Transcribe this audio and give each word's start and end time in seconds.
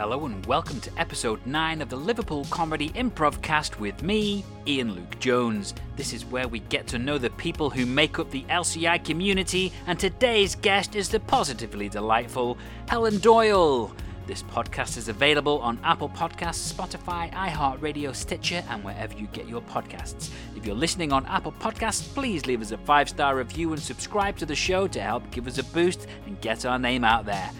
Hello 0.00 0.24
and 0.24 0.46
welcome 0.46 0.80
to 0.80 0.90
episode 0.98 1.44
9 1.44 1.82
of 1.82 1.90
the 1.90 1.96
Liverpool 1.96 2.46
Comedy 2.48 2.88
Improv 2.92 3.42
Cast 3.42 3.78
with 3.78 4.02
me, 4.02 4.42
Ian 4.66 4.94
Luke 4.94 5.18
Jones. 5.18 5.74
This 5.96 6.14
is 6.14 6.24
where 6.24 6.48
we 6.48 6.60
get 6.60 6.86
to 6.86 6.98
know 6.98 7.18
the 7.18 7.28
people 7.28 7.68
who 7.68 7.84
make 7.84 8.18
up 8.18 8.30
the 8.30 8.44
LCI 8.44 9.04
community, 9.04 9.74
and 9.86 9.98
today's 9.98 10.54
guest 10.54 10.96
is 10.96 11.10
the 11.10 11.20
positively 11.20 11.90
delightful 11.90 12.56
Helen 12.88 13.18
Doyle. 13.18 13.94
This 14.26 14.42
podcast 14.42 14.96
is 14.96 15.08
available 15.10 15.58
on 15.58 15.78
Apple 15.84 16.08
Podcasts, 16.08 16.72
Spotify, 16.72 17.30
iHeartRadio, 17.34 18.16
Stitcher, 18.16 18.64
and 18.70 18.82
wherever 18.82 19.12
you 19.12 19.26
get 19.34 19.48
your 19.48 19.60
podcasts. 19.60 20.30
If 20.56 20.64
you're 20.64 20.74
listening 20.74 21.12
on 21.12 21.26
Apple 21.26 21.52
Podcasts, 21.52 22.14
please 22.14 22.46
leave 22.46 22.62
us 22.62 22.72
a 22.72 22.78
five 22.78 23.10
star 23.10 23.36
review 23.36 23.74
and 23.74 23.82
subscribe 23.82 24.38
to 24.38 24.46
the 24.46 24.56
show 24.56 24.88
to 24.88 25.00
help 25.02 25.30
give 25.30 25.46
us 25.46 25.58
a 25.58 25.64
boost 25.64 26.06
and 26.24 26.40
get 26.40 26.64
our 26.64 26.78
name 26.78 27.04
out 27.04 27.26
there. 27.26 27.50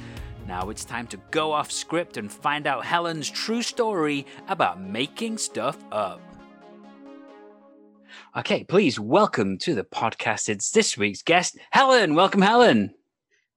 Now 0.50 0.68
it's 0.68 0.84
time 0.84 1.06
to 1.06 1.16
go 1.30 1.52
off 1.52 1.70
script 1.70 2.16
and 2.16 2.30
find 2.30 2.66
out 2.66 2.84
Helen's 2.84 3.30
true 3.30 3.62
story 3.62 4.26
about 4.48 4.80
making 4.80 5.38
stuff 5.38 5.78
up. 5.92 6.20
Okay, 8.36 8.64
please 8.64 8.98
welcome 8.98 9.58
to 9.58 9.76
the 9.76 9.84
podcast. 9.84 10.48
It's 10.48 10.72
this 10.72 10.98
week's 10.98 11.22
guest, 11.22 11.56
Helen. 11.70 12.16
Welcome, 12.16 12.42
Helen. 12.42 12.92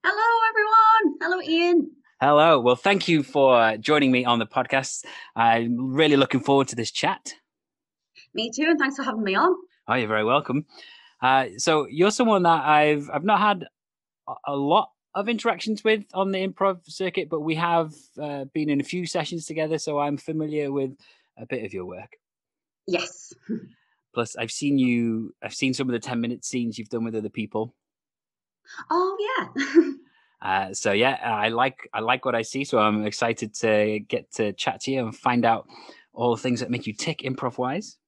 Hello, 0.04 0.48
everyone. 0.48 1.18
Hello, 1.20 1.42
Ian. 1.42 1.90
Hello. 2.20 2.60
Well, 2.60 2.76
thank 2.76 3.08
you 3.08 3.24
for 3.24 3.76
joining 3.78 4.12
me 4.12 4.24
on 4.24 4.38
the 4.38 4.46
podcast. 4.46 5.04
I'm 5.34 5.94
really 5.94 6.16
looking 6.16 6.38
forward 6.38 6.68
to 6.68 6.76
this 6.76 6.92
chat. 6.92 7.34
Me 8.34 8.52
too, 8.54 8.66
and 8.68 8.78
thanks 8.78 8.94
for 8.94 9.02
having 9.02 9.24
me 9.24 9.34
on. 9.34 9.52
Oh, 9.88 9.94
you're 9.94 10.06
very 10.06 10.24
welcome. 10.24 10.64
Uh, 11.20 11.46
so 11.56 11.88
you're 11.90 12.12
someone 12.12 12.44
that 12.44 12.64
I've 12.64 13.10
I've 13.12 13.24
not 13.24 13.40
had 13.40 13.64
a 14.46 14.54
lot 14.54 14.90
of 15.14 15.28
interactions 15.28 15.84
with 15.84 16.04
on 16.12 16.32
the 16.32 16.46
improv 16.46 16.80
circuit, 16.90 17.28
but 17.28 17.40
we 17.40 17.54
have 17.54 17.94
uh, 18.20 18.44
been 18.46 18.68
in 18.68 18.80
a 18.80 18.84
few 18.84 19.06
sessions 19.06 19.46
together, 19.46 19.78
so 19.78 19.98
I'm 19.98 20.16
familiar 20.16 20.72
with 20.72 20.96
a 21.38 21.46
bit 21.46 21.64
of 21.64 21.72
your 21.72 21.84
work. 21.84 22.16
Yes. 22.86 23.32
Plus, 24.14 24.36
I've 24.36 24.50
seen 24.50 24.78
you. 24.78 25.34
I've 25.42 25.54
seen 25.54 25.74
some 25.74 25.88
of 25.88 25.92
the 25.92 25.98
ten 25.98 26.20
minute 26.20 26.44
scenes 26.44 26.78
you've 26.78 26.88
done 26.88 27.04
with 27.04 27.14
other 27.14 27.28
people. 27.28 27.74
Oh 28.90 29.16
yeah. 29.20 29.90
uh, 30.42 30.74
so 30.74 30.92
yeah, 30.92 31.18
I 31.22 31.48
like 31.48 31.88
I 31.92 32.00
like 32.00 32.24
what 32.24 32.34
I 32.34 32.42
see. 32.42 32.64
So 32.64 32.78
I'm 32.78 33.04
excited 33.06 33.54
to 33.56 34.00
get 34.00 34.32
to 34.34 34.52
chat 34.52 34.80
to 34.82 34.90
you 34.92 35.04
and 35.04 35.16
find 35.16 35.44
out 35.44 35.68
all 36.12 36.34
the 36.34 36.42
things 36.42 36.60
that 36.60 36.70
make 36.70 36.86
you 36.86 36.92
tick 36.92 37.20
improv 37.20 37.58
wise. 37.58 37.98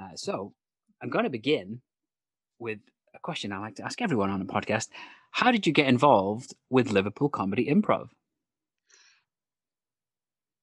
Uh, 0.00 0.14
so 0.14 0.54
I'm 1.02 1.10
going 1.10 1.24
to 1.24 1.30
begin 1.30 1.80
with 2.60 2.78
a 3.18 3.20
question 3.20 3.52
I 3.52 3.58
like 3.58 3.76
to 3.76 3.84
ask 3.84 4.00
everyone 4.00 4.30
on 4.30 4.40
a 4.40 4.44
podcast. 4.44 4.88
How 5.30 5.50
did 5.50 5.66
you 5.66 5.72
get 5.72 5.86
involved 5.88 6.54
with 6.70 6.90
Liverpool 6.90 7.28
Comedy 7.28 7.66
Improv? 7.66 8.08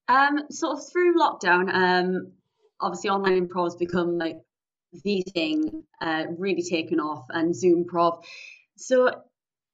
Um, 0.08 0.40
sort 0.50 0.78
of 0.78 0.92
through 0.92 1.16
lockdown, 1.18 1.74
um, 1.74 2.32
obviously 2.80 3.10
online 3.10 3.48
improv 3.48 3.66
has 3.66 3.76
become 3.76 4.18
like 4.18 4.38
the 5.04 5.24
thing, 5.34 5.84
uh, 6.00 6.26
really 6.38 6.62
taken 6.62 7.00
off, 7.00 7.26
and 7.30 7.56
Zoom 7.56 7.86
Prov. 7.86 8.24
So 8.78 9.12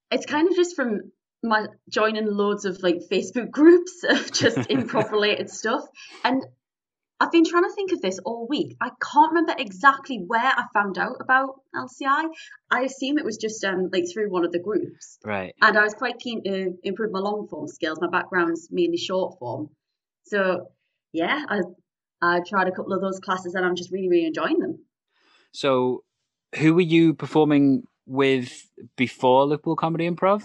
it's 0.09 0.25
kind 0.25 0.47
of 0.47 0.55
just 0.55 0.75
from 0.75 1.11
my 1.43 1.67
joining 1.89 2.27
loads 2.27 2.65
of 2.65 2.81
like 2.81 3.01
Facebook 3.11 3.51
groups 3.51 4.03
of 4.09 4.31
just 4.31 4.57
improv 4.69 5.11
related 5.11 5.49
stuff, 5.49 5.85
and 6.23 6.43
I've 7.21 7.31
been 7.31 7.45
trying 7.45 7.65
to 7.65 7.75
think 7.75 7.91
of 7.91 8.01
this 8.01 8.17
all 8.25 8.47
week. 8.49 8.75
I 8.81 8.89
can't 8.99 9.31
remember 9.31 9.53
exactly 9.55 10.23
where 10.25 10.41
I 10.41 10.63
found 10.73 10.97
out 10.97 11.17
about 11.21 11.61
LCI. 11.75 12.25
I 12.71 12.81
assume 12.81 13.19
it 13.19 13.23
was 13.23 13.37
just 13.37 13.63
um, 13.63 13.89
like 13.93 14.05
through 14.11 14.31
one 14.31 14.43
of 14.43 14.51
the 14.51 14.57
groups. 14.57 15.19
Right. 15.23 15.53
And 15.61 15.77
I 15.77 15.83
was 15.83 15.93
quite 15.93 16.17
keen 16.17 16.43
to 16.45 16.73
improve 16.81 17.11
my 17.11 17.19
long 17.19 17.47
form 17.47 17.67
skills. 17.67 17.99
My 18.01 18.07
background's 18.07 18.69
mainly 18.71 18.97
short 18.97 19.37
form. 19.37 19.69
So 20.23 20.71
yeah, 21.13 21.45
I 21.47 21.59
I 22.23 22.39
tried 22.39 22.67
a 22.67 22.71
couple 22.71 22.93
of 22.93 23.01
those 23.01 23.19
classes 23.19 23.53
and 23.53 23.63
I'm 23.63 23.75
just 23.75 23.91
really, 23.91 24.09
really 24.09 24.25
enjoying 24.25 24.57
them. 24.57 24.79
So 25.51 26.03
who 26.57 26.73
were 26.73 26.81
you 26.81 27.13
performing 27.13 27.83
with 28.07 28.67
before 28.95 29.45
Liverpool 29.45 29.75
Comedy 29.75 30.09
Improv? 30.09 30.41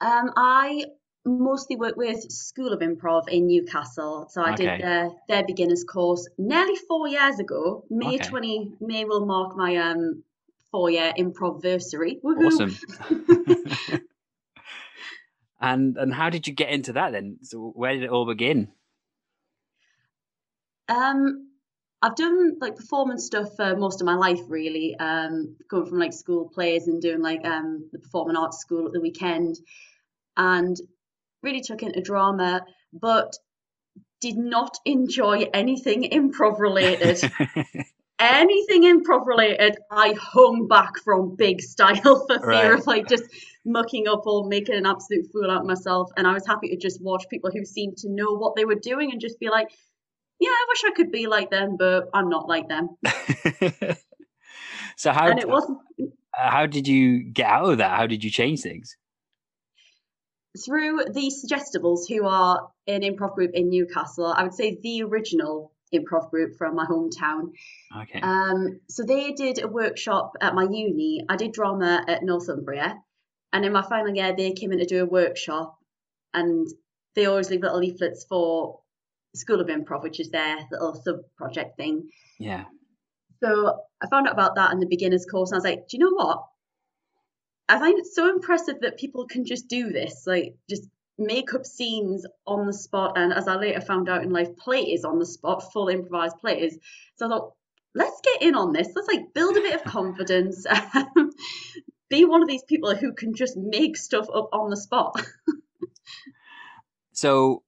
Um, 0.00 0.30
I 0.34 0.86
mostly 1.24 1.76
work 1.76 1.96
with 1.96 2.30
School 2.30 2.72
of 2.72 2.80
Improv 2.80 3.28
in 3.28 3.46
Newcastle. 3.46 4.28
So 4.30 4.42
I 4.42 4.54
okay. 4.54 4.64
did 4.64 4.80
their 4.82 5.10
their 5.28 5.44
beginners 5.44 5.84
course 5.84 6.28
nearly 6.38 6.76
four 6.88 7.08
years 7.08 7.38
ago. 7.38 7.84
May 7.90 8.16
okay. 8.16 8.28
twenty 8.28 8.72
May 8.80 9.04
will 9.04 9.26
mark 9.26 9.56
my 9.56 9.76
um 9.76 10.24
four 10.70 10.90
year 10.90 11.12
improversary. 11.16 12.20
Awesome. 12.24 12.76
and 15.60 15.96
and 15.96 16.14
how 16.14 16.30
did 16.30 16.46
you 16.46 16.54
get 16.54 16.70
into 16.70 16.94
that 16.94 17.12
then? 17.12 17.38
So 17.42 17.72
where 17.74 17.92
did 17.94 18.04
it 18.04 18.10
all 18.10 18.26
begin? 18.26 18.68
Um 20.88 21.48
I've 22.02 22.16
done 22.16 22.56
like 22.62 22.76
performance 22.76 23.26
stuff 23.26 23.56
for 23.56 23.76
most 23.76 24.00
of 24.00 24.06
my 24.06 24.14
life 24.14 24.40
really. 24.48 24.96
Um 24.98 25.56
going 25.68 25.84
from 25.86 25.98
like 25.98 26.14
school 26.14 26.48
plays 26.48 26.88
and 26.88 27.02
doing 27.02 27.20
like 27.20 27.44
um 27.44 27.90
the 27.92 27.98
performing 27.98 28.36
arts 28.36 28.58
school 28.58 28.86
at 28.86 28.94
the 28.94 29.02
weekend 29.02 29.56
and 30.36 30.76
really 31.42 31.60
took 31.60 31.82
into 31.82 32.00
drama, 32.00 32.64
but 32.92 33.36
did 34.20 34.36
not 34.36 34.76
enjoy 34.84 35.46
anything 35.54 36.10
improv 36.10 36.58
related. 36.58 37.20
anything 38.18 38.82
improv 38.82 39.26
related, 39.26 39.78
I 39.90 40.14
hung 40.20 40.68
back 40.68 40.98
from 41.02 41.36
big 41.36 41.62
style 41.62 42.24
for 42.26 42.38
fear 42.38 42.72
right. 42.72 42.72
of 42.78 42.86
like 42.86 43.08
just 43.08 43.24
mucking 43.64 44.08
up 44.08 44.26
or 44.26 44.46
making 44.46 44.76
an 44.76 44.86
absolute 44.86 45.26
fool 45.32 45.50
out 45.50 45.62
of 45.62 45.66
myself. 45.66 46.10
And 46.16 46.26
I 46.26 46.32
was 46.32 46.46
happy 46.46 46.68
to 46.68 46.76
just 46.76 47.02
watch 47.02 47.24
people 47.30 47.50
who 47.50 47.64
seemed 47.64 47.96
to 47.98 48.10
know 48.10 48.34
what 48.34 48.56
they 48.56 48.64
were 48.64 48.74
doing 48.74 49.10
and 49.10 49.20
just 49.20 49.40
be 49.40 49.48
like, 49.48 49.68
yeah, 50.38 50.48
I 50.48 50.66
wish 50.68 50.82
I 50.84 50.94
could 50.94 51.10
be 51.10 51.26
like 51.26 51.50
them, 51.50 51.76
but 51.78 52.08
I'm 52.14 52.28
not 52.28 52.48
like 52.48 52.68
them. 52.68 52.90
so 54.96 55.12
how? 55.12 55.28
And 55.28 55.38
it 55.38 55.48
wasn't. 55.48 55.78
Uh, 56.00 56.50
how 56.50 56.66
did 56.66 56.88
you 56.88 57.24
get 57.24 57.46
out 57.46 57.72
of 57.72 57.78
that? 57.78 57.96
How 57.96 58.06
did 58.06 58.24
you 58.24 58.30
change 58.30 58.60
things? 58.60 58.96
Through 60.64 61.04
the 61.12 61.30
Suggestibles, 61.30 62.08
who 62.08 62.26
are 62.26 62.70
an 62.86 63.02
improv 63.02 63.34
group 63.34 63.52
in 63.54 63.70
Newcastle, 63.70 64.26
I 64.26 64.42
would 64.42 64.54
say 64.54 64.78
the 64.82 65.02
original 65.02 65.72
improv 65.94 66.30
group 66.30 66.56
from 66.56 66.76
my 66.76 66.84
hometown. 66.86 67.52
Okay. 68.02 68.20
Um, 68.20 68.80
so 68.88 69.02
they 69.02 69.32
did 69.32 69.62
a 69.62 69.68
workshop 69.68 70.32
at 70.40 70.54
my 70.54 70.62
uni. 70.62 71.24
I 71.28 71.36
did 71.36 71.52
drama 71.52 72.04
at 72.06 72.22
Northumbria, 72.22 72.96
and 73.52 73.64
in 73.64 73.72
my 73.72 73.82
final 73.82 74.14
year, 74.14 74.34
they 74.36 74.52
came 74.52 74.72
in 74.72 74.78
to 74.78 74.86
do 74.86 75.02
a 75.02 75.06
workshop, 75.06 75.76
and 76.34 76.66
they 77.14 77.26
always 77.26 77.50
leave 77.50 77.62
little 77.62 77.78
leaflets 77.78 78.24
for 78.28 78.80
School 79.34 79.60
of 79.60 79.68
Improv, 79.68 80.02
which 80.02 80.20
is 80.20 80.30
their 80.30 80.56
little 80.70 80.94
sub 80.94 81.20
project 81.36 81.76
thing. 81.76 82.08
Yeah. 82.38 82.64
So 83.42 83.80
I 84.02 84.08
found 84.08 84.26
out 84.26 84.34
about 84.34 84.56
that 84.56 84.72
in 84.72 84.80
the 84.80 84.86
beginners 84.86 85.26
course, 85.26 85.50
and 85.50 85.56
I 85.56 85.58
was 85.58 85.64
like, 85.64 85.88
do 85.88 85.96
you 85.96 86.04
know 86.04 86.14
what? 86.14 86.44
I 87.70 87.78
find 87.78 87.98
it 87.98 88.06
so 88.06 88.28
impressive 88.28 88.80
that 88.80 88.98
people 88.98 89.26
can 89.26 89.44
just 89.44 89.68
do 89.68 89.90
this, 89.90 90.24
like 90.26 90.56
just 90.68 90.88
make 91.18 91.54
up 91.54 91.64
scenes 91.64 92.26
on 92.44 92.66
the 92.66 92.72
spot. 92.72 93.12
And 93.16 93.32
as 93.32 93.46
I 93.46 93.54
later 93.54 93.80
found 93.80 94.08
out 94.08 94.24
in 94.24 94.30
life, 94.30 94.56
plays 94.56 95.04
on 95.04 95.20
the 95.20 95.26
spot, 95.26 95.72
full 95.72 95.88
improvised 95.88 96.38
plays. 96.38 96.76
So 97.14 97.26
I 97.26 97.28
thought, 97.28 97.52
let's 97.94 98.20
get 98.22 98.42
in 98.42 98.56
on 98.56 98.72
this. 98.72 98.88
Let's 98.94 99.06
like 99.06 99.32
build 99.34 99.56
a 99.56 99.60
bit 99.60 99.74
of 99.74 99.84
confidence. 99.92 100.66
Um, 100.66 101.30
be 102.08 102.24
one 102.24 102.42
of 102.42 102.48
these 102.48 102.64
people 102.64 102.96
who 102.96 103.12
can 103.12 103.34
just 103.34 103.56
make 103.56 103.96
stuff 103.96 104.26
up 104.34 104.48
on 104.52 104.70
the 104.70 104.76
spot. 104.76 105.22
so 107.12 107.62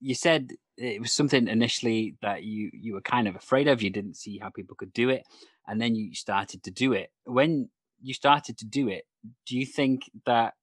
you 0.00 0.16
said 0.16 0.50
it 0.76 1.00
was 1.00 1.12
something 1.12 1.46
initially 1.46 2.16
that 2.20 2.42
you 2.42 2.70
you 2.72 2.94
were 2.94 3.00
kind 3.00 3.28
of 3.28 3.36
afraid 3.36 3.68
of 3.68 3.80
you 3.80 3.90
didn't 3.90 4.16
see 4.16 4.38
how 4.38 4.48
people 4.48 4.74
could 4.74 4.92
do 4.92 5.10
it 5.10 5.22
and 5.68 5.80
then 5.80 5.94
you 5.94 6.12
started 6.14 6.64
to 6.64 6.72
do 6.72 6.92
it 6.92 7.12
when 7.24 7.68
you 8.02 8.14
started 8.14 8.58
to 8.58 8.66
do 8.66 8.88
it, 8.88 9.04
do 9.46 9.56
you 9.56 9.66
think 9.66 10.02
that 10.26 10.54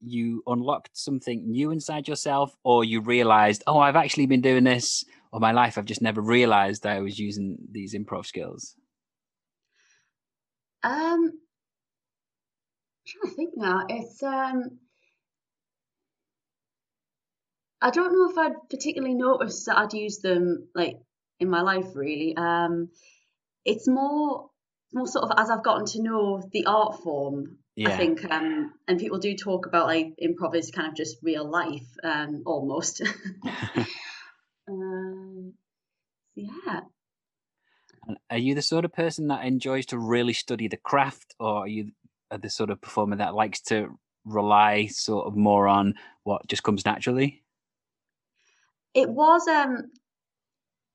you 0.00 0.42
unlocked 0.46 0.90
something 0.94 1.50
new 1.50 1.70
inside 1.70 2.08
yourself, 2.08 2.56
or 2.64 2.84
you 2.84 3.00
realized, 3.00 3.62
oh, 3.66 3.78
I've 3.78 3.96
actually 3.96 4.26
been 4.26 4.40
doing 4.40 4.64
this 4.64 5.04
all 5.32 5.40
my 5.40 5.52
life. 5.52 5.76
I've 5.76 5.84
just 5.84 6.02
never 6.02 6.20
realized 6.20 6.86
I 6.86 7.00
was 7.00 7.18
using 7.18 7.58
these 7.70 7.94
improv 7.94 8.26
skills. 8.26 8.74
Um, 10.82 10.92
I'm 10.92 11.32
trying 13.06 13.30
to 13.30 13.36
think 13.36 13.50
now. 13.56 13.84
It's 13.88 14.22
um, 14.22 14.78
I 17.82 17.90
don't 17.90 18.12
know 18.12 18.30
if 18.30 18.38
I'd 18.38 18.68
particularly 18.70 19.14
noticed 19.14 19.66
that 19.66 19.78
I'd 19.78 19.92
used 19.92 20.22
them 20.22 20.68
like 20.74 20.96
in 21.38 21.50
my 21.50 21.60
life. 21.60 21.94
Really, 21.94 22.34
um, 22.36 22.88
it's 23.64 23.86
more 23.86 24.49
more 24.92 25.06
sort 25.06 25.24
of 25.24 25.32
as 25.38 25.50
I've 25.50 25.64
gotten 25.64 25.86
to 25.86 26.02
know 26.02 26.42
the 26.52 26.66
art 26.66 27.02
form, 27.02 27.58
yeah. 27.76 27.90
I 27.90 27.96
think, 27.96 28.30
um, 28.30 28.72
and 28.88 28.98
people 28.98 29.18
do 29.18 29.36
talk 29.36 29.66
about 29.66 29.86
like 29.86 30.14
improv 30.22 30.54
is 30.54 30.70
kind 30.70 30.88
of 30.88 30.94
just 30.94 31.18
real 31.22 31.48
life, 31.48 31.86
um, 32.02 32.42
almost. 32.44 33.02
um, 34.68 35.54
yeah. 36.34 36.80
Are 38.30 38.38
you 38.38 38.54
the 38.54 38.62
sort 38.62 38.84
of 38.84 38.92
person 38.92 39.28
that 39.28 39.44
enjoys 39.44 39.86
to 39.86 39.98
really 39.98 40.32
study 40.32 40.68
the 40.68 40.76
craft, 40.76 41.34
or 41.38 41.58
are 41.58 41.68
you 41.68 41.92
the 42.36 42.50
sort 42.50 42.70
of 42.70 42.80
performer 42.80 43.16
that 43.16 43.34
likes 43.34 43.60
to 43.62 43.98
rely 44.24 44.86
sort 44.86 45.26
of 45.26 45.36
more 45.36 45.68
on 45.68 45.94
what 46.24 46.46
just 46.46 46.62
comes 46.62 46.84
naturally? 46.84 47.42
It 48.94 49.08
was 49.08 49.46
um 49.46 49.90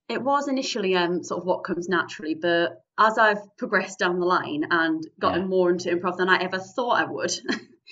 it 0.07 0.21
was 0.21 0.47
initially 0.47 0.95
um 0.95 1.23
sort 1.23 1.41
of 1.41 1.47
what 1.47 1.63
comes 1.63 1.89
naturally, 1.89 2.35
but 2.35 2.81
as 2.97 3.17
I've 3.17 3.57
progressed 3.57 3.99
down 3.99 4.19
the 4.19 4.25
line 4.25 4.65
and 4.69 5.05
gotten 5.19 5.41
yeah. 5.41 5.47
more 5.47 5.69
into 5.69 5.89
improv 5.89 6.17
than 6.17 6.29
I 6.29 6.41
ever 6.41 6.59
thought 6.59 7.01
I 7.01 7.05
would, 7.05 7.33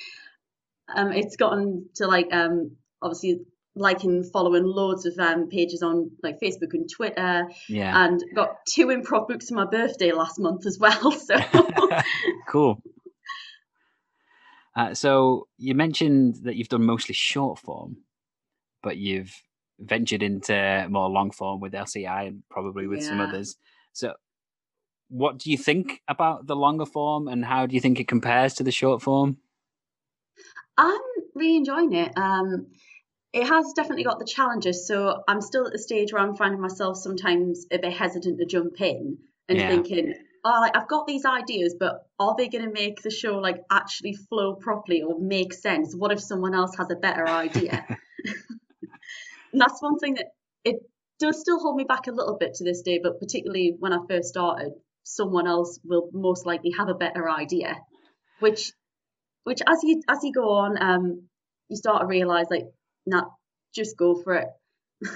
um, 0.95 1.11
it's 1.11 1.35
gotten 1.35 1.89
to 1.95 2.07
like 2.07 2.31
um 2.31 2.77
obviously 3.01 3.41
liking 3.75 4.23
following 4.23 4.63
loads 4.63 5.05
of 5.05 5.17
um, 5.17 5.49
pages 5.49 5.81
on 5.81 6.11
like 6.21 6.39
Facebook 6.39 6.73
and 6.73 6.89
Twitter. 6.89 7.49
Yeah. 7.67 8.05
And 8.05 8.23
got 8.35 8.65
two 8.67 8.87
improv 8.87 9.27
books 9.27 9.49
for 9.49 9.55
my 9.55 9.65
birthday 9.65 10.11
last 10.11 10.39
month 10.39 10.65
as 10.65 10.77
well. 10.79 11.11
So 11.23 11.35
cool. 12.47 12.81
Uh, 14.75 14.93
so 14.93 15.47
you 15.57 15.75
mentioned 15.75 16.37
that 16.43 16.55
you've 16.55 16.69
done 16.69 16.85
mostly 16.85 17.13
short 17.13 17.59
form, 17.59 17.97
but 18.81 18.97
you've 18.97 19.33
ventured 19.85 20.23
into 20.23 20.87
more 20.89 21.09
long 21.09 21.31
form 21.31 21.59
with 21.59 21.73
LCI 21.73 22.27
and 22.27 22.43
probably 22.49 22.87
with 22.87 23.01
yeah. 23.01 23.07
some 23.07 23.21
others. 23.21 23.55
So 23.93 24.13
what 25.09 25.37
do 25.37 25.51
you 25.51 25.57
think 25.57 26.01
about 26.07 26.47
the 26.47 26.55
longer 26.55 26.85
form 26.85 27.27
and 27.27 27.45
how 27.45 27.65
do 27.65 27.75
you 27.75 27.81
think 27.81 27.99
it 27.99 28.07
compares 28.07 28.55
to 28.55 28.63
the 28.63 28.71
short 28.71 29.01
form? 29.01 29.37
I'm 30.77 30.99
really 31.35 31.57
enjoying 31.57 31.93
it. 31.93 32.11
Um, 32.17 32.67
it 33.31 33.47
has 33.47 33.73
definitely 33.75 34.03
got 34.03 34.19
the 34.19 34.25
challenges. 34.25 34.87
So 34.87 35.23
I'm 35.27 35.41
still 35.41 35.65
at 35.65 35.71
the 35.71 35.79
stage 35.79 36.13
where 36.13 36.21
I'm 36.21 36.35
finding 36.35 36.61
myself 36.61 36.97
sometimes 36.97 37.65
a 37.71 37.77
bit 37.77 37.93
hesitant 37.93 38.39
to 38.39 38.45
jump 38.45 38.79
in 38.81 39.17
and 39.49 39.57
yeah. 39.57 39.69
thinking, 39.69 40.13
oh, 40.43 40.57
like 40.61 40.75
I've 40.75 40.87
got 40.87 41.07
these 41.07 41.25
ideas, 41.25 41.75
but 41.79 42.07
are 42.19 42.35
they 42.37 42.47
going 42.47 42.65
to 42.65 42.71
make 42.71 43.01
the 43.01 43.09
show 43.09 43.37
like 43.37 43.63
actually 43.71 44.13
flow 44.13 44.55
properly 44.55 45.01
or 45.01 45.19
make 45.19 45.53
sense? 45.53 45.95
What 45.95 46.11
if 46.11 46.19
someone 46.19 46.53
else 46.53 46.75
has 46.77 46.89
a 46.91 46.95
better 46.95 47.27
idea? 47.27 47.85
and 49.53 49.61
that's 49.61 49.81
one 49.81 49.99
thing 49.99 50.15
that 50.15 50.25
it 50.65 50.77
does 51.19 51.39
still 51.39 51.59
hold 51.59 51.77
me 51.77 51.83
back 51.83 52.07
a 52.07 52.11
little 52.11 52.37
bit 52.37 52.55
to 52.55 52.63
this 52.63 52.81
day, 52.81 52.99
but 53.01 53.19
particularly 53.19 53.75
when 53.77 53.93
I 53.93 53.99
first 54.09 54.29
started, 54.29 54.71
someone 55.03 55.47
else 55.47 55.79
will 55.83 56.09
most 56.11 56.45
likely 56.45 56.71
have 56.77 56.89
a 56.89 56.95
better 56.95 57.29
idea, 57.29 57.77
which, 58.39 58.73
which 59.43 59.61
as 59.61 59.79
you 59.83 60.01
as 60.09 60.19
you 60.23 60.33
go 60.33 60.49
on, 60.49 60.81
um, 60.81 61.27
you 61.69 61.77
start 61.77 62.01
to 62.01 62.07
realize 62.07 62.47
like 62.49 62.65
not 63.05 63.29
just 63.73 63.95
go 63.95 64.19
for 64.21 64.35
it. 64.35 64.47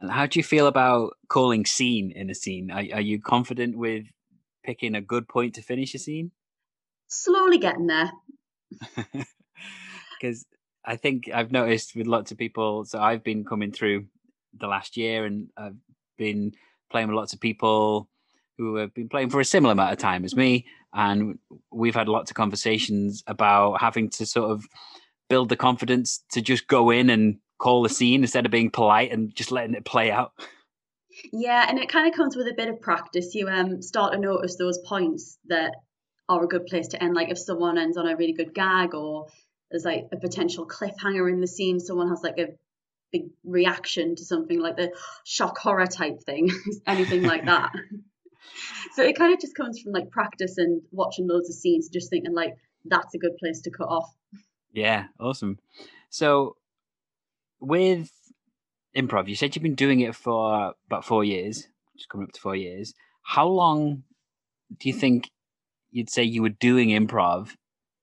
and 0.00 0.10
how 0.10 0.26
do 0.26 0.38
you 0.38 0.44
feel 0.44 0.66
about 0.66 1.14
calling 1.28 1.64
scene 1.64 2.12
in 2.14 2.30
a 2.30 2.34
scene? 2.34 2.70
Are, 2.70 2.84
are 2.94 3.00
you 3.00 3.20
confident 3.20 3.76
with 3.76 4.04
picking 4.62 4.94
a 4.94 5.00
good 5.00 5.26
point 5.26 5.54
to 5.54 5.62
finish 5.62 5.94
a 5.94 5.98
scene? 5.98 6.32
Slowly 7.08 7.58
getting 7.58 7.86
there. 7.86 8.12
Because 10.20 10.44
I 10.84 10.96
think 10.96 11.30
I've 11.32 11.52
noticed 11.52 11.94
with 11.94 12.06
lots 12.06 12.32
of 12.32 12.38
people, 12.38 12.84
so 12.84 12.98
I've 12.98 13.22
been 13.22 13.44
coming 13.44 13.72
through 13.72 14.06
the 14.58 14.66
last 14.66 14.96
year 14.96 15.26
and 15.26 15.48
I've 15.56 15.76
been 16.16 16.52
playing 16.90 17.08
with 17.08 17.16
lots 17.16 17.32
of 17.32 17.40
people 17.40 18.08
who 18.58 18.76
have 18.76 18.92
been 18.94 19.08
playing 19.08 19.30
for 19.30 19.40
a 19.40 19.44
similar 19.44 19.72
amount 19.72 19.92
of 19.92 19.98
time 19.98 20.24
as 20.24 20.34
me. 20.34 20.66
And 20.92 21.38
we've 21.70 21.94
had 21.94 22.08
lots 22.08 22.30
of 22.30 22.36
conversations 22.36 23.22
about 23.26 23.80
having 23.80 24.10
to 24.10 24.26
sort 24.26 24.50
of 24.50 24.66
build 25.28 25.48
the 25.48 25.56
confidence 25.56 26.24
to 26.32 26.42
just 26.42 26.66
go 26.66 26.90
in 26.90 27.08
and 27.10 27.38
call 27.58 27.82
the 27.82 27.88
scene 27.88 28.22
instead 28.22 28.44
of 28.44 28.52
being 28.52 28.70
polite 28.70 29.12
and 29.12 29.34
just 29.34 29.52
letting 29.52 29.74
it 29.74 29.84
play 29.84 30.10
out. 30.10 30.32
Yeah, 31.32 31.66
and 31.68 31.78
it 31.78 31.88
kind 31.88 32.08
of 32.08 32.14
comes 32.14 32.36
with 32.36 32.48
a 32.48 32.54
bit 32.54 32.68
of 32.68 32.80
practice. 32.80 33.34
You 33.34 33.48
um 33.48 33.82
start 33.82 34.12
to 34.12 34.18
notice 34.18 34.56
those 34.56 34.78
points 34.78 35.38
that 35.46 35.74
are 36.28 36.42
a 36.42 36.48
good 36.48 36.66
place 36.66 36.88
to 36.88 37.02
end. 37.02 37.14
Like 37.14 37.30
if 37.30 37.38
someone 37.38 37.78
ends 37.78 37.96
on 37.96 38.08
a 38.08 38.16
really 38.16 38.32
good 38.32 38.54
gag, 38.54 38.94
or 38.94 39.28
there's 39.70 39.84
like 39.84 40.08
a 40.12 40.16
potential 40.16 40.66
cliffhanger 40.66 41.30
in 41.30 41.40
the 41.40 41.46
scene, 41.46 41.80
someone 41.80 42.08
has 42.08 42.22
like 42.22 42.38
a 42.38 42.48
big 43.12 43.30
reaction 43.44 44.16
to 44.16 44.24
something 44.24 44.60
like 44.60 44.76
the 44.76 44.92
shock 45.24 45.58
horror 45.58 45.86
type 45.86 46.20
thing, 46.22 46.50
anything 46.86 47.22
like 47.22 47.44
that. 47.46 47.72
so 48.94 49.02
it 49.02 49.16
kind 49.16 49.32
of 49.32 49.40
just 49.40 49.54
comes 49.54 49.80
from 49.80 49.92
like 49.92 50.10
practice 50.10 50.58
and 50.58 50.82
watching 50.90 51.28
loads 51.28 51.48
of 51.48 51.56
scenes, 51.56 51.88
just 51.88 52.10
thinking 52.10 52.34
like 52.34 52.56
that's 52.84 53.14
a 53.14 53.18
good 53.18 53.36
place 53.38 53.60
to 53.62 53.70
cut 53.70 53.88
off. 53.88 54.12
Yeah, 54.72 55.06
awesome. 55.18 55.58
So 56.08 56.56
with 57.60 58.10
improv, 58.96 59.28
you 59.28 59.36
said 59.36 59.54
you've 59.54 59.62
been 59.62 59.74
doing 59.74 60.00
it 60.00 60.14
for 60.14 60.74
about 60.86 61.04
four 61.04 61.24
years, 61.24 61.68
just 61.96 62.08
coming 62.08 62.26
up 62.26 62.32
to 62.32 62.40
four 62.40 62.56
years. 62.56 62.94
How 63.22 63.46
long 63.46 64.04
do 64.78 64.88
you 64.88 64.94
think 64.94 65.30
you'd 65.90 66.10
say 66.10 66.22
you 66.22 66.42
were 66.42 66.48
doing 66.48 66.88
improv 66.88 67.54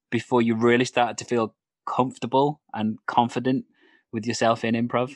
before 0.10 0.42
you 0.42 0.56
really 0.56 0.86
started 0.86 1.18
to 1.18 1.26
feel 1.26 1.56
comfortable 1.88 2.62
and 2.74 2.98
confident 3.08 3.66
with 4.12 4.26
yourself 4.26 4.64
in 4.64 4.76
improv? 4.76 5.16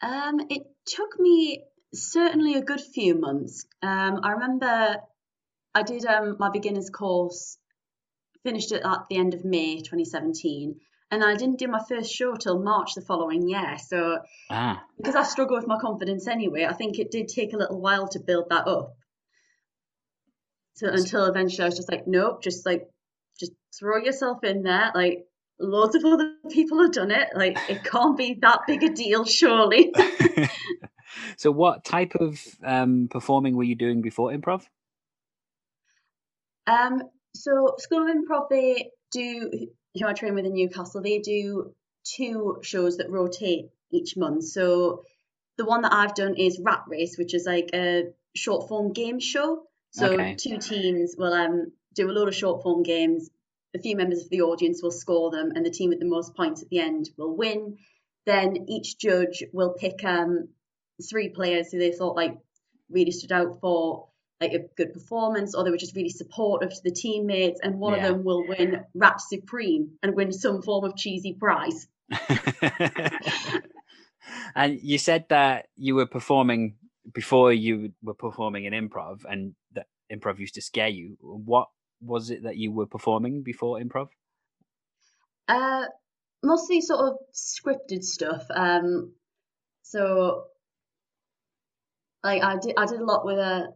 Um, 0.00 0.40
it 0.50 0.62
took 0.86 1.18
me 1.18 1.64
certainly 1.94 2.54
a 2.54 2.62
good 2.62 2.80
few 2.80 3.14
months. 3.14 3.66
Um, 3.82 4.20
I 4.22 4.32
remember 4.32 4.96
I 5.74 5.82
did 5.82 6.04
um, 6.04 6.36
my 6.38 6.50
beginner's 6.50 6.90
course 6.90 7.58
finished 8.44 8.72
it 8.72 8.82
at 8.84 9.06
the 9.08 9.16
end 9.16 9.34
of 9.34 9.44
May 9.44 9.78
2017. 9.78 10.78
And 11.10 11.24
I 11.24 11.34
didn't 11.36 11.58
do 11.58 11.68
my 11.68 11.80
first 11.88 12.12
show 12.12 12.34
till 12.34 12.62
March 12.62 12.94
the 12.94 13.00
following 13.00 13.48
year. 13.48 13.76
So, 13.78 14.18
ah. 14.50 14.82
because 14.96 15.14
I 15.14 15.22
struggle 15.22 15.56
with 15.56 15.66
my 15.66 15.78
confidence 15.78 16.26
anyway, 16.26 16.66
I 16.68 16.72
think 16.72 16.98
it 16.98 17.10
did 17.10 17.28
take 17.28 17.52
a 17.52 17.56
little 17.56 17.80
while 17.80 18.08
to 18.08 18.20
build 18.20 18.46
that 18.50 18.66
up. 18.66 18.94
So 20.74 20.88
until 20.88 21.24
eventually 21.26 21.62
I 21.62 21.66
was 21.66 21.76
just 21.76 21.90
like, 21.90 22.06
nope, 22.06 22.42
just 22.42 22.66
like, 22.66 22.88
just 23.38 23.52
throw 23.78 23.98
yourself 23.98 24.44
in 24.44 24.62
there. 24.62 24.90
Like, 24.94 25.26
loads 25.58 25.94
of 25.94 26.04
other 26.04 26.34
people 26.50 26.82
have 26.82 26.92
done 26.92 27.10
it. 27.10 27.28
Like, 27.34 27.58
it 27.68 27.84
can't 27.84 28.16
be 28.16 28.38
that 28.42 28.60
big 28.66 28.82
a 28.82 28.90
deal, 28.90 29.24
surely. 29.24 29.92
so, 31.36 31.50
what 31.50 31.84
type 31.84 32.14
of 32.14 32.40
um, 32.64 33.08
performing 33.10 33.56
were 33.56 33.64
you 33.64 33.76
doing 33.76 34.02
before 34.02 34.30
improv? 34.30 34.64
Um, 36.66 37.02
so 37.34 37.74
School 37.78 38.08
of 38.08 38.16
Improv, 38.16 38.48
they 38.48 38.90
do, 39.12 39.68
who 39.98 40.06
I 40.06 40.12
train 40.12 40.34
with 40.34 40.46
in 40.46 40.54
Newcastle, 40.54 41.02
they 41.02 41.18
do 41.18 41.74
two 42.04 42.58
shows 42.62 42.98
that 42.98 43.10
rotate 43.10 43.70
each 43.92 44.16
month. 44.16 44.44
So 44.44 45.02
the 45.56 45.64
one 45.64 45.82
that 45.82 45.92
I've 45.92 46.14
done 46.14 46.36
is 46.36 46.60
Rat 46.62 46.84
Race, 46.88 47.16
which 47.18 47.34
is 47.34 47.44
like 47.46 47.70
a 47.74 48.04
short 48.34 48.68
form 48.68 48.92
game 48.92 49.20
show. 49.20 49.62
So 49.90 50.12
okay. 50.12 50.34
two 50.34 50.58
teams 50.58 51.14
will 51.16 51.32
um, 51.32 51.72
do 51.94 52.10
a 52.10 52.12
lot 52.12 52.28
of 52.28 52.34
short 52.34 52.62
form 52.62 52.82
games. 52.82 53.30
A 53.74 53.78
few 53.78 53.96
members 53.96 54.22
of 54.22 54.30
the 54.30 54.42
audience 54.42 54.82
will 54.82 54.92
score 54.92 55.30
them, 55.30 55.52
and 55.54 55.66
the 55.66 55.70
team 55.70 55.90
with 55.90 55.98
the 55.98 56.06
most 56.06 56.34
points 56.34 56.62
at 56.62 56.68
the 56.68 56.78
end 56.78 57.10
will 57.16 57.36
win. 57.36 57.78
Then 58.26 58.66
each 58.68 58.98
judge 58.98 59.44
will 59.52 59.74
pick 59.74 60.04
um, 60.04 60.48
three 61.10 61.28
players 61.28 61.70
who 61.70 61.78
they 61.78 61.92
thought 61.92 62.16
like 62.16 62.38
really 62.90 63.10
stood 63.10 63.32
out 63.32 63.60
for 63.60 64.08
like 64.40 64.52
a 64.52 64.60
good 64.76 64.92
performance 64.92 65.54
or 65.54 65.64
they 65.64 65.70
were 65.70 65.76
just 65.76 65.96
really 65.96 66.10
supportive 66.10 66.70
to 66.70 66.80
the 66.82 66.90
teammates 66.90 67.60
and 67.62 67.78
one 67.78 67.94
yeah. 67.94 68.06
of 68.06 68.14
them 68.14 68.24
will 68.24 68.46
win 68.46 68.84
Rat 68.94 69.20
Supreme 69.20 69.92
and 70.02 70.14
win 70.14 70.32
some 70.32 70.62
form 70.62 70.84
of 70.84 70.96
cheesy 70.96 71.34
prize. 71.34 71.86
and 74.54 74.78
you 74.82 74.98
said 74.98 75.26
that 75.28 75.66
you 75.76 75.94
were 75.94 76.06
performing 76.06 76.74
before 77.12 77.52
you 77.52 77.92
were 78.02 78.14
performing 78.14 78.64
in 78.64 78.72
improv 78.72 79.24
and 79.28 79.54
that 79.72 79.86
improv 80.12 80.38
used 80.38 80.54
to 80.54 80.62
scare 80.62 80.88
you. 80.88 81.16
What 81.20 81.68
was 82.04 82.30
it 82.30 82.42
that 82.44 82.56
you 82.56 82.72
were 82.72 82.86
performing 82.86 83.42
before 83.42 83.78
improv? 83.78 84.08
Uh 85.48 85.84
mostly 86.42 86.80
sort 86.80 87.00
of 87.00 87.18
scripted 87.34 88.02
stuff. 88.02 88.46
Um 88.54 89.12
so 89.82 90.44
like 92.22 92.42
I 92.42 92.58
did 92.58 92.74
I 92.76 92.86
did 92.86 93.00
a 93.00 93.04
lot 93.04 93.24
with 93.24 93.38
a 93.38 93.68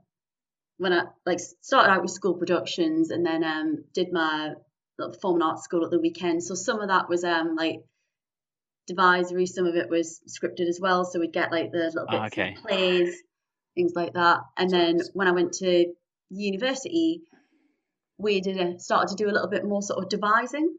when 0.79 0.93
I 0.93 1.05
like 1.27 1.41
started 1.61 1.91
out 1.91 2.03
with 2.03 2.11
school 2.11 2.35
productions 2.35 3.11
and 3.11 3.27
then 3.27 3.45
um, 3.45 3.85
did 3.93 4.13
my 4.13 4.55
performing 4.97 5.43
arts 5.43 5.65
school 5.65 5.85
at 5.85 5.91
the 5.91 6.01
weekend. 6.01 6.43
So 6.43 6.55
some 6.55 6.81
of 6.81 6.89
that 6.89 7.09
was 7.09 7.25
um 7.25 7.55
like 7.57 7.81
devisory, 8.87 9.47
some 9.47 9.67
of 9.67 9.77
it 9.77 9.91
was 9.91 10.21
scripted 10.27 10.69
as 10.69 10.81
well. 10.81 11.05
So 11.05 11.21
we'd 11.21 11.33
get 11.33 11.53
like 11.53 11.71
the 11.71 11.79
little 11.79 12.07
bits 12.11 12.33
okay. 12.33 12.55
of 12.55 12.63
plays, 12.63 13.23
things 13.75 13.93
like 13.95 14.15
that. 14.15 14.41
And 14.57 14.71
then 14.71 15.01
when 15.13 15.29
I 15.29 15.33
went 15.33 15.53
to 15.55 15.93
university, 16.31 17.23
we 18.19 18.41
did 18.41 18.59
a, 18.59 18.79
started 18.79 19.17
to 19.17 19.25
do 19.25 19.31
a 19.31 19.33
little 19.33 19.49
bit 19.49 19.65
more 19.65 19.83
sort 19.83 20.03
of 20.03 20.09
devising. 20.09 20.77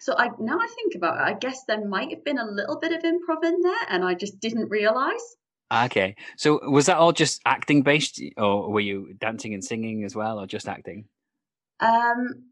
So 0.00 0.14
I 0.16 0.28
now 0.38 0.58
I 0.58 0.66
think 0.74 0.94
about 0.94 1.16
it, 1.16 1.34
I 1.34 1.38
guess 1.38 1.64
there 1.66 1.86
might 1.86 2.10
have 2.10 2.24
been 2.24 2.38
a 2.38 2.46
little 2.46 2.78
bit 2.78 2.92
of 2.92 3.02
improv 3.02 3.44
in 3.44 3.60
there, 3.60 3.86
and 3.88 4.04
I 4.04 4.14
just 4.14 4.40
didn't 4.40 4.70
realize. 4.70 5.36
Okay. 5.72 6.14
So 6.36 6.60
was 6.68 6.86
that 6.86 6.98
all 6.98 7.12
just 7.12 7.40
acting 7.44 7.82
based 7.82 8.22
or 8.36 8.70
were 8.70 8.80
you 8.80 9.14
dancing 9.18 9.54
and 9.54 9.64
singing 9.64 10.04
as 10.04 10.14
well 10.14 10.38
or 10.38 10.46
just 10.46 10.68
acting? 10.68 11.06
Um 11.80 12.50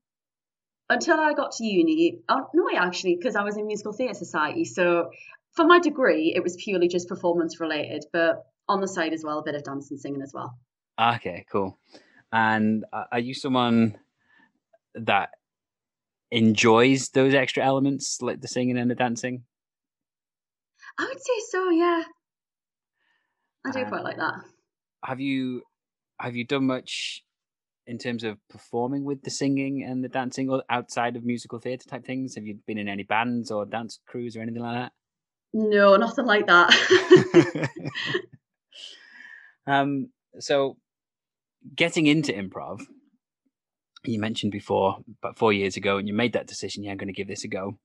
until 0.90 1.18
I 1.18 1.32
got 1.32 1.52
to 1.52 1.64
uni, 1.64 2.18
oh, 2.28 2.48
no, 2.52 2.68
actually, 2.76 3.16
because 3.16 3.34
I 3.34 3.44
was 3.44 3.56
in 3.56 3.66
musical 3.66 3.92
theatre 3.92 4.14
society. 4.14 4.64
So 4.64 5.10
for 5.54 5.64
my 5.64 5.78
degree, 5.78 6.34
it 6.34 6.42
was 6.42 6.56
purely 6.56 6.88
just 6.88 7.08
performance 7.08 7.60
related, 7.60 8.04
but 8.12 8.44
on 8.68 8.80
the 8.80 8.88
side 8.88 9.12
as 9.12 9.24
well, 9.24 9.38
a 9.38 9.42
bit 9.42 9.54
of 9.54 9.64
dance 9.64 9.90
and 9.90 9.98
singing 9.98 10.20
as 10.22 10.32
well. 10.34 10.58
Okay, 11.00 11.46
cool. 11.50 11.78
And 12.30 12.84
are 12.92 13.18
you 13.18 13.32
someone 13.34 13.96
that 14.94 15.30
enjoys 16.30 17.10
those 17.10 17.34
extra 17.34 17.64
elements 17.64 18.20
like 18.20 18.40
the 18.40 18.48
singing 18.48 18.78
and 18.78 18.90
the 18.90 18.94
dancing? 18.94 19.44
I 20.98 21.04
would 21.04 21.20
say 21.20 21.40
so, 21.50 21.70
yeah. 21.70 22.02
I 23.66 23.70
do 23.70 23.80
Um, 23.80 23.88
quite 23.88 24.04
like 24.04 24.16
that. 24.16 24.34
Have 25.04 25.20
you 25.20 25.62
have 26.20 26.36
you 26.36 26.44
done 26.44 26.66
much 26.66 27.24
in 27.86 27.98
terms 27.98 28.22
of 28.22 28.38
performing 28.48 29.04
with 29.04 29.22
the 29.22 29.30
singing 29.30 29.82
and 29.82 30.04
the 30.04 30.08
dancing 30.08 30.48
or 30.48 30.62
outside 30.70 31.16
of 31.16 31.24
musical 31.24 31.58
theatre 31.58 31.88
type 31.88 32.04
things? 32.04 32.34
Have 32.34 32.44
you 32.44 32.58
been 32.66 32.78
in 32.78 32.88
any 32.88 33.02
bands 33.02 33.50
or 33.50 33.66
dance 33.66 33.98
crews 34.06 34.36
or 34.36 34.40
anything 34.40 34.62
like 34.62 34.76
that? 34.76 34.92
No, 35.52 35.96
nothing 35.96 36.26
like 36.26 36.46
that. 36.46 36.70
that? 37.32 37.70
um, 39.66 40.08
so 40.38 40.76
getting 41.74 42.06
into 42.06 42.32
improv, 42.32 42.82
you 44.04 44.18
mentioned 44.18 44.52
before 44.52 44.98
about 45.22 45.38
four 45.38 45.52
years 45.52 45.76
ago, 45.76 45.98
and 45.98 46.08
you 46.08 46.14
made 46.14 46.32
that 46.34 46.46
decision. 46.46 46.82
Yeah, 46.82 46.92
I'm 46.92 46.96
going 46.96 47.08
to 47.08 47.12
give 47.12 47.28
this 47.28 47.44
a 47.44 47.48
go. 47.48 47.78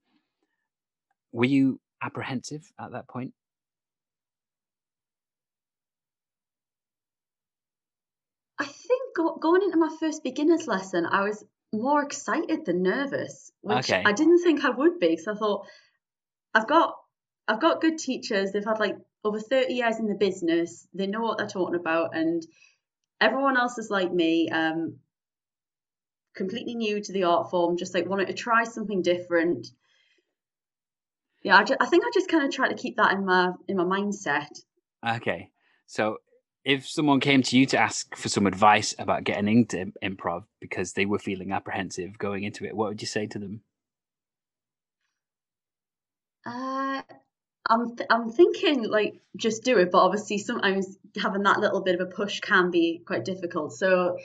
Were 1.32 1.44
you 1.44 1.80
apprehensive 2.02 2.72
at 2.80 2.92
that 2.92 3.08
point? 3.08 3.32
I 8.58 8.64
think 8.64 9.14
go- 9.16 9.36
going 9.36 9.62
into 9.62 9.76
my 9.78 9.94
first 10.00 10.24
beginner's 10.24 10.66
lesson, 10.66 11.06
I 11.06 11.22
was 11.22 11.44
more 11.72 12.02
excited 12.02 12.64
than 12.64 12.82
nervous, 12.82 13.52
which 13.60 13.90
Okay. 13.90 14.02
I 14.04 14.12
didn't 14.12 14.42
think 14.42 14.64
I 14.64 14.70
would 14.70 14.98
be. 14.98 15.16
So 15.16 15.32
I 15.32 15.36
thought, 15.36 15.66
I've 16.54 16.66
got, 16.66 16.96
I've 17.46 17.60
got 17.60 17.80
good 17.80 17.98
teachers. 17.98 18.52
They've 18.52 18.64
had 18.64 18.80
like 18.80 18.96
over 19.22 19.38
30 19.38 19.74
years 19.74 19.98
in 19.98 20.06
the 20.06 20.14
business. 20.14 20.86
They 20.94 21.06
know 21.06 21.20
what 21.20 21.38
they're 21.38 21.46
talking 21.46 21.76
about, 21.78 22.16
and 22.16 22.42
everyone 23.20 23.56
else 23.56 23.78
is 23.78 23.90
like 23.90 24.12
me, 24.12 24.48
um, 24.48 24.98
completely 26.38 26.74
new 26.74 27.02
to 27.02 27.12
the 27.12 27.24
art 27.24 27.50
form, 27.50 27.76
just 27.76 27.92
like 27.92 28.06
wanted 28.06 28.28
to 28.28 28.32
try 28.32 28.64
something 28.64 29.02
different. 29.02 29.66
Yeah, 31.42 31.58
I, 31.58 31.64
ju- 31.64 31.76
I 31.78 31.86
think 31.86 32.04
I 32.04 32.10
just 32.14 32.30
kind 32.30 32.44
of 32.44 32.50
try 32.50 32.68
to 32.68 32.74
keep 32.74 32.96
that 32.96 33.12
in 33.12 33.26
my 33.26 33.52
in 33.68 33.76
my 33.76 33.84
mindset. 33.84 34.48
Okay. 35.06 35.50
So 35.86 36.18
if 36.64 36.88
someone 36.88 37.20
came 37.20 37.42
to 37.42 37.58
you 37.58 37.66
to 37.66 37.78
ask 37.78 38.16
for 38.16 38.28
some 38.28 38.46
advice 38.46 38.94
about 38.98 39.24
getting 39.24 39.48
into 39.48 39.92
improv 40.02 40.44
because 40.60 40.94
they 40.94 41.06
were 41.06 41.18
feeling 41.18 41.52
apprehensive 41.52 42.18
going 42.18 42.44
into 42.44 42.64
it, 42.64 42.76
what 42.76 42.88
would 42.88 43.02
you 43.02 43.06
say 43.06 43.26
to 43.26 43.38
them? 43.38 43.62
Uh, 46.44 47.02
I'm 47.68 47.96
th- 47.96 48.08
I'm 48.10 48.30
thinking 48.30 48.84
like 48.88 49.20
just 49.36 49.62
do 49.62 49.78
it, 49.78 49.90
but 49.90 49.98
obviously 49.98 50.38
sometimes 50.38 50.96
having 51.20 51.42
that 51.42 51.60
little 51.60 51.82
bit 51.82 52.00
of 52.00 52.00
a 52.00 52.10
push 52.10 52.40
can 52.40 52.70
be 52.70 53.02
quite 53.06 53.24
difficult. 53.24 53.72
So 53.72 54.18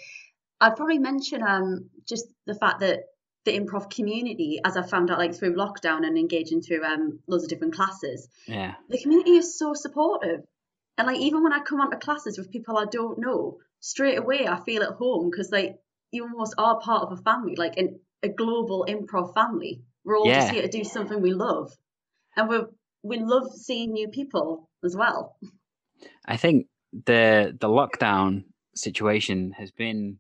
I'd 0.63 0.77
probably 0.77 0.99
mention 0.99 1.43
um 1.43 1.89
just 2.07 2.25
the 2.45 2.55
fact 2.55 2.79
that 2.79 2.99
the 3.45 3.59
improv 3.59 3.89
community, 3.93 4.61
as 4.63 4.77
I 4.77 4.83
found 4.83 5.11
out 5.11 5.19
like 5.19 5.35
through 5.35 5.55
lockdown 5.55 6.05
and 6.07 6.17
engaging 6.17 6.61
through 6.61 6.83
um 6.85 7.19
loads 7.27 7.43
of 7.43 7.49
different 7.49 7.75
classes, 7.75 8.29
Yeah. 8.47 8.75
the 8.89 9.01
community 9.01 9.35
is 9.35 9.57
so 9.59 9.73
supportive. 9.73 10.41
And 10.97 11.07
like 11.07 11.19
even 11.19 11.43
when 11.43 11.51
I 11.53 11.59
come 11.59 11.81
onto 11.81 11.97
classes 11.97 12.37
with 12.37 12.51
people 12.51 12.77
I 12.77 12.85
don't 12.85 13.19
know, 13.19 13.57
straight 13.81 14.17
away 14.17 14.47
I 14.47 14.59
feel 14.63 14.83
at 14.83 14.93
home 15.03 15.29
because 15.29 15.51
like 15.51 15.79
you 16.11 16.23
almost 16.23 16.55
are 16.57 16.79
part 16.79 17.03
of 17.03 17.11
a 17.11 17.21
family, 17.21 17.55
like 17.57 17.75
an, 17.77 17.99
a 18.21 18.29
global 18.29 18.85
improv 18.87 19.33
family. 19.33 19.81
We're 20.05 20.17
all 20.17 20.27
Yeah. 20.29 20.39
just 20.39 20.53
here 20.53 20.61
to 20.61 20.69
do 20.69 20.83
something 20.85 21.21
we 21.21 21.33
love, 21.33 21.75
and 22.37 22.47
we 22.47 22.59
we 23.03 23.17
love 23.19 23.51
seeing 23.53 23.91
new 23.93 24.07
people 24.07 24.69
as 24.85 24.95
well. 24.95 25.35
I 26.25 26.37
think 26.37 26.67
the 26.93 27.57
the 27.59 27.67
lockdown 27.67 28.45
situation 28.75 29.51
has 29.57 29.71
been 29.71 30.19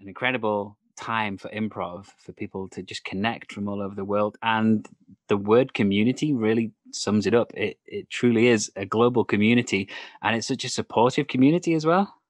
an 0.00 0.08
incredible 0.08 0.76
time 0.96 1.38
for 1.38 1.48
improv 1.50 2.06
for 2.18 2.32
people 2.32 2.68
to 2.68 2.82
just 2.82 3.04
connect 3.04 3.52
from 3.52 3.68
all 3.68 3.80
over 3.80 3.94
the 3.94 4.04
world 4.04 4.36
and 4.42 4.86
the 5.28 5.36
word 5.36 5.72
community 5.72 6.34
really 6.34 6.72
sums 6.92 7.26
it 7.26 7.34
up 7.34 7.52
it 7.54 7.78
it 7.86 8.10
truly 8.10 8.48
is 8.48 8.70
a 8.76 8.84
global 8.84 9.24
community 9.24 9.88
and 10.22 10.36
it's 10.36 10.46
such 10.46 10.64
a 10.64 10.68
supportive 10.68 11.26
community 11.26 11.72
as 11.72 11.86
well 11.86 12.20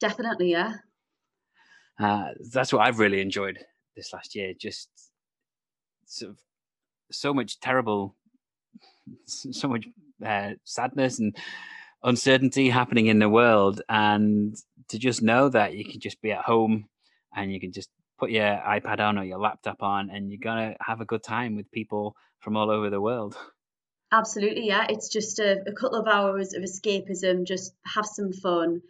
Definitely, 0.00 0.50
yeah. 0.50 0.74
uh, 1.98 2.28
that's 2.52 2.72
what 2.72 2.86
I've 2.86 2.98
really 2.98 3.20
enjoyed 3.20 3.58
this 3.96 4.12
last 4.12 4.34
year. 4.34 4.52
Just 4.52 4.90
sort 6.04 6.32
of 6.32 6.38
so 7.10 7.32
much 7.32 7.60
terrible, 7.60 8.14
so 9.26 9.68
much 9.68 9.86
uh, 10.24 10.50
sadness 10.64 11.18
and 11.20 11.36
uncertainty 12.02 12.68
happening 12.68 13.06
in 13.06 13.18
the 13.18 13.28
world, 13.28 13.80
and 13.88 14.56
to 14.88 14.98
just 14.98 15.22
know 15.22 15.48
that 15.48 15.74
you 15.74 15.84
can 15.84 16.00
just 16.00 16.20
be 16.20 16.32
at 16.32 16.44
home 16.44 16.86
and 17.34 17.52
you 17.52 17.60
can 17.60 17.72
just 17.72 17.90
put 18.18 18.30
your 18.30 18.44
iPad 18.44 19.00
on 19.00 19.18
or 19.18 19.24
your 19.24 19.38
laptop 19.38 19.82
on, 19.82 20.10
and 20.10 20.30
you're 20.30 20.40
gonna 20.42 20.76
have 20.80 21.00
a 21.00 21.04
good 21.04 21.22
time 21.22 21.56
with 21.56 21.70
people 21.70 22.16
from 22.40 22.56
all 22.56 22.70
over 22.70 22.90
the 22.90 23.00
world. 23.00 23.36
Absolutely, 24.12 24.66
yeah. 24.68 24.86
It's 24.88 25.08
just 25.08 25.40
a, 25.40 25.60
a 25.66 25.72
couple 25.72 25.98
of 25.98 26.06
hours 26.06 26.54
of 26.54 26.62
escapism, 26.62 27.44
just 27.44 27.74
have 27.84 28.06
some 28.06 28.32
fun. 28.32 28.82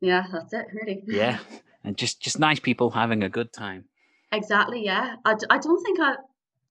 Yeah, 0.00 0.24
that's 0.30 0.52
it, 0.52 0.66
really. 0.74 1.02
Yeah, 1.08 1.38
and 1.84 1.96
just 1.96 2.20
just 2.20 2.38
nice 2.38 2.60
people 2.60 2.90
having 2.90 3.22
a 3.22 3.30
good 3.30 3.52
time. 3.52 3.86
Exactly, 4.32 4.84
yeah. 4.84 5.14
I, 5.24 5.34
d- 5.34 5.46
I 5.48 5.58
don't 5.58 5.82
think 5.82 6.00
I. 6.00 6.16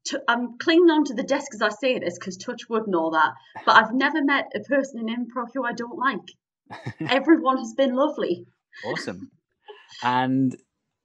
T- 0.06 0.18
I'm 0.28 0.60
clinging 0.60 0.92
on 0.92 1.06
to 1.06 1.16
the 1.16 1.24
desk 1.24 1.56
as 1.56 1.64
I 1.64 1.70
say 1.70 1.98
this 1.98 2.20
because 2.20 2.38
touch 2.38 2.70
wood 2.70 2.84
and 2.86 2.94
all 2.94 3.10
that, 3.12 3.34
but 3.66 3.76
I've 3.76 3.94
never 3.96 4.24
met 4.24 4.52
a 4.54 4.60
person 4.60 5.00
in 5.00 5.08
improv 5.08 5.48
who 5.54 5.66
I 5.66 5.74
don't 5.74 5.98
like. 5.98 6.94
Everyone 7.10 7.58
has 7.58 7.74
been 7.74 7.96
lovely. 7.96 8.46
awesome. 8.86 9.32
And 10.04 10.56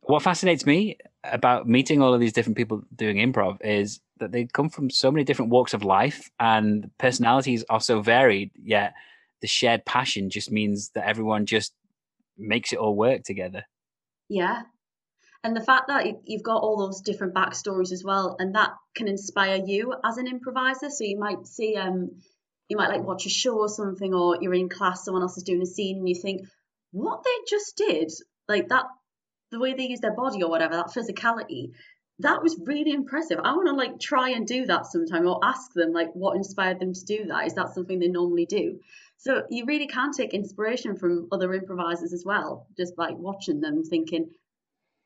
what 0.02 0.23
fascinates 0.23 0.66
me 0.66 0.99
about 1.25 1.69
meeting 1.69 2.00
all 2.02 2.14
of 2.14 2.21
these 2.21 2.33
different 2.33 2.57
people 2.57 2.83
doing 2.95 3.16
improv 3.16 3.59
is 3.64 4.00
that 4.19 4.33
they 4.33 4.47
come 4.47 4.69
from 4.69 4.90
so 4.90 5.11
many 5.11 5.25
different 5.25 5.50
walks 5.50 5.75
of 5.75 5.85
life 5.85 6.30
and 6.38 6.90
personalities 6.99 7.64
are 7.69 7.80
so 7.80 8.00
varied, 8.00 8.50
yet 8.54 8.95
the 9.40 9.47
shared 9.47 9.85
passion 9.85 10.30
just 10.30 10.50
means 10.50 10.90
that 10.90 11.09
everyone 11.09 11.47
just 11.47 11.75
makes 12.37 12.73
it 12.73 12.78
all 12.78 12.97
work 12.97 13.23
together. 13.23 13.64
Yeah. 14.28 14.62
And 15.42 15.57
the 15.57 15.62
fact 15.62 15.88
that 15.88 16.07
you- 16.07 16.21
you've 16.25 16.42
got 16.42 16.62
all 16.62 16.76
those 16.76 17.00
different 17.00 17.35
backstories 17.35 17.92
as 17.92 18.04
well, 18.04 18.37
and 18.38 18.54
that 18.54 18.73
can 18.95 19.09
inspire 19.09 19.62
you 19.64 19.95
as 20.04 20.19
an 20.19 20.26
improviser. 20.26 20.90
So 20.90 21.04
you 21.04 21.19
might 21.19 21.47
see, 21.47 21.76
um, 21.76 22.11
you 22.69 22.76
might 22.76 22.88
like 22.88 23.02
watch 23.02 23.26
a 23.26 23.30
show 23.30 23.59
or 23.59 23.69
something, 23.69 24.12
or 24.12 24.37
you're 24.40 24.54
in 24.54 24.69
class, 24.69 25.04
someone 25.04 25.23
else 25.23 25.37
is 25.38 25.42
doing 25.42 25.62
a 25.62 25.66
scene, 25.66 25.99
and 25.99 26.09
you 26.09 26.14
think, 26.14 26.42
what 26.92 27.25
they 27.25 27.30
just 27.49 27.76
did, 27.76 28.12
like 28.49 28.69
that, 28.69 28.85
the 29.50 29.59
way 29.59 29.75
they 29.75 29.88
use 29.88 30.00
their 30.00 30.14
body 30.14 30.42
or 30.42 30.50
whatever, 30.50 30.76
that 30.76 30.92
physicality, 30.95 31.73
that 32.21 32.42
was 32.42 32.61
really 32.64 32.92
impressive. 32.92 33.38
I 33.42 33.52
want 33.52 33.69
to 33.69 33.75
like 33.75 33.99
try 33.99 34.30
and 34.30 34.47
do 34.47 34.66
that 34.66 34.87
sometime, 34.87 35.26
or 35.26 35.40
ask 35.42 35.73
them 35.75 35.92
like 35.92 36.12
what 36.12 36.37
inspired 36.37 36.78
them 36.78 36.92
to 36.92 37.04
do 37.04 37.25
that. 37.26 37.47
Is 37.47 37.54
that 37.54 37.75
something 37.75 37.99
they 37.99 38.09
normally 38.09 38.47
do? 38.47 38.78
So 39.16 39.42
you 39.50 39.66
really 39.66 39.87
can 39.87 40.12
take 40.12 40.33
inspiration 40.33 40.97
from 40.97 41.28
other 41.33 41.52
improvisers 41.52 42.12
as 42.12 42.25
well, 42.25 42.66
just 42.76 42.97
like 42.97 43.16
watching 43.16 43.61
them, 43.61 43.83
thinking, 43.85 44.30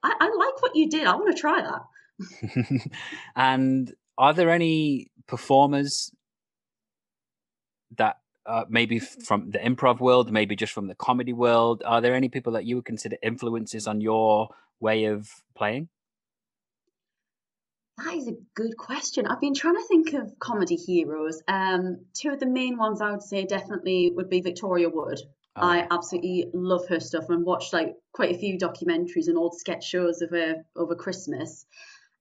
I, 0.03 0.15
I 0.21 0.27
like 0.27 0.63
what 0.63 0.77
you 0.77 0.89
did. 0.89 1.07
I 1.07 1.17
want 1.17 1.35
to 1.35 1.41
try 1.41 1.63
that. 1.63 2.91
and 3.37 3.93
are 4.17 4.33
there 4.33 4.51
any 4.51 5.11
performers 5.27 6.13
that 7.97 8.19
uh, 8.47 8.65
maybe 8.69 8.99
from 8.99 9.51
the 9.51 9.59
improv 9.59 10.01
world, 10.01 10.31
maybe 10.31 10.57
just 10.57 10.73
from 10.73 10.87
the 10.87 10.95
comedy 10.95 11.33
world? 11.33 11.83
Are 11.85 12.01
there 12.01 12.15
any 12.15 12.29
people 12.29 12.53
that 12.53 12.65
you 12.65 12.77
would 12.77 12.85
consider 12.85 13.17
influences 13.23 13.87
on 13.87 14.01
your 14.01 14.49
way 14.81 15.07
of 15.07 15.31
playing? 15.55 15.89
That 17.99 18.15
is 18.15 18.27
a 18.29 18.37
good 18.55 18.77
question. 18.77 19.27
I've 19.27 19.41
been 19.41 19.55
trying 19.55 19.77
to 19.77 19.87
think 19.87 20.15
of 20.15 20.39
comedy 20.41 20.75
heroes. 20.75 21.41
Um, 21.47 22.07
two 22.13 22.31
of 22.31 22.41
the 22.41 22.47
main 22.47 22.77
ones 22.77 23.01
I 23.01 23.13
would 23.13 23.23
say 23.23 23.45
definitely 23.45 24.11
would 24.15 24.29
be 24.29 24.41
Victoria 24.41 24.89
Wood. 24.89 25.21
Oh, 25.57 25.63
I 25.63 25.87
absolutely 25.91 26.51
love 26.53 26.89
her 26.89 26.99
stuff 26.99 27.31
and 27.31 27.45
watched 27.45 27.73
like 27.73 27.95
quite 28.13 28.35
a 28.35 28.39
few 28.39 28.59
documentaries 28.59 29.29
and 29.29 29.39
old 29.39 29.55
sketch 29.57 29.85
shows 29.85 30.23
of 30.23 30.31
her 30.31 30.65
over 30.75 30.97
Christmas. 30.97 31.67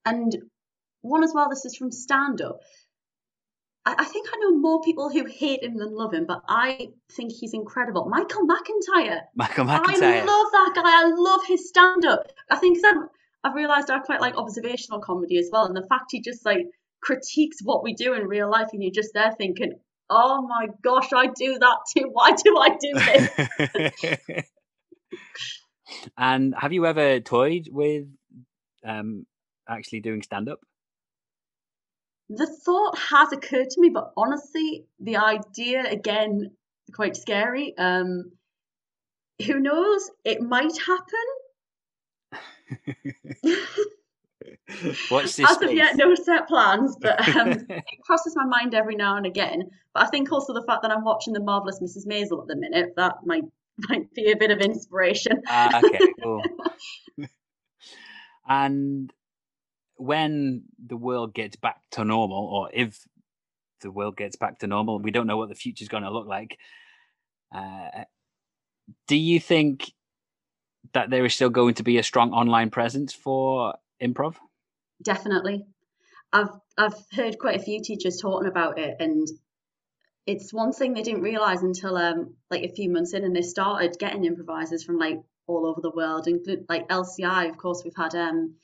And 0.06 0.36
one 1.02 1.24
as 1.24 1.34
well, 1.34 1.50
this 1.50 1.66
is 1.66 1.76
from 1.76 1.92
stand 1.92 2.42
up. 2.42 2.62
I, 3.86 3.96
I 4.00 4.06
think 4.06 4.28
I 4.34 4.38
know 4.38 4.58
more 4.58 4.82
people 4.82 5.10
who 5.10 5.26
hate 5.26 5.64
him 5.64 5.78
than 5.78 5.96
love 5.96 6.14
him, 6.14 6.26
but 6.26 6.42
I 6.48 6.90
think 7.12 7.32
he's 7.32 7.54
incredible. 7.54 8.06
Michael 8.06 8.48
McIntyre. 8.48 9.22
Michael 9.36 9.66
McIntyre. 9.66 10.04
I 10.04 10.24
love 10.24 10.52
that 10.52 10.72
guy. 10.76 10.84
I 10.86 11.14
love 11.16 11.42
his 11.46 11.68
stand 11.68 12.06
up. 12.06 12.28
I 12.50 12.58
think 12.58 12.80
I'm, 12.86 13.10
I've 13.44 13.56
realised 13.56 13.90
I 13.90 14.00
quite 14.00 14.22
like 14.22 14.36
observational 14.36 15.00
comedy 15.00 15.38
as 15.38 15.50
well. 15.52 15.66
And 15.66 15.76
the 15.76 15.88
fact 15.88 16.12
he 16.12 16.22
just 16.22 16.46
like 16.46 16.68
critiques 17.02 17.58
what 17.62 17.84
we 17.84 17.94
do 17.94 18.14
in 18.14 18.28
real 18.28 18.50
life 18.50 18.70
and 18.74 18.82
you're 18.82 18.92
just 18.92 19.14
there 19.14 19.34
thinking, 19.38 19.74
oh 20.10 20.48
my 20.48 20.68
gosh, 20.82 21.12
I 21.14 21.28
do 21.28 21.60
that 21.60 21.78
too. 21.96 22.10
Why 22.12 22.32
do 22.32 22.58
I 22.58 22.78
do 22.80 22.94
this? 24.00 24.46
and 26.18 26.56
have 26.58 26.74
you 26.74 26.86
ever 26.86 27.20
toyed 27.20 27.68
with 27.70 28.08
um, 28.86 29.26
actually 29.68 30.02
doing 30.02 30.22
stand 30.22 30.50
up? 30.50 30.60
The 32.30 32.48
thought 32.48 32.98
has 32.98 33.32
occurred 33.32 33.70
to 33.70 33.82
me, 33.82 33.90
but 33.90 34.12
honestly, 34.18 34.86
the 35.00 35.18
idea 35.18 35.86
again, 35.90 36.52
quite 36.94 37.16
scary. 37.18 37.78
Um, 37.78 38.32
who 39.46 39.60
knows? 39.60 40.10
It 40.24 40.42
might 40.42 40.78
happen. 40.78 41.26
Watch 45.12 45.36
this. 45.36 45.50
As 45.50 45.62
of 45.62 45.74
yet, 45.74 45.96
no 45.96 46.16
set 46.16 46.48
plans, 46.48 46.96
but 47.00 47.36
um, 47.36 47.50
it 47.70 47.84
crosses 48.06 48.36
my 48.36 48.46
mind 48.46 48.74
every 48.74 48.96
now 48.96 49.18
and 49.18 49.26
again. 49.26 49.70
But 49.94 50.04
I 50.04 50.10
think 50.10 50.32
also 50.32 50.54
the 50.54 50.64
fact 50.64 50.82
that 50.82 50.92
I'm 50.92 51.04
watching 51.04 51.34
the 51.34 51.40
marvelous 51.42 51.80
Mrs. 51.80 52.08
Maisel 52.08 52.42
at 52.42 52.48
the 52.48 52.56
minute 52.56 52.94
that 52.98 53.18
might 53.26 53.44
might 53.90 54.14
be 54.14 54.32
a 54.32 54.38
bit 54.38 54.52
of 54.52 54.60
inspiration. 54.60 55.42
Ah, 55.48 55.82
okay, 55.84 56.00
cool. 56.22 56.42
and 58.48 59.12
when 59.96 60.64
the 60.86 60.98
world 60.98 61.34
gets 61.34 61.56
back 61.56 61.82
to 61.92 62.04
normal, 62.04 62.46
or 62.46 62.70
if 62.74 63.06
the 63.82 63.92
world 63.92 64.18
gets 64.18 64.36
back 64.36 64.60
to 64.60 64.68
normal, 64.68 65.00
we 65.00 65.12
don't 65.12 65.28
know 65.28 65.38
what 65.38 65.50
the 65.50 65.56
future 65.56 65.84
is 65.84 65.90
going 65.90 66.04
to 66.04 66.12
look 66.12 66.28
like. 66.28 66.58
Uh, 67.54 68.06
do 69.08 69.16
you 69.16 69.40
think 69.40 69.92
that 70.94 71.10
there 71.10 71.26
is 71.26 71.34
still 71.34 71.50
going 71.50 71.76
to 71.76 71.84
be 71.84 71.98
a 71.98 72.04
strong 72.04 72.32
online 72.32 72.70
presence 72.70 73.14
for 73.14 73.76
improv? 74.02 74.36
Definitely. 75.02 75.66
I've 76.32 76.50
I've 76.78 76.96
heard 77.12 77.38
quite 77.38 77.60
a 77.60 77.64
few 77.64 77.82
teachers 77.82 78.20
talking 78.20 78.48
about 78.48 78.80
it 78.80 78.98
and 79.00 79.28
it's 80.26 80.54
one 80.54 80.72
thing 80.72 80.94
they 80.94 81.04
didn't 81.04 81.22
realize 81.22 81.62
until 81.62 81.96
um 81.96 82.36
like 82.50 82.64
a 82.64 82.74
few 82.74 82.90
months 82.90 83.14
in 83.14 83.24
and 83.24 83.36
they 83.36 83.42
started 83.42 84.00
getting 84.00 84.26
improvisers 84.26 84.84
from 84.84 84.98
like 84.98 85.20
all 85.48 85.66
over 85.66 85.82
the 85.82 85.92
world 85.92 86.28
include 86.28 86.66
like 86.70 86.88
LCI 86.90 87.50
of 87.50 87.58
course 87.58 87.84
we've 87.84 87.96
had 87.96 88.16
um 88.16 88.56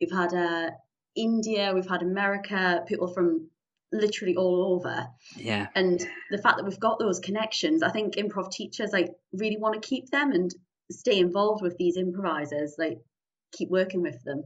we've 0.00 0.12
had 0.12 0.32
uh 0.34 0.70
India 1.14 1.72
we've 1.74 1.88
had 1.88 2.02
America 2.02 2.84
people 2.86 3.08
from 3.08 3.48
literally 3.92 4.36
all 4.36 4.74
over 4.74 5.06
Yeah. 5.36 5.68
and 5.74 5.98
the 6.30 6.38
fact 6.38 6.56
that 6.58 6.64
we've 6.64 6.80
got 6.80 6.98
those 6.98 7.20
connections 7.20 7.82
I 7.82 7.90
think 7.90 8.14
improv 8.16 8.50
teachers 8.50 8.90
like 8.92 9.08
really 9.32 9.56
want 9.58 9.80
to 9.80 9.88
keep 9.88 10.10
them 10.10 10.32
and 10.32 10.50
stay 10.90 11.18
involved 11.18 11.62
with 11.62 11.76
these 11.78 11.96
improvisers 11.96 12.74
like 12.78 12.98
keep 13.52 13.70
working 13.70 14.02
with 14.02 14.22
them 14.24 14.44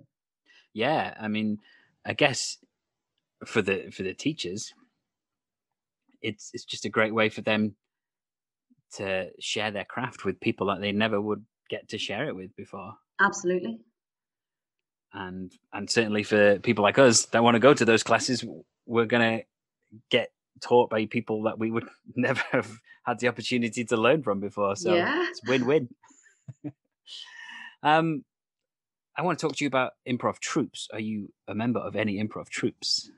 Yeah. 0.72 1.14
I 1.20 1.28
mean, 1.28 1.58
I 2.04 2.12
guess 2.12 2.58
for 3.46 3.62
the 3.62 3.90
for 3.90 4.02
the 4.04 4.14
teachers, 4.14 4.72
it's 6.22 6.50
it's 6.52 6.64
just 6.64 6.84
a 6.84 6.90
great 6.90 7.14
way 7.14 7.28
for 7.30 7.40
them 7.40 7.74
to 8.96 9.30
share 9.40 9.70
their 9.70 9.84
craft 9.84 10.24
with 10.24 10.40
people 10.40 10.66
that 10.68 10.80
they 10.80 10.92
never 10.92 11.20
would 11.20 11.44
get 11.68 11.88
to 11.88 11.98
share 11.98 12.28
it 12.28 12.36
with 12.36 12.54
before. 12.56 12.92
absolutely 13.20 13.78
and 15.12 15.52
and 15.72 15.90
certainly 15.90 16.22
for 16.22 16.58
people 16.60 16.82
like 16.82 16.98
us 16.98 17.26
that 17.26 17.42
want 17.42 17.54
to 17.54 17.60
go 17.60 17.74
to 17.74 17.84
those 17.84 18.02
classes 18.02 18.44
we're 18.86 19.06
going 19.06 19.38
to 19.38 19.44
get 20.10 20.30
taught 20.60 20.90
by 20.90 21.06
people 21.06 21.42
that 21.44 21.58
we 21.58 21.70
would 21.70 21.88
never 22.14 22.42
have 22.52 22.70
had 23.04 23.18
the 23.18 23.28
opportunity 23.28 23.84
to 23.84 23.96
learn 23.96 24.22
from 24.22 24.40
before. 24.40 24.76
So 24.76 24.94
Yeah. 24.94 25.26
it's 25.28 25.40
win-win. 25.46 25.88
Um 27.82 28.24
i 29.16 29.22
want 29.22 29.38
to 29.38 29.46
talk 29.46 29.56
to 29.56 29.64
you 29.64 29.68
about 29.68 29.92
improv 30.08 30.38
troupes 30.38 30.86
are 30.92 31.00
you 31.00 31.32
a 31.48 31.54
member 31.54 31.80
of 31.80 31.96
any 31.96 32.22
improv 32.22 32.48
troupes 32.48 33.10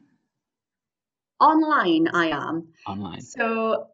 online 1.40 2.08
I 2.08 2.28
am. 2.28 2.68
Online. 2.86 3.20
So 3.20 3.88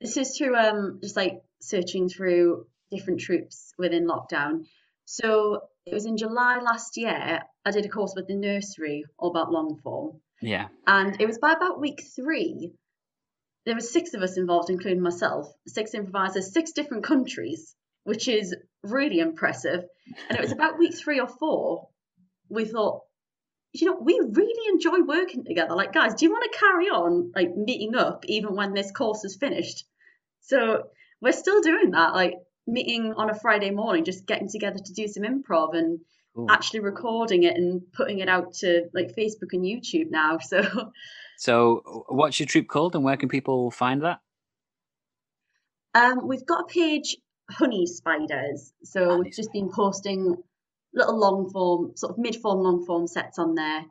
this 0.00 0.16
is 0.16 0.36
through 0.36 0.56
um 0.56 0.98
just 1.00 1.16
like 1.16 1.42
searching 1.60 2.08
through 2.08 2.66
different 2.90 3.20
troupes 3.20 3.72
within 3.78 4.06
lockdown. 4.06 4.66
So 5.04 5.62
it 5.86 5.94
was 5.94 6.06
in 6.06 6.16
July 6.16 6.58
last 6.58 6.96
year. 6.96 7.40
I 7.64 7.70
did 7.70 7.84
a 7.84 7.88
course 7.88 8.14
with 8.16 8.26
the 8.26 8.34
nursery 8.34 9.04
all 9.18 9.30
about 9.30 9.52
long 9.52 9.78
form, 9.82 10.20
yeah 10.40 10.68
and 10.86 11.20
it 11.20 11.26
was 11.26 11.38
by 11.38 11.52
about 11.52 11.80
week 11.80 12.02
three. 12.16 12.72
There 13.66 13.74
were 13.74 13.80
six 13.80 14.14
of 14.14 14.22
us 14.22 14.38
involved, 14.38 14.70
including 14.70 15.02
myself, 15.02 15.52
six 15.66 15.92
improvisers, 15.94 16.52
six 16.52 16.72
different 16.72 17.04
countries, 17.04 17.74
which 18.04 18.26
is 18.26 18.56
really 18.82 19.18
impressive. 19.18 19.84
And 20.28 20.38
it 20.38 20.40
was 20.40 20.52
about 20.52 20.78
week 20.78 20.94
three 20.94 21.20
or 21.20 21.28
four. 21.28 21.88
We 22.48 22.64
thought, 22.64 23.02
you 23.72 23.86
know, 23.86 23.98
we 24.00 24.18
really 24.18 24.72
enjoy 24.72 25.02
working 25.06 25.44
together. 25.44 25.74
Like, 25.74 25.92
guys, 25.92 26.14
do 26.14 26.24
you 26.24 26.32
want 26.32 26.50
to 26.50 26.58
carry 26.58 26.86
on 26.86 27.32
like 27.36 27.54
meeting 27.54 27.94
up 27.94 28.24
even 28.26 28.56
when 28.56 28.72
this 28.72 28.90
course 28.92 29.24
is 29.24 29.36
finished? 29.36 29.84
So 30.40 30.84
we're 31.20 31.32
still 31.32 31.60
doing 31.60 31.90
that, 31.90 32.14
like 32.14 32.34
meeting 32.70 33.14
on 33.16 33.30
a 33.30 33.34
Friday 33.34 33.70
morning, 33.70 34.04
just 34.04 34.26
getting 34.26 34.48
together 34.48 34.78
to 34.78 34.92
do 34.92 35.08
some 35.08 35.24
improv 35.24 35.76
and 35.76 36.00
Cool. 36.36 36.46
actually 36.48 36.80
recording 36.80 37.42
it 37.42 37.56
and 37.56 37.82
putting 37.92 38.20
it 38.20 38.28
out 38.28 38.54
to 38.60 38.84
like 38.94 39.16
Facebook 39.16 39.52
and 39.52 39.64
YouTube 39.64 40.10
now. 40.10 40.38
So 40.48 40.92
so 41.36 42.04
what's 42.08 42.38
your 42.38 42.46
troupe 42.46 42.68
called 42.68 42.94
and 42.94 43.02
where 43.02 43.16
can 43.16 43.28
people 43.28 43.70
find 43.70 44.02
that 44.02 44.20
um, 45.94 46.26
we've 46.26 46.46
got 46.46 46.62
a 46.62 46.66
page, 46.66 47.16
Honey 47.50 47.86
Spiders. 47.86 48.72
So 48.84 49.08
Honey 49.08 49.22
we've 49.24 49.34
just 49.34 49.52
been 49.52 49.70
posting 49.74 50.36
little 50.94 51.18
long 51.18 51.50
form, 51.50 51.92
sort 51.96 52.12
of 52.12 52.18
mid 52.18 52.36
form, 52.36 52.60
long 52.60 52.84
form 52.84 53.06
sets 53.06 53.38
on 53.38 53.54
there. 53.54 53.84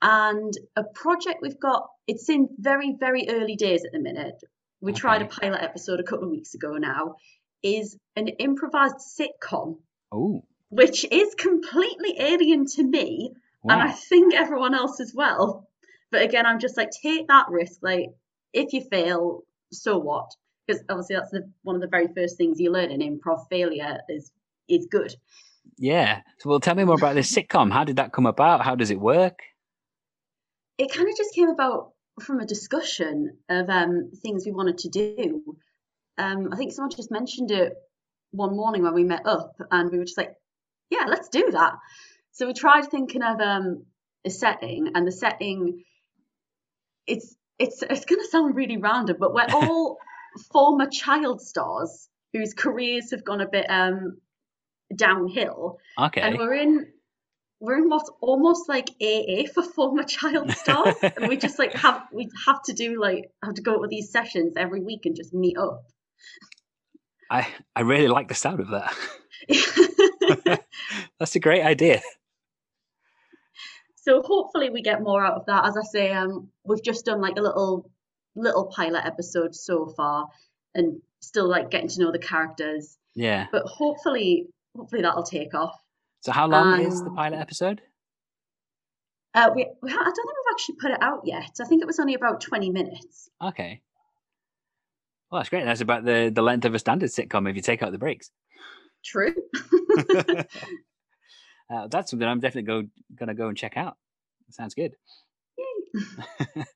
And 0.00 0.52
a 0.74 0.82
project 0.82 1.38
we've 1.42 1.60
got, 1.60 1.86
it's 2.06 2.28
in 2.28 2.48
very, 2.58 2.96
very 2.98 3.28
early 3.28 3.56
days 3.56 3.84
at 3.84 3.92
the 3.92 4.00
minute. 4.00 4.34
We 4.80 4.92
tried 4.92 5.22
a 5.22 5.26
pilot 5.26 5.62
episode 5.62 6.00
a 6.00 6.02
couple 6.02 6.24
of 6.24 6.30
weeks 6.30 6.54
ago 6.54 6.76
now, 6.76 7.16
is 7.62 7.96
an 8.16 8.28
improvised 8.28 8.96
sitcom, 8.98 9.78
oh 10.10 10.44
which 10.68 11.04
is 11.10 11.34
completely 11.34 12.16
alien 12.18 12.66
to 12.66 12.82
me 12.82 13.32
and 13.64 13.80
I 13.80 13.92
think 13.92 14.34
everyone 14.34 14.74
else 14.74 15.00
as 15.00 15.12
well. 15.14 15.68
But 16.10 16.22
again, 16.22 16.46
I'm 16.46 16.58
just 16.58 16.76
like, 16.76 16.90
take 16.90 17.28
that 17.28 17.46
risk. 17.50 17.78
Like, 17.82 18.06
if 18.52 18.72
you 18.72 18.82
fail, 18.90 19.42
so 19.70 19.98
what? 19.98 20.30
Because 20.66 20.82
obviously 20.88 21.16
that's 21.16 21.30
the 21.30 21.50
one 21.62 21.76
of 21.76 21.82
the 21.82 21.88
very 21.88 22.08
first 22.14 22.36
things 22.36 22.58
you 22.58 22.72
learn 22.72 22.90
in 22.90 23.00
improv. 23.00 23.48
Failure 23.50 23.98
is 24.08 24.32
is 24.68 24.86
good. 24.90 25.14
yeah 25.78 26.20
so 26.38 26.48
well 26.50 26.60
tell 26.60 26.74
me 26.74 26.84
more 26.84 26.96
about 26.96 27.14
this 27.14 27.32
sitcom 27.34 27.72
how 27.72 27.84
did 27.84 27.96
that 27.96 28.12
come 28.12 28.26
about 28.26 28.64
how 28.64 28.74
does 28.74 28.90
it 28.90 29.00
work 29.00 29.38
It 30.78 30.92
kind 30.92 31.08
of 31.08 31.16
just 31.16 31.34
came 31.34 31.48
about 31.48 31.92
from 32.20 32.40
a 32.40 32.46
discussion 32.46 33.36
of 33.48 33.68
um, 33.68 34.10
things 34.22 34.44
we 34.44 34.52
wanted 34.52 34.78
to 34.78 34.88
do. 34.88 35.56
Um, 36.18 36.48
I 36.52 36.56
think 36.56 36.72
someone 36.72 36.90
just 36.90 37.10
mentioned 37.10 37.50
it 37.50 37.74
one 38.30 38.56
morning 38.56 38.82
when 38.82 38.94
we 38.94 39.04
met 39.04 39.26
up, 39.26 39.56
and 39.70 39.90
we 39.90 39.98
were 39.98 40.04
just 40.04 40.18
like, 40.18 40.34
yeah, 40.90 41.04
let's 41.08 41.28
do 41.28 41.50
that. 41.52 41.74
So 42.32 42.46
we 42.46 42.54
tried 42.54 42.90
thinking 42.90 43.22
of 43.22 43.40
um, 43.40 43.84
a 44.24 44.30
setting, 44.30 44.92
and 44.94 45.06
the 45.06 45.12
setting, 45.12 45.84
it's 47.06 47.34
it's 47.58 47.82
it's 47.82 48.04
going 48.04 48.20
to 48.20 48.28
sound 48.28 48.56
really 48.56 48.76
random, 48.76 49.16
but 49.18 49.34
we're 49.34 49.46
all 49.52 49.98
former 50.52 50.86
child 50.86 51.40
stars 51.40 52.08
whose 52.32 52.54
careers 52.54 53.10
have 53.10 53.24
gone 53.24 53.40
a 53.40 53.48
bit 53.48 53.66
um, 53.68 54.18
downhill, 54.94 55.78
okay 55.98 56.20
and 56.20 56.38
we're 56.38 56.54
in 56.54 56.86
we're 57.62 57.78
in 57.78 57.88
what's 57.88 58.10
almost 58.20 58.68
like 58.68 58.90
AA 59.00 59.44
for 59.54 59.62
former 59.62 60.02
child 60.02 60.50
stars, 60.56 60.96
and 61.02 61.28
we 61.28 61.36
just 61.36 61.58
like 61.58 61.72
have 61.74 62.02
we 62.12 62.28
have 62.46 62.60
to 62.64 62.72
do 62.72 63.00
like 63.00 63.30
have 63.42 63.54
to 63.54 63.62
go 63.62 63.80
to 63.80 63.88
these 63.88 64.10
sessions 64.10 64.54
every 64.56 64.80
week 64.80 65.06
and 65.06 65.16
just 65.16 65.32
meet 65.32 65.56
up. 65.56 65.84
I 67.30 67.46
I 67.74 67.80
really 67.82 68.08
like 68.08 68.28
the 68.28 68.34
sound 68.34 68.60
of 68.60 68.68
that. 68.70 68.94
That's 71.18 71.34
a 71.36 71.40
great 71.40 71.62
idea. 71.62 72.00
so 73.96 74.22
hopefully 74.22 74.70
we 74.70 74.82
get 74.82 75.02
more 75.02 75.24
out 75.24 75.34
of 75.34 75.46
that. 75.46 75.64
As 75.66 75.76
I 75.76 75.82
say, 75.82 76.12
um, 76.12 76.48
we've 76.64 76.82
just 76.82 77.04
done 77.04 77.20
like 77.20 77.36
a 77.38 77.42
little 77.42 77.90
little 78.34 78.66
pilot 78.66 79.04
episode 79.04 79.54
so 79.54 79.86
far, 79.96 80.26
and 80.74 81.00
still 81.20 81.48
like 81.48 81.70
getting 81.70 81.88
to 81.88 82.00
know 82.00 82.12
the 82.12 82.18
characters. 82.18 82.96
Yeah. 83.14 83.46
But 83.52 83.64
hopefully, 83.66 84.46
hopefully 84.76 85.02
that'll 85.02 85.22
take 85.22 85.54
off. 85.54 85.78
So 86.22 86.32
how 86.32 86.46
long 86.48 86.80
is 86.80 87.00
the 87.02 87.10
Um, 87.10 87.16
pilot 87.16 87.38
episode? 87.38 87.82
Uh, 89.34 89.50
we, 89.54 89.66
we 89.82 89.90
ha- 89.90 90.00
I 90.00 90.04
don't 90.04 90.14
think 90.14 90.26
we've 90.28 90.52
actually 90.52 90.76
put 90.80 90.90
it 90.92 91.02
out 91.02 91.22
yet. 91.24 91.50
I 91.60 91.64
think 91.64 91.82
it 91.82 91.86
was 91.86 91.98
only 91.98 92.14
about 92.14 92.40
twenty 92.40 92.70
minutes. 92.70 93.28
Okay. 93.42 93.80
Well, 95.32 95.40
that's 95.40 95.48
great. 95.48 95.64
That's 95.64 95.80
about 95.80 96.04
the 96.04 96.30
the 96.32 96.42
length 96.42 96.66
of 96.66 96.74
a 96.74 96.78
standard 96.78 97.08
sitcom 97.08 97.48
if 97.48 97.56
you 97.56 97.62
take 97.62 97.82
out 97.82 97.90
the 97.90 97.96
breaks. 97.98 98.30
True. 99.02 99.34
uh, 101.70 101.88
that's 101.88 102.10
something 102.10 102.28
I'm 102.28 102.38
definitely 102.38 102.66
go 102.66 102.86
gonna 103.16 103.32
go 103.32 103.48
and 103.48 103.56
check 103.56 103.78
out. 103.78 103.96
Sounds 104.50 104.74
good. 104.74 104.94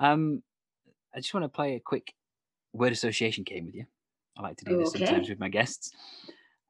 um, 0.00 0.42
I 1.14 1.18
just 1.20 1.34
want 1.34 1.44
to 1.44 1.50
play 1.50 1.74
a 1.74 1.80
quick 1.80 2.14
word 2.72 2.92
association 2.92 3.44
game 3.44 3.66
with 3.66 3.74
you. 3.74 3.84
I 4.38 4.42
like 4.42 4.56
to 4.58 4.64
do 4.64 4.78
this 4.78 4.94
Okay. 4.94 5.04
sometimes 5.04 5.28
with 5.28 5.38
my 5.38 5.50
guests. 5.50 5.90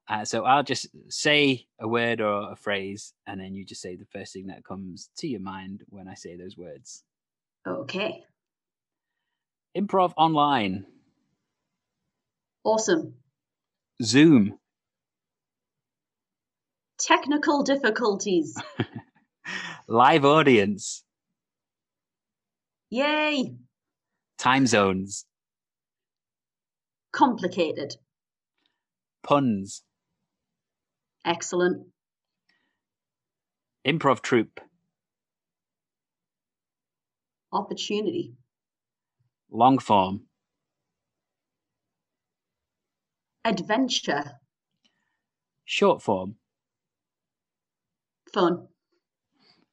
Uh, 0.09 0.25
so 0.25 0.43
I'll 0.43 0.63
just 0.63 0.87
say 1.07 1.65
a 1.79 1.87
word 1.87 2.19
or 2.19 2.51
a 2.51 2.55
phrase, 2.57 3.13
and 3.25 3.39
then 3.39 3.55
you 3.55 3.63
just 3.63 3.81
say 3.81 3.95
the 3.95 4.05
first 4.11 4.33
thing 4.33 4.47
that 4.47 4.65
comes 4.65 5.11
to 5.19 5.27
your 5.29 5.39
mind 5.39 5.83
when 5.87 6.09
I 6.09 6.15
say 6.15 6.35
those 6.35 6.57
words. 6.57 7.03
okay. 7.65 8.25
Improv 9.77 10.13
online, 10.17 10.85
Awesome. 12.63 13.13
Zoom, 14.03 14.57
Technical 16.99 17.63
difficulties. 17.63 18.57
live 19.87 20.25
audience, 20.25 21.03
Yay. 22.89 23.55
time 24.37 24.67
zones, 24.67 25.25
Complicated. 27.11 27.95
puns, 29.23 29.83
Excellent. 31.25 31.87
Improv 33.87 34.21
troupe. 34.21 34.59
Opportunity. 37.51 38.33
Long 39.51 39.79
form. 39.79 40.23
Adventure. 43.45 44.39
Short 45.65 46.01
form. 46.01 46.35
Fun. 48.33 48.67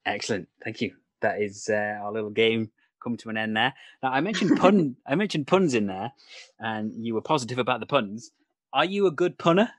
Excellent. 0.05 0.49
Thank 0.65 0.81
you. 0.81 0.95
That 1.21 1.41
is 1.43 1.69
uh, 1.69 1.99
our 2.03 2.13
little 2.13 2.31
game 2.31 2.71
come 3.03 3.17
to 3.19 3.29
an 3.29 3.37
end 3.37 3.57
there. 3.57 3.75
Now 4.03 4.11
I 4.11 4.21
mentioned 4.21 4.59
pun. 4.59 4.97
I 5.07 5.15
mentioned 5.15 5.47
puns 5.47 5.75
in 5.75 5.87
there, 5.87 6.13
and 6.59 6.93
you 7.05 7.15
were 7.15 7.23
positive 7.23 7.59
about 7.59 7.81
the 7.81 7.87
puns. 7.87 8.31
Are 8.73 8.85
you 8.85 9.07
a 9.07 9.11
good 9.11 9.39
punner? 9.39 9.71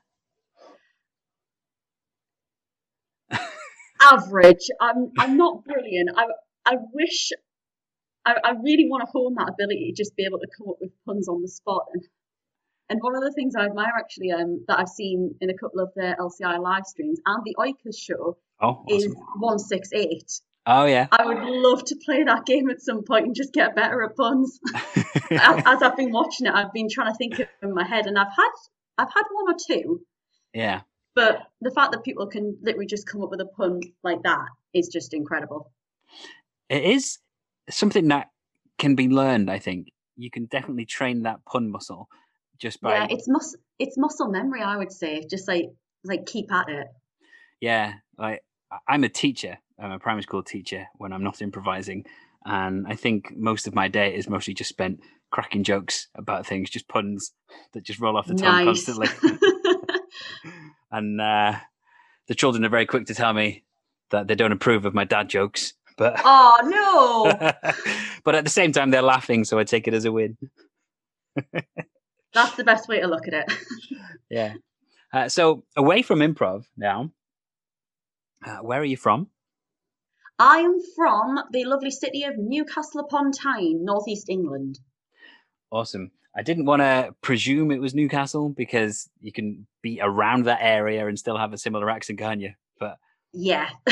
Average. 4.00 4.70
I'm. 4.80 5.12
I'm 5.18 5.36
not 5.36 5.64
brilliant. 5.64 6.10
I. 6.16 6.26
I 6.66 6.76
wish. 6.92 7.30
I, 8.28 8.50
I 8.50 8.50
really 8.62 8.88
want 8.88 9.04
to 9.04 9.10
hone 9.12 9.34
that 9.34 9.48
ability 9.48 9.92
to 9.92 10.02
just 10.02 10.16
be 10.16 10.24
able 10.24 10.38
to 10.38 10.48
come 10.56 10.68
up 10.70 10.76
with 10.80 10.90
puns 11.06 11.28
on 11.28 11.42
the 11.42 11.48
spot. 11.48 11.86
And 11.92 12.02
and 12.90 13.00
one 13.02 13.14
of 13.16 13.22
the 13.22 13.32
things 13.32 13.54
I 13.54 13.66
admire 13.66 13.92
actually 13.98 14.32
um, 14.32 14.64
that 14.66 14.78
I've 14.78 14.88
seen 14.88 15.34
in 15.42 15.50
a 15.50 15.54
couple 15.54 15.80
of 15.80 15.92
the 15.94 16.16
LCI 16.18 16.58
live 16.58 16.86
streams 16.86 17.18
and 17.26 17.44
the 17.44 17.54
Oikos 17.58 17.98
show 17.98 18.38
Oh, 18.60 18.84
is 18.88 19.06
168. 19.06 20.40
Oh 20.66 20.84
yeah. 20.84 21.06
I 21.12 21.24
would 21.24 21.42
love 21.42 21.84
to 21.86 21.96
play 22.04 22.24
that 22.24 22.44
game 22.44 22.68
at 22.70 22.80
some 22.80 23.04
point 23.04 23.26
and 23.26 23.34
just 23.34 23.52
get 23.52 23.76
better 23.76 24.02
at 24.02 24.16
puns. 24.16 24.58
as, 25.30 25.62
as 25.64 25.82
I've 25.82 25.96
been 25.96 26.12
watching 26.12 26.46
it, 26.46 26.52
I've 26.52 26.72
been 26.72 26.88
trying 26.90 27.12
to 27.12 27.16
think 27.16 27.34
of 27.34 27.40
it 27.40 27.48
in 27.62 27.72
my 27.72 27.86
head, 27.86 28.06
and 28.06 28.18
I've 28.18 28.34
had 28.34 28.50
I've 28.98 29.12
had 29.14 29.24
one 29.30 29.54
or 29.54 29.56
two, 29.66 30.00
yeah. 30.52 30.80
but 31.14 31.38
the 31.60 31.70
fact 31.70 31.92
that 31.92 32.02
people 32.02 32.26
can 32.26 32.58
literally 32.62 32.86
just 32.86 33.06
come 33.06 33.22
up 33.22 33.30
with 33.30 33.40
a 33.40 33.46
pun 33.46 33.80
like 34.02 34.22
that 34.24 34.46
is 34.74 34.88
just 34.88 35.14
incredible. 35.14 35.70
It 36.68 36.82
is 36.82 37.18
something 37.70 38.08
that 38.08 38.30
can 38.78 38.94
be 38.94 39.08
learned. 39.08 39.50
I 39.50 39.58
think 39.58 39.88
you 40.16 40.30
can 40.30 40.46
definitely 40.46 40.84
train 40.86 41.22
that 41.22 41.44
pun 41.44 41.70
muscle 41.70 42.08
just 42.58 42.80
by 42.80 42.96
Yeah, 42.96 43.06
it's 43.10 43.28
mus 43.28 43.54
it's 43.78 43.96
muscle 43.96 44.28
memory, 44.28 44.62
I 44.62 44.76
would 44.76 44.92
say. 44.92 45.24
Just 45.28 45.46
like 45.48 45.66
like 46.04 46.26
keep 46.26 46.52
at 46.52 46.68
it. 46.68 46.86
yeah. 47.60 47.94
Like 48.16 48.42
I- 48.70 48.78
I'm 48.94 49.04
a 49.04 49.08
teacher. 49.08 49.58
I'm 49.78 49.92
a 49.92 49.98
primary 49.98 50.22
school 50.22 50.42
teacher 50.42 50.86
when 50.96 51.12
I'm 51.12 51.22
not 51.22 51.40
improvising, 51.40 52.04
and 52.44 52.86
I 52.88 52.96
think 52.96 53.32
most 53.36 53.68
of 53.68 53.74
my 53.74 53.86
day 53.88 54.14
is 54.14 54.28
mostly 54.28 54.54
just 54.54 54.70
spent 54.70 55.00
cracking 55.30 55.62
jokes 55.62 56.08
about 56.16 56.46
things, 56.46 56.68
just 56.70 56.88
puns 56.88 57.32
that 57.72 57.84
just 57.84 58.00
roll 58.00 58.16
off 58.16 58.26
the 58.26 58.34
tongue 58.34 58.64
Nice. 58.64 58.64
constantly. 58.86 59.08
and 60.90 61.20
uh, 61.20 61.54
the 62.26 62.34
children 62.34 62.64
are 62.64 62.68
very 62.70 62.86
quick 62.86 63.06
to 63.06 63.14
tell 63.14 63.32
me 63.32 63.64
that 64.10 64.26
they 64.26 64.34
don't 64.34 64.52
approve 64.52 64.84
of 64.84 64.94
my 64.94 65.04
dad 65.04 65.28
jokes, 65.28 65.74
but 65.98 66.18
oh 66.24 66.58
no, 66.64 67.50
but 68.24 68.34
at 68.34 68.44
the 68.44 68.50
same 68.50 68.72
time 68.72 68.90
they're 68.90 69.02
laughing, 69.02 69.44
so 69.44 69.58
I 69.58 69.64
take 69.64 69.86
it 69.86 69.94
as 69.94 70.06
a 70.06 70.12
win. 70.12 70.38
that's 72.32 72.56
the 72.56 72.64
best 72.64 72.88
way 72.88 73.00
to 73.00 73.06
look 73.06 73.28
at 73.28 73.34
it. 73.34 73.52
Yeah. 74.30 74.54
Uh, 75.12 75.28
so 75.28 75.64
away 75.76 76.02
from 76.02 76.20
improv 76.20 76.64
now, 76.76 77.10
uh, 78.46 78.58
where 78.58 78.80
are 78.80 78.84
you 78.84 78.96
from? 78.96 79.28
I 80.38 80.58
am 80.58 80.78
from 80.94 81.40
the 81.50 81.64
lovely 81.64 81.90
city 81.90 82.22
of 82.22 82.38
Newcastle 82.38 83.00
upon 83.00 83.32
Tyne, 83.32 83.84
northeast 83.84 84.28
England. 84.28 84.78
Awesome. 85.70 86.12
I 86.36 86.42
didn't 86.42 86.66
want 86.66 86.82
to 86.82 87.14
presume 87.20 87.72
it 87.72 87.80
was 87.80 87.94
Newcastle 87.94 88.50
because 88.50 89.08
you 89.20 89.32
can 89.32 89.66
be 89.82 89.98
around 90.00 90.44
that 90.44 90.60
area 90.60 91.06
and 91.08 91.18
still 91.18 91.36
have 91.36 91.52
a 91.52 91.58
similar 91.58 91.90
accent, 91.90 92.20
can't 92.20 92.40
you? 92.40 92.52
But 92.78 92.98
Yeah. 93.32 93.68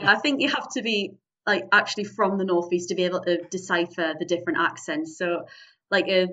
I 0.00 0.16
think 0.16 0.40
you 0.40 0.48
have 0.48 0.68
to 0.74 0.82
be 0.82 1.14
like 1.46 1.64
actually 1.72 2.04
from 2.04 2.38
the 2.38 2.44
northeast 2.44 2.88
to 2.88 2.94
be 2.94 3.04
able 3.04 3.20
to 3.20 3.42
decipher 3.50 4.14
the 4.18 4.24
different 4.24 4.58
accents. 4.58 5.18
So 5.18 5.46
like 5.90 6.08
a 6.08 6.28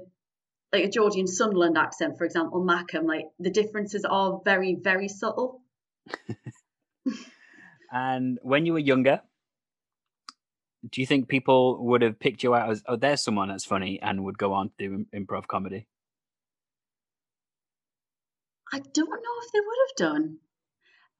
like 0.71 0.85
a 0.85 0.89
Geordie 0.89 1.19
and 1.21 1.29
Sunderland 1.29 1.77
accent, 1.77 2.17
for 2.17 2.25
example, 2.25 2.63
Mackem, 2.63 3.05
like 3.05 3.25
the 3.39 3.49
differences 3.49 4.05
are 4.05 4.39
very, 4.45 4.75
very 4.75 5.07
subtle. 5.07 5.61
and 7.91 8.37
when 8.43 8.67
you 8.67 8.73
were 8.73 8.79
younger, 8.79 9.21
do 10.87 11.01
you 11.01 11.07
think 11.07 11.27
people 11.27 11.83
would 11.87 12.03
have 12.03 12.19
picked 12.19 12.43
you 12.43 12.53
out 12.53 12.69
as 12.69 12.83
oh, 12.87 12.95
there's 12.95 13.23
someone 13.23 13.49
that's 13.49 13.65
funny 13.65 13.99
and 14.01 14.23
would 14.23 14.37
go 14.37 14.53
on 14.53 14.69
to 14.69 14.73
do 14.77 15.05
improv 15.13 15.47
comedy? 15.47 15.87
I 18.71 18.79
don't 18.79 19.09
know 19.09 19.35
if 19.43 19.51
they 19.51 19.59
would 19.59 19.77
have 19.87 20.13
done. 20.13 20.37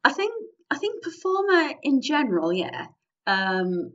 I 0.04 0.14
think 0.14 0.32
I 0.72 0.78
think 0.78 1.04
performer 1.04 1.74
in 1.84 2.02
general, 2.02 2.54
yeah. 2.54 2.88
Um 3.28 3.94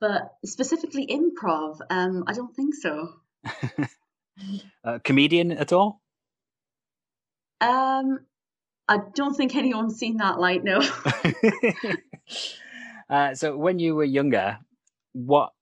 but 0.00 0.34
specifically 0.44 1.06
improv, 1.06 1.80
um, 1.90 2.22
I 2.28 2.32
don't 2.32 2.54
think 2.54 2.76
so. 2.76 3.14
uh, 4.84 4.98
comedian 5.02 5.50
at 5.52 5.72
all? 5.72 6.00
Um 7.60 8.20
I 8.88 8.98
don't 9.14 9.34
think 9.34 9.54
anyone's 9.54 9.96
seen 9.96 10.16
that 10.16 10.40
light, 10.40 10.64
no. 10.64 10.80
uh, 13.10 13.34
so 13.34 13.56
when 13.56 13.78
you 13.78 13.94
were 13.94 14.04
younger, 14.04 14.58
what 15.12 15.52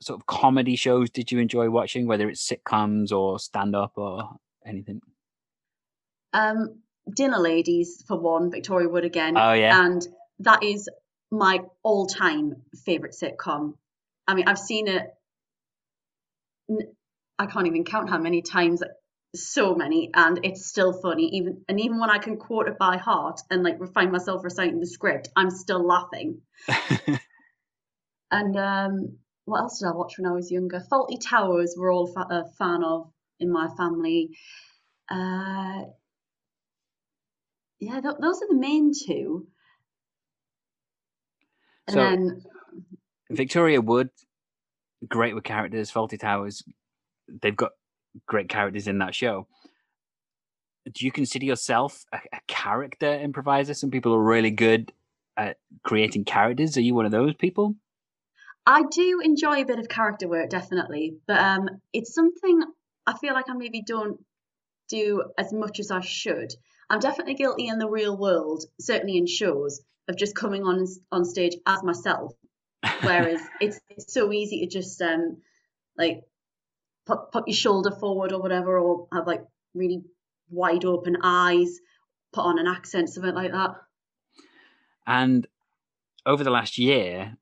sort 0.00 0.20
of 0.20 0.26
comedy 0.26 0.76
shows 0.76 1.10
did 1.10 1.30
you 1.30 1.38
enjoy 1.38 1.68
watching? 1.68 2.06
Whether 2.06 2.30
it's 2.30 2.46
sitcoms 2.46 3.12
or 3.12 3.38
stand 3.38 3.76
up 3.76 3.92
or 3.96 4.36
anything? 4.64 5.02
Um, 6.32 6.81
Dinner 7.14 7.38
Ladies 7.38 8.04
for 8.06 8.18
one, 8.18 8.50
Victoria 8.50 8.88
Wood 8.88 9.04
again, 9.04 9.36
Oh 9.36 9.52
yeah, 9.52 9.86
and 9.86 10.06
that 10.40 10.62
is 10.62 10.88
my 11.30 11.60
all-time 11.82 12.62
favorite 12.84 13.14
sitcom. 13.20 13.74
I 14.26 14.34
mean, 14.34 14.46
I've 14.48 14.58
seen 14.58 14.88
it. 14.88 15.14
I 17.38 17.46
can't 17.46 17.66
even 17.66 17.84
count 17.84 18.10
how 18.10 18.18
many 18.18 18.42
times. 18.42 18.82
So 19.34 19.74
many, 19.74 20.10
and 20.12 20.40
it's 20.42 20.66
still 20.66 20.92
funny. 20.92 21.36
Even 21.36 21.64
and 21.66 21.80
even 21.80 21.98
when 21.98 22.10
I 22.10 22.18
can 22.18 22.36
quote 22.36 22.68
it 22.68 22.78
by 22.78 22.98
heart 22.98 23.40
and 23.50 23.62
like 23.62 23.78
find 23.94 24.12
myself 24.12 24.44
reciting 24.44 24.78
the 24.78 24.86
script, 24.86 25.30
I'm 25.34 25.48
still 25.50 25.82
laughing. 25.86 26.42
And 28.32 28.56
um, 28.56 29.18
what 29.44 29.60
else 29.60 29.78
did 29.78 29.88
I 29.88 29.92
watch 29.92 30.14
when 30.18 30.26
I 30.30 30.34
was 30.34 30.50
younger? 30.50 30.82
Fawlty 30.90 31.18
Towers 31.22 31.74
were 31.76 31.92
all 31.92 32.06
fa- 32.06 32.26
a 32.30 32.44
fan 32.58 32.82
of 32.82 33.12
in 33.38 33.52
my 33.52 33.68
family. 33.76 34.30
Uh, 35.10 35.82
yeah, 37.82 38.00
th- 38.00 38.14
those 38.20 38.40
are 38.40 38.48
the 38.48 38.54
main 38.54 38.92
two. 38.94 39.48
And 41.88 41.94
So- 41.94 42.00
then 42.00 42.44
Victoria 43.30 43.80
Wood, 43.80 44.10
great 45.08 45.34
with 45.34 45.42
characters. 45.42 45.90
Fawlty 45.90 46.18
Towers, 46.18 46.62
they've 47.28 47.56
got 47.56 47.72
great 48.26 48.48
characters 48.48 48.86
in 48.86 48.98
that 48.98 49.14
show. 49.16 49.48
Do 50.84 51.04
you 51.04 51.10
consider 51.10 51.44
yourself 51.44 52.04
a, 52.12 52.18
a 52.32 52.40
character 52.46 53.12
improviser? 53.12 53.74
Some 53.74 53.90
people 53.90 54.14
are 54.14 54.22
really 54.22 54.50
good 54.52 54.92
at 55.36 55.56
creating 55.82 56.24
characters. 56.24 56.76
Are 56.76 56.82
you 56.82 56.94
one 56.94 57.06
of 57.06 57.12
those 57.12 57.34
people? 57.34 57.74
I 58.64 58.84
do 58.92 59.20
enjoy 59.24 59.62
a 59.62 59.64
bit 59.64 59.80
of 59.80 59.88
character 59.88 60.28
work, 60.28 60.50
definitely, 60.50 61.16
but 61.26 61.38
um, 61.38 61.68
it's 61.92 62.14
something 62.14 62.62
I 63.08 63.18
feel 63.18 63.34
like 63.34 63.48
I 63.48 63.54
maybe 63.54 63.82
don't 63.84 64.24
do 64.88 65.24
as 65.36 65.52
much 65.52 65.80
as 65.80 65.90
I 65.90 66.00
should. 66.00 66.52
I'm 66.90 67.00
definitely 67.00 67.34
guilty 67.34 67.68
in 67.68 67.78
the 67.78 67.88
real 67.88 68.16
world, 68.16 68.64
certainly 68.80 69.16
in 69.16 69.26
shows, 69.26 69.80
of 70.08 70.16
just 70.16 70.34
coming 70.34 70.64
on 70.64 70.86
on 71.10 71.24
stage 71.24 71.56
as 71.66 71.82
myself. 71.82 72.32
Whereas 73.02 73.40
it's, 73.60 73.80
it's 73.88 74.12
so 74.12 74.32
easy 74.32 74.60
to 74.60 74.66
just 74.66 75.00
um 75.00 75.38
like 75.96 76.22
put 77.06 77.30
put 77.32 77.48
your 77.48 77.56
shoulder 77.56 77.90
forward 77.90 78.32
or 78.32 78.40
whatever, 78.40 78.78
or 78.78 79.08
have 79.12 79.26
like 79.26 79.44
really 79.74 80.02
wide 80.50 80.84
open 80.84 81.16
eyes, 81.22 81.78
put 82.32 82.42
on 82.42 82.58
an 82.58 82.66
accent, 82.66 83.08
something 83.08 83.34
like 83.34 83.52
that. 83.52 83.74
And 85.06 85.46
over 86.26 86.44
the 86.44 86.50
last 86.50 86.78
year, 86.78 87.36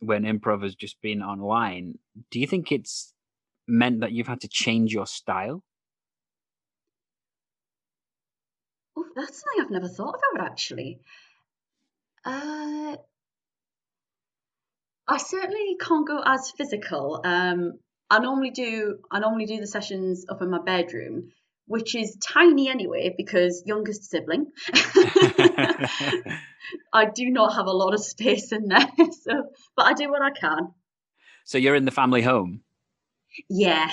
when 0.00 0.24
improv 0.24 0.62
has 0.62 0.74
just 0.74 1.00
been 1.00 1.22
online, 1.22 1.98
do 2.30 2.40
you 2.40 2.46
think 2.46 2.72
it's 2.72 3.14
meant 3.66 4.00
that 4.00 4.12
you've 4.12 4.26
had 4.26 4.40
to 4.40 4.48
change 4.48 4.92
your 4.92 5.06
style? 5.06 5.62
That's 9.20 9.42
something 9.42 9.64
I've 9.64 9.70
never 9.70 9.88
thought 9.88 10.18
about 10.32 10.46
actually. 10.50 11.00
Uh, 12.24 12.96
I 15.08 15.16
certainly 15.16 15.76
can't 15.80 16.06
go 16.06 16.22
as 16.24 16.52
physical. 16.56 17.20
Um, 17.24 17.78
I 18.08 18.18
normally 18.20 18.50
do. 18.50 18.98
I 19.10 19.18
normally 19.20 19.46
do 19.46 19.58
the 19.58 19.66
sessions 19.66 20.26
up 20.28 20.42
in 20.42 20.50
my 20.50 20.60
bedroom, 20.60 21.32
which 21.66 21.94
is 21.94 22.16
tiny 22.16 22.68
anyway 22.68 23.14
because 23.16 23.62
youngest 23.66 24.10
sibling. 24.10 24.46
I 26.92 27.06
do 27.12 27.30
not 27.30 27.54
have 27.54 27.66
a 27.66 27.72
lot 27.72 27.94
of 27.94 28.04
space 28.04 28.52
in 28.52 28.68
there, 28.68 28.86
so 29.22 29.44
but 29.76 29.86
I 29.86 29.94
do 29.94 30.10
what 30.10 30.22
I 30.22 30.30
can. 30.30 30.74
so 31.44 31.58
you're 31.58 31.74
in 31.74 31.84
the 31.84 31.90
family 31.90 32.22
home. 32.22 32.62
Yeah. 33.48 33.90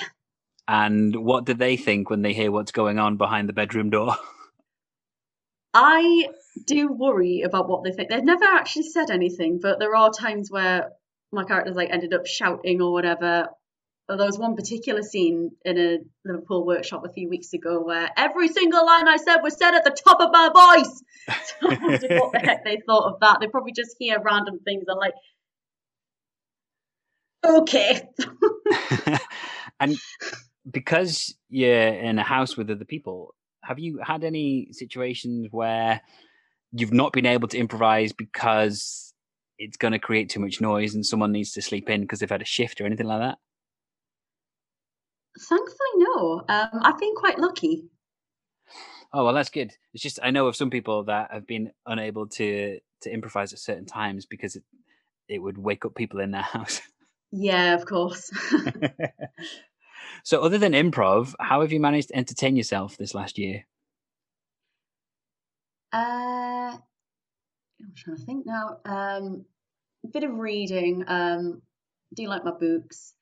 And 0.66 1.16
what 1.16 1.46
do 1.46 1.54
they 1.54 1.76
think 1.76 2.10
when 2.10 2.22
they 2.22 2.34
hear 2.34 2.52
what's 2.52 2.72
going 2.72 2.98
on 2.98 3.16
behind 3.16 3.48
the 3.48 3.54
bedroom 3.54 3.90
door? 3.90 4.16
I 5.74 6.28
do 6.66 6.92
worry 6.92 7.42
about 7.42 7.68
what 7.68 7.84
they 7.84 7.92
think. 7.92 8.10
They've 8.10 8.24
never 8.24 8.44
actually 8.44 8.84
said 8.84 9.10
anything, 9.10 9.60
but 9.60 9.78
there 9.78 9.94
are 9.94 10.10
times 10.10 10.50
where 10.50 10.90
my 11.32 11.44
characters 11.44 11.76
like 11.76 11.90
ended 11.90 12.14
up 12.14 12.26
shouting 12.26 12.80
or 12.80 12.92
whatever. 12.92 13.48
There 14.08 14.16
was 14.16 14.38
one 14.38 14.56
particular 14.56 15.02
scene 15.02 15.50
in 15.66 15.78
a 15.78 15.98
Liverpool 16.24 16.64
workshop 16.64 17.04
a 17.04 17.12
few 17.12 17.28
weeks 17.28 17.52
ago 17.52 17.82
where 17.82 18.10
every 18.16 18.48
single 18.48 18.86
line 18.86 19.06
I 19.06 19.18
said 19.18 19.38
was 19.42 19.58
said 19.58 19.74
at 19.74 19.84
the 19.84 19.90
top 19.90 20.20
of 20.20 20.30
my 20.32 20.48
voice. 20.54 21.02
So 21.60 21.70
I 21.70 21.78
wondered 21.78 22.10
what 22.12 22.32
the 22.32 22.38
heck 22.38 22.64
they 22.64 22.78
thought 22.86 23.12
of 23.12 23.20
that. 23.20 23.38
They 23.40 23.48
probably 23.48 23.72
just 23.72 23.96
hear 23.98 24.16
random 24.18 24.60
things 24.64 24.84
and 24.88 24.98
like, 24.98 25.12
okay. 27.44 28.08
and 29.80 29.98
because 30.70 31.36
you're 31.50 31.70
in 31.70 32.18
a 32.18 32.22
house 32.22 32.56
with 32.56 32.70
other 32.70 32.86
people, 32.86 33.34
have 33.68 33.78
you 33.78 34.00
had 34.02 34.24
any 34.24 34.68
situations 34.72 35.48
where 35.50 36.00
you've 36.72 36.92
not 36.92 37.12
been 37.12 37.26
able 37.26 37.48
to 37.48 37.58
improvise 37.58 38.14
because 38.14 39.12
it's 39.58 39.76
going 39.76 39.92
to 39.92 39.98
create 39.98 40.30
too 40.30 40.40
much 40.40 40.58
noise 40.58 40.94
and 40.94 41.04
someone 41.04 41.32
needs 41.32 41.52
to 41.52 41.60
sleep 41.60 41.90
in 41.90 42.00
because 42.00 42.20
they've 42.20 42.30
had 42.30 42.40
a 42.40 42.46
shift 42.46 42.80
or 42.80 42.86
anything 42.86 43.06
like 43.06 43.20
that? 43.20 43.36
Thankfully, 45.38 45.76
no. 45.96 46.44
Um, 46.48 46.80
I've 46.82 46.98
been 46.98 47.14
quite 47.14 47.38
lucky. 47.38 47.84
Oh 49.12 49.26
well, 49.26 49.34
that's 49.34 49.50
good. 49.50 49.72
It's 49.92 50.02
just 50.02 50.18
I 50.22 50.30
know 50.30 50.46
of 50.46 50.56
some 50.56 50.70
people 50.70 51.04
that 51.04 51.30
have 51.30 51.46
been 51.46 51.70
unable 51.86 52.26
to 52.28 52.78
to 53.02 53.12
improvise 53.12 53.52
at 53.52 53.58
certain 53.58 53.84
times 53.86 54.24
because 54.24 54.56
it 54.56 54.62
it 55.28 55.40
would 55.40 55.58
wake 55.58 55.84
up 55.84 55.94
people 55.94 56.20
in 56.20 56.30
their 56.30 56.42
house. 56.54 56.80
Yeah, 57.32 57.74
of 57.74 57.84
course. 57.84 58.30
so, 60.22 60.42
other 60.42 60.58
than 60.58 60.72
improv, 60.72 61.34
how 61.40 61.60
have 61.60 61.72
you 61.72 61.80
managed 61.80 62.08
to 62.08 62.16
entertain 62.16 62.56
yourself 62.56 62.96
this 62.96 63.14
last 63.14 63.38
year? 63.38 63.66
Uh, 65.92 66.76
I'm 66.76 67.94
trying 67.96 68.16
to 68.16 68.24
think 68.24 68.46
now. 68.46 68.78
Um, 68.84 69.44
a 70.04 70.08
bit 70.08 70.24
of 70.24 70.34
reading. 70.34 71.04
Um, 71.06 71.62
do 72.14 72.22
you 72.22 72.28
like 72.28 72.44
my 72.44 72.52
books. 72.52 73.14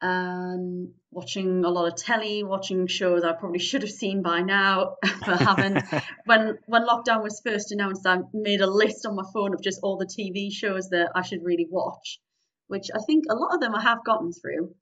Um, 0.00 0.94
watching 1.10 1.64
a 1.64 1.68
lot 1.68 1.88
of 1.88 1.96
telly, 1.96 2.44
watching 2.44 2.86
shows 2.86 3.24
I 3.24 3.32
probably 3.32 3.58
should 3.58 3.82
have 3.82 3.90
seen 3.90 4.22
by 4.22 4.42
now, 4.42 4.96
but 5.26 5.40
haven't. 5.40 5.82
when 6.24 6.58
when 6.66 6.86
lockdown 6.86 7.22
was 7.22 7.42
first 7.44 7.72
announced, 7.72 8.06
I 8.06 8.18
made 8.32 8.60
a 8.60 8.70
list 8.70 9.06
on 9.06 9.16
my 9.16 9.24
phone 9.32 9.54
of 9.54 9.62
just 9.62 9.80
all 9.82 9.96
the 9.96 10.06
TV 10.06 10.52
shows 10.52 10.90
that 10.90 11.10
I 11.16 11.22
should 11.22 11.42
really 11.42 11.66
watch, 11.68 12.20
which 12.68 12.88
I 12.94 12.98
think 13.06 13.24
a 13.28 13.34
lot 13.34 13.54
of 13.54 13.60
them 13.60 13.74
I 13.74 13.82
have 13.82 14.04
gotten 14.04 14.32
through. 14.32 14.74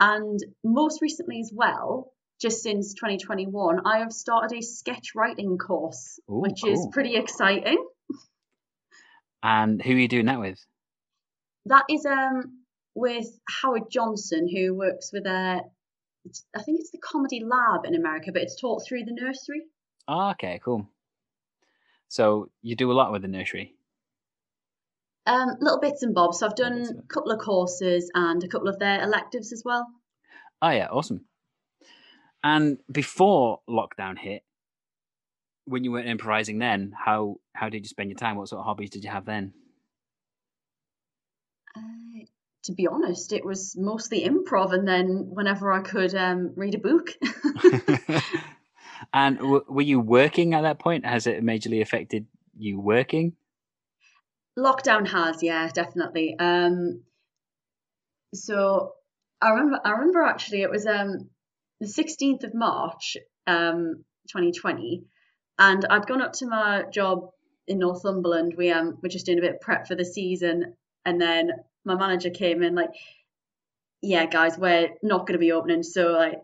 And 0.00 0.38
most 0.62 1.00
recently 1.00 1.40
as 1.40 1.50
well, 1.54 2.12
just 2.40 2.62
since 2.62 2.94
2021, 2.94 3.86
I 3.86 3.98
have 3.98 4.12
started 4.12 4.56
a 4.56 4.62
sketch 4.62 5.12
writing 5.14 5.56
course, 5.56 6.18
Ooh, 6.30 6.40
which 6.40 6.62
cool. 6.62 6.72
is 6.72 6.88
pretty 6.92 7.16
exciting. 7.16 7.84
And 9.42 9.80
who 9.80 9.92
are 9.92 9.98
you 9.98 10.08
doing 10.08 10.26
that 10.26 10.40
with? 10.40 10.58
That 11.66 11.84
is 11.90 12.04
um 12.06 12.64
with 12.94 13.26
Howard 13.48 13.90
Johnson, 13.90 14.48
who 14.48 14.74
works 14.74 15.10
with 15.12 15.26
a, 15.26 15.60
I 16.56 16.62
think 16.62 16.80
it's 16.80 16.90
the 16.90 16.98
Comedy 16.98 17.42
Lab 17.44 17.84
in 17.84 17.94
America, 17.94 18.30
but 18.32 18.42
it's 18.42 18.60
taught 18.60 18.86
through 18.86 19.04
the 19.04 19.12
nursery. 19.12 19.62
Oh, 20.06 20.30
okay, 20.30 20.60
cool. 20.64 20.88
So 22.08 22.50
you 22.62 22.76
do 22.76 22.92
a 22.92 22.94
lot 22.94 23.12
with 23.12 23.22
the 23.22 23.28
nursery. 23.28 23.74
Um, 25.26 25.56
little 25.60 25.80
bits 25.80 26.02
and 26.02 26.14
bobs. 26.14 26.40
So 26.40 26.46
I've 26.46 26.56
done 26.56 26.84
a 26.98 27.12
couple 27.12 27.32
of 27.32 27.40
courses 27.40 28.10
and 28.14 28.42
a 28.44 28.48
couple 28.48 28.68
of 28.68 28.78
their 28.78 29.02
electives 29.02 29.52
as 29.52 29.62
well. 29.64 29.86
Oh 30.60 30.70
yeah, 30.70 30.88
awesome. 30.90 31.24
And 32.42 32.78
before 32.92 33.60
lockdown 33.68 34.18
hit, 34.18 34.42
when 35.64 35.82
you 35.82 35.92
weren't 35.92 36.08
improvising 36.08 36.58
then, 36.58 36.92
how 36.94 37.36
how 37.54 37.70
did 37.70 37.84
you 37.84 37.88
spend 37.88 38.10
your 38.10 38.18
time? 38.18 38.36
What 38.36 38.48
sort 38.48 38.60
of 38.60 38.66
hobbies 38.66 38.90
did 38.90 39.04
you 39.04 39.10
have 39.10 39.24
then? 39.24 39.54
Uh, 41.76 42.26
to 42.64 42.72
be 42.72 42.86
honest, 42.86 43.32
it 43.32 43.44
was 43.44 43.76
mostly 43.78 44.26
improv, 44.26 44.72
and 44.72 44.86
then 44.86 45.30
whenever 45.30 45.72
I 45.72 45.80
could 45.80 46.14
um, 46.14 46.52
read 46.56 46.74
a 46.74 46.78
book. 46.78 47.10
and 49.14 49.38
w- 49.38 49.64
were 49.68 49.82
you 49.82 50.00
working 50.00 50.54
at 50.54 50.62
that 50.62 50.78
point? 50.78 51.06
Has 51.06 51.26
it 51.26 51.42
majorly 51.44 51.80
affected 51.80 52.26
you 52.56 52.78
working? 52.78 53.34
Lockdown 54.58 55.08
has, 55.08 55.42
yeah, 55.42 55.68
definitely. 55.68 56.36
Um, 56.38 57.02
so 58.34 58.92
I 59.40 59.50
remember, 59.50 59.80
I 59.84 59.90
remember 59.90 60.22
actually 60.22 60.62
it 60.62 60.70
was 60.70 60.86
um 60.86 61.30
the 61.80 61.86
16th 61.86 62.44
of 62.44 62.54
March, 62.54 63.16
um, 63.46 64.04
2020, 64.28 65.04
and 65.58 65.84
I'd 65.84 66.06
gone 66.06 66.22
up 66.22 66.34
to 66.34 66.46
my 66.46 66.84
job 66.92 67.30
in 67.66 67.78
Northumberland. 67.78 68.54
We 68.56 68.70
um 68.70 68.98
were 69.02 69.08
just 69.08 69.26
doing 69.26 69.38
a 69.38 69.42
bit 69.42 69.54
of 69.54 69.60
prep 69.60 69.86
for 69.88 69.96
the 69.96 70.04
season, 70.04 70.76
and 71.04 71.20
then 71.20 71.50
my 71.84 71.96
manager 71.96 72.30
came 72.30 72.62
in 72.62 72.74
like, 72.74 72.94
"Yeah, 74.02 74.26
guys, 74.26 74.56
we're 74.56 74.90
not 75.02 75.26
going 75.26 75.34
to 75.34 75.38
be 75.38 75.52
opening, 75.52 75.82
so 75.82 76.12
like." 76.12 76.42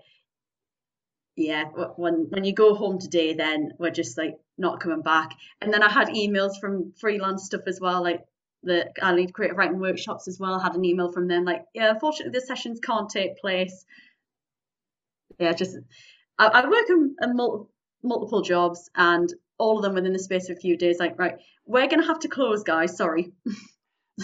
Yeah, 1.40 1.64
when 1.96 2.26
when 2.28 2.44
you 2.44 2.52
go 2.52 2.74
home 2.74 2.98
today, 2.98 3.34
then 3.34 3.72
we're 3.78 3.90
just 3.90 4.18
like 4.18 4.38
not 4.58 4.80
coming 4.80 5.02
back. 5.02 5.30
And 5.60 5.72
then 5.72 5.82
I 5.82 5.88
had 5.88 6.08
emails 6.08 6.60
from 6.60 6.92
freelance 7.00 7.44
stuff 7.44 7.62
as 7.66 7.80
well, 7.80 8.02
like 8.02 8.24
the 8.62 8.90
I 9.02 9.12
lead 9.12 9.32
creative 9.32 9.56
writing 9.56 9.80
workshops 9.80 10.28
as 10.28 10.38
well. 10.38 10.54
I 10.54 10.62
had 10.62 10.74
an 10.74 10.84
email 10.84 11.10
from 11.10 11.28
them 11.28 11.44
like, 11.44 11.64
yeah, 11.74 11.90
unfortunately 11.90 12.38
the 12.38 12.44
sessions 12.44 12.78
can't 12.80 13.08
take 13.08 13.38
place 13.38 13.86
yeah, 15.40 15.54
just 15.54 15.76
I, 16.38 16.46
I 16.46 16.68
work 16.68 16.88
in, 16.88 17.16
in 17.20 17.36
multiple, 17.36 17.70
multiple 18.02 18.42
jobs 18.42 18.90
and 18.94 19.32
all 19.58 19.78
of 19.78 19.82
them 19.82 19.94
within 19.94 20.12
the 20.12 20.18
space 20.18 20.48
of 20.50 20.56
a 20.56 20.60
few 20.60 20.76
days. 20.76 20.98
Like, 21.00 21.18
right, 21.18 21.38
we're 21.66 21.88
gonna 21.88 22.06
have 22.06 22.20
to 22.20 22.28
close, 22.28 22.62
guys. 22.62 22.96
Sorry. 22.96 23.32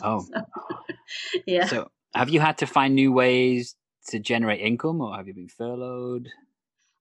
Oh, 0.02 0.20
so, 0.20 0.42
yeah. 1.46 1.64
So, 1.64 1.88
have 2.14 2.29
you 2.29 2.38
had 2.38 2.59
to 2.59 2.66
find 2.66 2.94
new 2.94 3.12
ways 3.12 3.76
to 4.09 4.18
generate 4.18 4.61
income, 4.61 5.00
or 5.00 5.16
have 5.16 5.26
you 5.26 5.33
been 5.33 5.48
furloughed? 5.48 6.29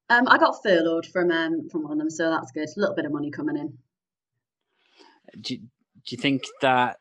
Um, 0.10 0.28
I 0.28 0.38
got 0.38 0.62
furloughed 0.62 1.08
from 1.08 1.32
um 1.32 1.70
from 1.70 1.84
one 1.84 1.94
of 1.94 1.98
them, 1.98 2.10
so 2.10 2.30
that's 2.30 2.52
good. 2.52 2.70
A 2.70 2.80
little 2.80 2.96
bit 2.96 3.06
of 3.06 3.12
money 3.12 3.32
coming 3.32 3.58
in. 3.58 3.78
Do, 5.42 5.58
do 5.58 5.66
you 6.10 6.18
think 6.18 6.44
that 6.62 7.00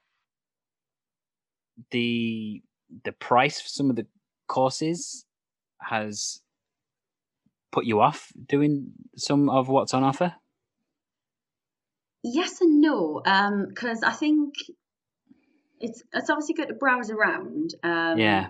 the 1.91 2.63
the 3.05 3.13
price 3.13 3.61
for 3.61 3.69
some 3.69 3.91
of 3.91 3.97
the 3.97 4.07
courses 4.47 5.27
has 5.81 6.41
put 7.73 7.85
you 7.85 8.01
off 8.01 8.33
doing 8.47 8.93
some 9.17 9.51
of 9.51 9.69
what's 9.69 9.93
on 9.93 10.03
offer? 10.03 10.35
Yes 12.23 12.61
and 12.63 12.81
no, 12.81 13.21
because 13.23 14.03
um, 14.03 14.09
I 14.09 14.13
think 14.13 14.55
it's 15.79 16.03
it's 16.13 16.31
obviously 16.31 16.55
good 16.55 16.69
to 16.69 16.75
browse 16.75 17.11
around. 17.11 17.75
Um, 17.83 18.19
yeah. 18.19 18.49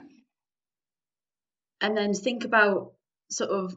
And 1.80 1.96
then 1.96 2.14
think 2.14 2.44
about 2.44 2.92
sort 3.30 3.50
of 3.50 3.74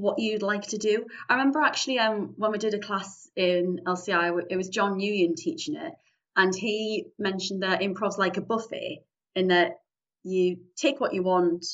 what 0.00 0.18
you'd 0.18 0.42
like 0.42 0.68
to 0.68 0.78
do. 0.78 1.06
I 1.28 1.34
remember 1.34 1.60
actually 1.60 1.98
um, 1.98 2.34
when 2.36 2.52
we 2.52 2.58
did 2.58 2.74
a 2.74 2.78
class 2.78 3.28
in 3.36 3.80
LCI, 3.86 4.46
it 4.50 4.56
was 4.56 4.68
John 4.68 4.98
Nguyen 4.98 5.36
teaching 5.36 5.76
it, 5.76 5.92
and 6.36 6.54
he 6.54 7.06
mentioned 7.18 7.62
that 7.62 7.82
improv's 7.82 8.18
like 8.18 8.36
a 8.36 8.42
buffet 8.42 9.02
in 9.34 9.48
that 9.48 9.80
you 10.22 10.58
take 10.76 11.00
what 11.00 11.14
you 11.14 11.22
want 11.22 11.64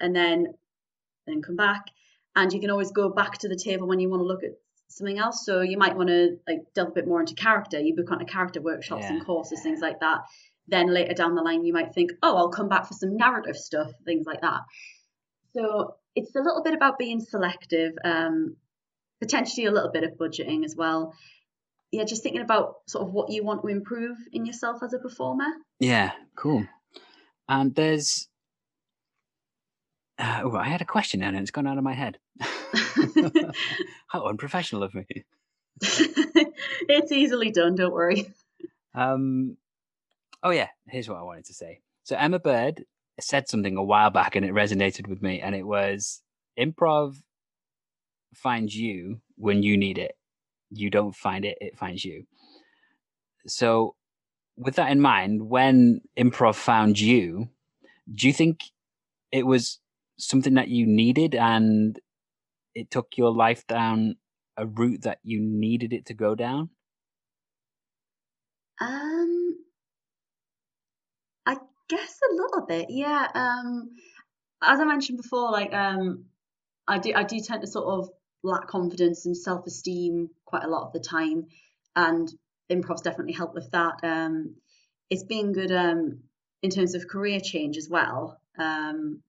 and 0.00 0.14
then 0.14 0.54
then 1.26 1.42
come 1.42 1.56
back 1.56 1.86
and 2.36 2.52
you 2.52 2.60
can 2.60 2.70
always 2.70 2.92
go 2.92 3.08
back 3.08 3.38
to 3.38 3.48
the 3.48 3.56
table 3.56 3.88
when 3.88 3.98
you 3.98 4.08
want 4.08 4.20
to 4.20 4.26
look 4.26 4.44
at 4.44 4.52
something 4.88 5.18
else. 5.18 5.44
So 5.44 5.62
you 5.62 5.78
might 5.78 5.96
want 5.96 6.08
to 6.10 6.38
like 6.46 6.60
delve 6.74 6.88
a 6.88 6.92
bit 6.92 7.08
more 7.08 7.20
into 7.20 7.34
character. 7.34 7.80
You 7.80 7.96
book 7.96 8.12
onto 8.12 8.26
character 8.26 8.60
workshops 8.60 9.02
yeah. 9.02 9.14
and 9.14 9.24
courses, 9.24 9.62
things 9.62 9.80
like 9.80 10.00
that. 10.00 10.18
Then 10.68 10.92
later 10.92 11.14
down 11.14 11.34
the 11.34 11.42
line, 11.42 11.64
you 11.64 11.72
might 11.72 11.94
think, 11.94 12.12
oh, 12.22 12.36
I'll 12.36 12.50
come 12.50 12.68
back 12.68 12.86
for 12.86 12.94
some 12.94 13.16
narrative 13.16 13.56
stuff, 13.56 13.90
things 14.04 14.26
like 14.26 14.42
that. 14.42 14.60
So 15.54 15.94
it's 16.16 16.34
a 16.34 16.40
little 16.40 16.62
bit 16.62 16.74
about 16.74 16.98
being 16.98 17.20
selective, 17.20 17.92
um, 18.04 18.56
potentially 19.20 19.66
a 19.66 19.70
little 19.70 19.92
bit 19.92 20.02
of 20.02 20.18
budgeting 20.18 20.64
as 20.64 20.74
well. 20.74 21.14
Yeah, 21.92 22.04
just 22.04 22.22
thinking 22.22 22.42
about 22.42 22.76
sort 22.88 23.06
of 23.06 23.14
what 23.14 23.30
you 23.30 23.44
want 23.44 23.62
to 23.62 23.68
improve 23.68 24.16
in 24.32 24.44
yourself 24.44 24.82
as 24.82 24.92
a 24.92 24.98
performer. 24.98 25.46
Yeah, 25.78 26.12
cool. 26.34 26.66
And 27.48 27.74
there's 27.74 28.28
uh, 30.18 30.40
oh, 30.44 30.56
I 30.56 30.68
had 30.68 30.80
a 30.80 30.86
question 30.86 31.22
and 31.22 31.36
it's 31.36 31.50
gone 31.50 31.66
out 31.66 31.78
of 31.78 31.84
my 31.84 31.92
head. 31.92 32.18
How 34.08 34.26
unprofessional 34.26 34.82
of 34.82 34.94
me. 34.94 35.06
it's 35.82 37.12
easily 37.12 37.50
done, 37.50 37.74
don't 37.74 37.92
worry. 37.92 38.32
Um, 38.94 39.58
oh, 40.42 40.50
yeah, 40.50 40.68
here's 40.88 41.08
what 41.08 41.18
I 41.18 41.22
wanted 41.22 41.44
to 41.46 41.54
say. 41.54 41.80
So, 42.04 42.16
Emma 42.16 42.38
Bird 42.38 42.84
said 43.20 43.48
something 43.48 43.76
a 43.76 43.82
while 43.82 44.10
back 44.10 44.36
and 44.36 44.44
it 44.44 44.52
resonated 44.52 45.06
with 45.06 45.22
me, 45.22 45.40
and 45.40 45.54
it 45.54 45.66
was 45.66 46.22
improv 46.58 47.16
finds 48.34 48.76
you 48.76 49.20
when 49.36 49.62
you 49.62 49.76
need 49.76 49.98
it. 49.98 50.12
You 50.70 50.90
don't 50.90 51.14
find 51.14 51.44
it, 51.44 51.58
it 51.60 51.78
finds 51.78 52.04
you. 52.04 52.26
So, 53.46 53.94
with 54.56 54.76
that 54.76 54.90
in 54.90 55.00
mind, 55.00 55.48
when 55.48 56.00
improv 56.16 56.54
found 56.54 56.98
you, 56.98 57.48
do 58.12 58.26
you 58.26 58.32
think 58.32 58.60
it 59.30 59.46
was 59.46 59.80
something 60.18 60.54
that 60.54 60.68
you 60.68 60.86
needed 60.86 61.34
and 61.34 61.98
it 62.74 62.90
took 62.90 63.16
your 63.16 63.30
life 63.30 63.66
down 63.66 64.16
a 64.56 64.66
route 64.66 65.02
that 65.02 65.18
you 65.22 65.40
needed 65.40 65.92
it 65.92 66.06
to 66.06 66.14
go 66.14 66.34
down? 66.34 66.70
Um, 68.80 69.45
guess 71.88 72.18
a 72.30 72.34
little 72.34 72.66
bit, 72.66 72.86
yeah. 72.90 73.28
Um, 73.34 73.90
as 74.62 74.80
I 74.80 74.84
mentioned 74.84 75.18
before, 75.18 75.50
like 75.50 75.72
um, 75.72 76.26
I 76.86 76.98
do 76.98 77.12
I 77.14 77.24
do 77.24 77.38
tend 77.40 77.62
to 77.62 77.66
sort 77.66 77.86
of 77.86 78.10
lack 78.42 78.66
confidence 78.68 79.26
and 79.26 79.36
self 79.36 79.66
esteem 79.66 80.30
quite 80.44 80.64
a 80.64 80.68
lot 80.68 80.86
of 80.86 80.92
the 80.92 81.00
time, 81.00 81.46
and 81.94 82.28
improv's 82.68 83.02
definitely 83.02 83.34
helped 83.34 83.54
with 83.54 83.70
that. 83.72 83.94
Um, 84.02 84.56
it's 85.10 85.24
been 85.24 85.52
good 85.52 85.72
um 85.72 86.20
in 86.62 86.70
terms 86.70 86.94
of 86.94 87.08
career 87.08 87.40
change 87.40 87.76
as 87.76 87.88
well. 87.88 88.40
Um, 88.58 89.22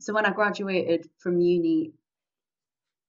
so 0.00 0.12
when 0.12 0.26
I 0.26 0.30
graduated 0.30 1.08
from 1.18 1.40
uni, 1.40 1.92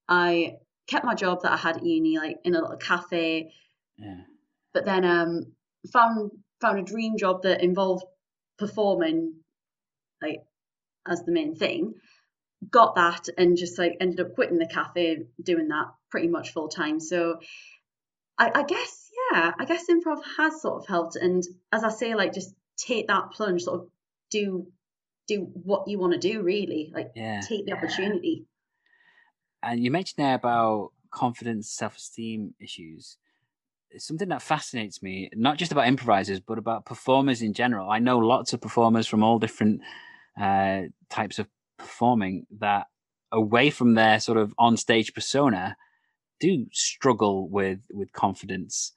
I 0.07 0.57
kept 0.87 1.05
my 1.05 1.15
job 1.15 1.41
that 1.41 1.51
I 1.51 1.57
had 1.57 1.77
at 1.77 1.85
uni, 1.85 2.17
like 2.17 2.37
in 2.43 2.55
a 2.55 2.61
little 2.61 2.77
cafe. 2.77 3.51
Yeah. 3.97 4.21
But 4.73 4.85
then 4.85 5.03
um, 5.03 5.53
found 5.91 6.31
found 6.61 6.79
a 6.79 6.83
dream 6.83 7.17
job 7.17 7.43
that 7.43 7.61
involved 7.61 8.05
performing, 8.57 9.35
like 10.21 10.43
as 11.07 11.23
the 11.23 11.31
main 11.31 11.55
thing. 11.55 11.95
Got 12.71 12.95
that 12.95 13.27
and 13.37 13.57
just 13.57 13.77
like 13.77 13.97
ended 13.99 14.19
up 14.21 14.33
quitting 14.35 14.57
the 14.57 14.67
cafe, 14.67 15.25
doing 15.41 15.67
that 15.69 15.87
pretty 16.09 16.27
much 16.27 16.51
full 16.53 16.67
time. 16.69 16.99
So 16.99 17.39
I, 18.37 18.51
I 18.55 18.63
guess 18.63 19.11
yeah, 19.31 19.51
I 19.59 19.65
guess 19.65 19.85
improv 19.89 20.21
has 20.37 20.61
sort 20.61 20.81
of 20.81 20.87
helped. 20.87 21.15
And 21.15 21.43
as 21.71 21.83
I 21.83 21.89
say, 21.89 22.15
like 22.15 22.33
just 22.33 22.53
take 22.77 23.07
that 23.07 23.31
plunge, 23.31 23.63
sort 23.63 23.81
of 23.81 23.87
do 24.31 24.67
do 25.27 25.49
what 25.53 25.87
you 25.87 25.97
want 25.99 26.13
to 26.13 26.19
do 26.19 26.41
really 26.43 26.91
like 26.93 27.11
Yeah. 27.15 27.41
take 27.41 27.65
the 27.65 27.73
opportunity 27.73 28.45
And 29.63 29.83
you 29.83 29.89
mentioned 29.91 30.23
there 30.23 30.35
about 30.35 30.91
confidence, 31.11 31.69
self 31.69 31.97
esteem 31.97 32.53
issues. 32.59 33.17
Something 33.97 34.29
that 34.29 34.41
fascinates 34.41 35.01
me, 35.01 35.29
not 35.35 35.57
just 35.57 35.71
about 35.71 35.87
improvisers, 35.87 36.39
but 36.39 36.57
about 36.57 36.85
performers 36.85 37.41
in 37.41 37.53
general. 37.53 37.89
I 37.89 37.99
know 37.99 38.17
lots 38.17 38.53
of 38.53 38.61
performers 38.61 39.07
from 39.07 39.23
all 39.23 39.39
different 39.39 39.81
uh, 40.39 40.83
types 41.09 41.39
of 41.39 41.47
performing 41.77 42.45
that, 42.59 42.87
away 43.31 43.69
from 43.69 43.95
their 43.95 44.19
sort 44.19 44.37
of 44.37 44.53
on 44.57 44.77
stage 44.77 45.13
persona, 45.13 45.75
do 46.39 46.67
struggle 46.71 47.49
with 47.49 47.79
with 47.93 48.11
confidence. 48.11 48.93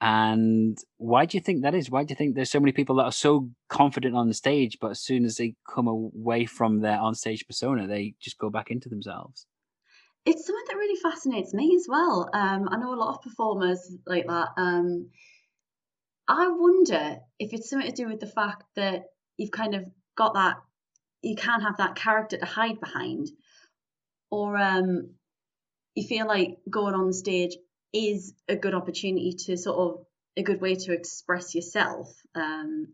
And 0.00 0.78
why 0.96 1.26
do 1.26 1.36
you 1.36 1.42
think 1.42 1.62
that 1.62 1.74
is? 1.74 1.90
Why 1.90 2.04
do 2.04 2.12
you 2.12 2.16
think 2.16 2.34
there's 2.34 2.50
so 2.50 2.60
many 2.60 2.72
people 2.72 2.96
that 2.96 3.04
are 3.04 3.12
so 3.12 3.50
confident 3.68 4.16
on 4.16 4.28
the 4.28 4.34
stage, 4.34 4.78
but 4.80 4.92
as 4.92 5.00
soon 5.00 5.24
as 5.24 5.36
they 5.36 5.56
come 5.68 5.86
away 5.86 6.46
from 6.46 6.80
their 6.80 6.98
on 6.98 7.14
stage 7.14 7.46
persona, 7.46 7.86
they 7.86 8.14
just 8.20 8.38
go 8.38 8.48
back 8.48 8.70
into 8.70 8.88
themselves? 8.88 9.46
It's 10.26 10.46
something 10.46 10.64
that 10.68 10.76
really 10.76 11.00
fascinates 11.00 11.54
me 11.54 11.74
as 11.76 11.86
well. 11.88 12.28
Um 12.32 12.68
i 12.70 12.76
know 12.76 12.94
a 12.94 12.96
lot 13.02 13.14
of 13.16 13.22
performers 13.22 13.90
like 14.06 14.26
that. 14.26 14.48
Um 14.56 15.10
i 16.28 16.48
wonder 16.48 17.18
if 17.38 17.52
it's 17.52 17.68
something 17.70 17.90
to 17.90 18.02
do 18.02 18.08
with 18.08 18.20
the 18.20 18.26
fact 18.26 18.64
that 18.76 19.04
you've 19.36 19.50
kind 19.50 19.74
of 19.74 19.84
got 20.16 20.34
that 20.34 20.56
you 21.22 21.36
can't 21.36 21.62
have 21.62 21.76
that 21.78 21.96
character 21.96 22.36
to 22.38 22.46
hide 22.46 22.80
behind. 22.80 23.28
Or 24.30 24.56
um 24.56 25.14
you 25.94 26.06
feel 26.06 26.26
like 26.26 26.58
going 26.68 26.94
on 26.94 27.12
stage 27.12 27.56
is 27.92 28.34
a 28.48 28.56
good 28.56 28.74
opportunity 28.74 29.34
to 29.46 29.56
sort 29.56 29.78
of 29.78 30.06
a 30.36 30.42
good 30.42 30.60
way 30.60 30.76
to 30.76 30.92
express 30.92 31.54
yourself. 31.54 32.14
Um 32.34 32.88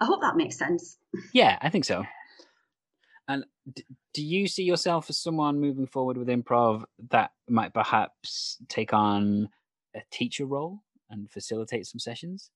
i 0.00 0.04
hope 0.06 0.20
that 0.22 0.36
makes 0.36 0.58
sense. 0.58 0.98
Yeah, 1.32 1.56
I 1.60 1.70
think 1.70 1.84
so. 1.84 2.04
Do 3.72 4.24
you 4.24 4.46
see 4.46 4.62
yourself 4.64 5.08
as 5.10 5.18
someone 5.18 5.60
moving 5.60 5.86
forward 5.86 6.16
with 6.16 6.28
improv 6.28 6.84
that 7.10 7.32
might 7.48 7.74
perhaps 7.74 8.58
take 8.68 8.92
on 8.92 9.48
a 9.94 10.00
teacher 10.10 10.44
role 10.44 10.82
and 11.10 11.30
facilitate 11.30 11.86
some 11.86 11.98
sessions? 11.98 12.50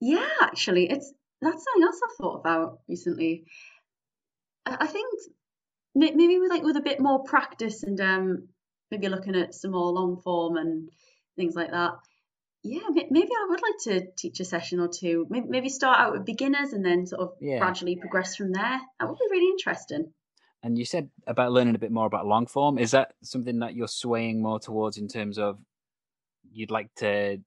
Yeah, 0.00 0.28
actually, 0.42 0.90
it's 0.90 1.12
that's 1.40 1.64
something 1.64 1.82
else 1.82 2.00
I've 2.04 2.16
thought 2.16 2.40
about 2.40 2.80
recently. 2.88 3.44
I 4.66 4.86
think 4.86 5.06
maybe 5.94 6.38
with 6.38 6.50
like 6.50 6.62
with 6.62 6.76
a 6.76 6.82
bit 6.82 7.00
more 7.00 7.22
practice 7.22 7.82
and 7.82 8.00
um 8.00 8.48
maybe 8.90 9.08
looking 9.08 9.36
at 9.36 9.54
some 9.54 9.72
more 9.72 9.92
long 9.92 10.20
form 10.20 10.56
and 10.56 10.90
things 11.36 11.54
like 11.54 11.70
that. 11.70 11.92
Yeah, 12.66 12.80
maybe 12.88 13.28
I 13.30 13.46
would 13.50 13.60
like 13.60 13.78
to 13.82 14.10
teach 14.16 14.40
a 14.40 14.44
session 14.44 14.80
or 14.80 14.88
two. 14.88 15.26
Maybe, 15.28 15.46
maybe 15.46 15.68
start 15.68 16.00
out 16.00 16.12
with 16.12 16.24
beginners 16.24 16.72
and 16.72 16.84
then 16.84 17.06
sort 17.06 17.20
of 17.20 17.34
Yeah. 17.38 17.58
gradually 17.58 17.96
progress 17.96 18.36
from 18.36 18.52
there. 18.52 18.80
That 18.98 19.08
would 19.08 19.18
be 19.18 19.26
really 19.30 19.50
interesting. 19.50 20.14
And 20.62 20.78
you 20.78 20.86
said 20.86 21.10
about 21.26 21.52
learning 21.52 21.74
a 21.74 21.78
bit 21.78 21.92
more 21.92 22.06
about 22.06 22.26
long 22.26 22.46
form. 22.46 22.78
Is 22.78 22.92
that 22.92 23.14
something 23.22 23.58
that 23.58 23.74
you're 23.74 23.86
swaying 23.86 24.40
more 24.40 24.58
towards 24.58 24.96
in 24.96 25.08
terms 25.08 25.38
of 25.38 25.58
you'd 26.50 26.70
like 26.70 26.94
to 26.96 27.42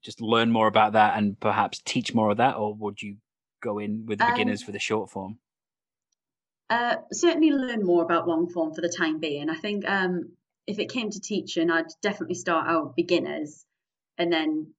just 0.00 0.20
learn 0.20 0.52
more 0.52 0.68
about 0.68 0.92
that 0.92 1.18
and 1.18 1.38
perhaps 1.40 1.82
teach 1.84 2.14
more 2.14 2.30
of 2.30 2.36
that, 2.36 2.56
or 2.56 2.72
would 2.74 3.02
you 3.02 3.16
go 3.60 3.78
in 3.80 4.06
with 4.06 4.20
the 4.20 4.26
beginners 4.26 4.62
Um, 4.62 4.66
for 4.66 4.72
the 4.72 4.78
short 4.78 5.10
form? 5.10 5.40
Uh, 6.70 6.96
certainly 7.12 7.50
learn 7.50 7.84
more 7.84 8.04
about 8.04 8.28
long 8.28 8.48
form 8.48 8.72
for 8.72 8.80
the 8.80 8.94
time 8.96 9.18
being. 9.18 9.50
I 9.50 9.56
think 9.56 9.88
um, 9.88 10.36
if 10.68 10.78
it 10.78 10.90
came 10.90 11.10
to 11.10 11.20
teaching, 11.20 11.68
I'd 11.70 11.86
definitely 12.00 12.34
start 12.36 12.68
out 12.68 12.94
beginners, 12.94 13.64
and 14.18 14.32
then 14.32 14.72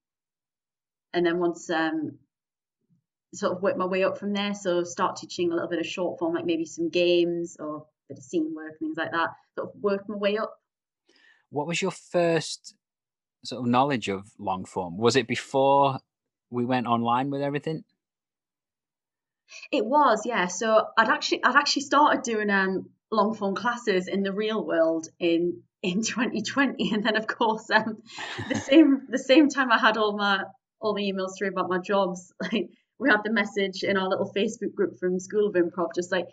and 1.13 1.25
then 1.25 1.39
once 1.39 1.69
um, 1.69 2.17
sort 3.33 3.53
of 3.55 3.61
work 3.61 3.77
my 3.77 3.85
way 3.85 4.03
up 4.03 4.17
from 4.17 4.33
there. 4.33 4.53
So 4.53 4.83
start 4.83 5.15
teaching 5.15 5.51
a 5.51 5.55
little 5.55 5.69
bit 5.69 5.79
of 5.79 5.85
short 5.85 6.19
form, 6.19 6.35
like 6.35 6.45
maybe 6.45 6.65
some 6.65 6.89
games 6.89 7.57
or 7.59 7.77
a 7.77 7.81
bit 8.09 8.17
of 8.19 8.23
scene 8.23 8.53
work, 8.55 8.79
things 8.79 8.97
like 8.97 9.11
that. 9.11 9.29
Sort 9.57 9.69
of 9.69 9.81
work 9.81 10.03
my 10.07 10.15
way 10.15 10.37
up. 10.37 10.53
What 11.49 11.67
was 11.67 11.81
your 11.81 11.91
first 11.91 12.75
sort 13.45 13.61
of 13.61 13.67
knowledge 13.67 14.09
of 14.09 14.27
long 14.37 14.65
form? 14.65 14.97
Was 14.97 15.15
it 15.15 15.27
before 15.27 15.99
we 16.49 16.65
went 16.65 16.87
online 16.87 17.29
with 17.29 17.41
everything? 17.41 17.83
It 19.71 19.85
was, 19.85 20.23
yeah. 20.25 20.47
So 20.47 20.87
I'd 20.97 21.09
actually 21.09 21.43
I'd 21.43 21.55
actually 21.55 21.83
started 21.83 22.23
doing 22.23 22.49
um 22.49 22.89
long 23.11 23.33
form 23.33 23.55
classes 23.55 24.07
in 24.07 24.23
the 24.23 24.33
real 24.33 24.65
world 24.65 25.07
in 25.19 25.63
in 25.83 26.01
2020, 26.03 26.91
and 26.93 27.03
then 27.03 27.15
of 27.15 27.27
course 27.27 27.69
um 27.69 28.01
the 28.49 28.55
same 28.55 29.01
the 29.09 29.19
same 29.19 29.49
time 29.49 29.71
I 29.71 29.77
had 29.77 29.97
all 29.97 30.15
my 30.17 30.43
all 30.79 30.93
the 30.93 31.11
emails 31.11 31.31
through 31.37 31.49
about 31.49 31.69
my 31.69 31.79
jobs, 31.79 32.33
like 32.41 32.69
we 32.99 33.09
had 33.09 33.23
the 33.23 33.31
message 33.31 33.83
in 33.83 33.97
our 33.97 34.07
little 34.09 34.31
Facebook 34.35 34.73
group 34.75 34.99
from 34.99 35.19
School 35.19 35.47
of 35.47 35.53
Improv, 35.55 35.89
just 35.95 36.11
like, 36.11 36.25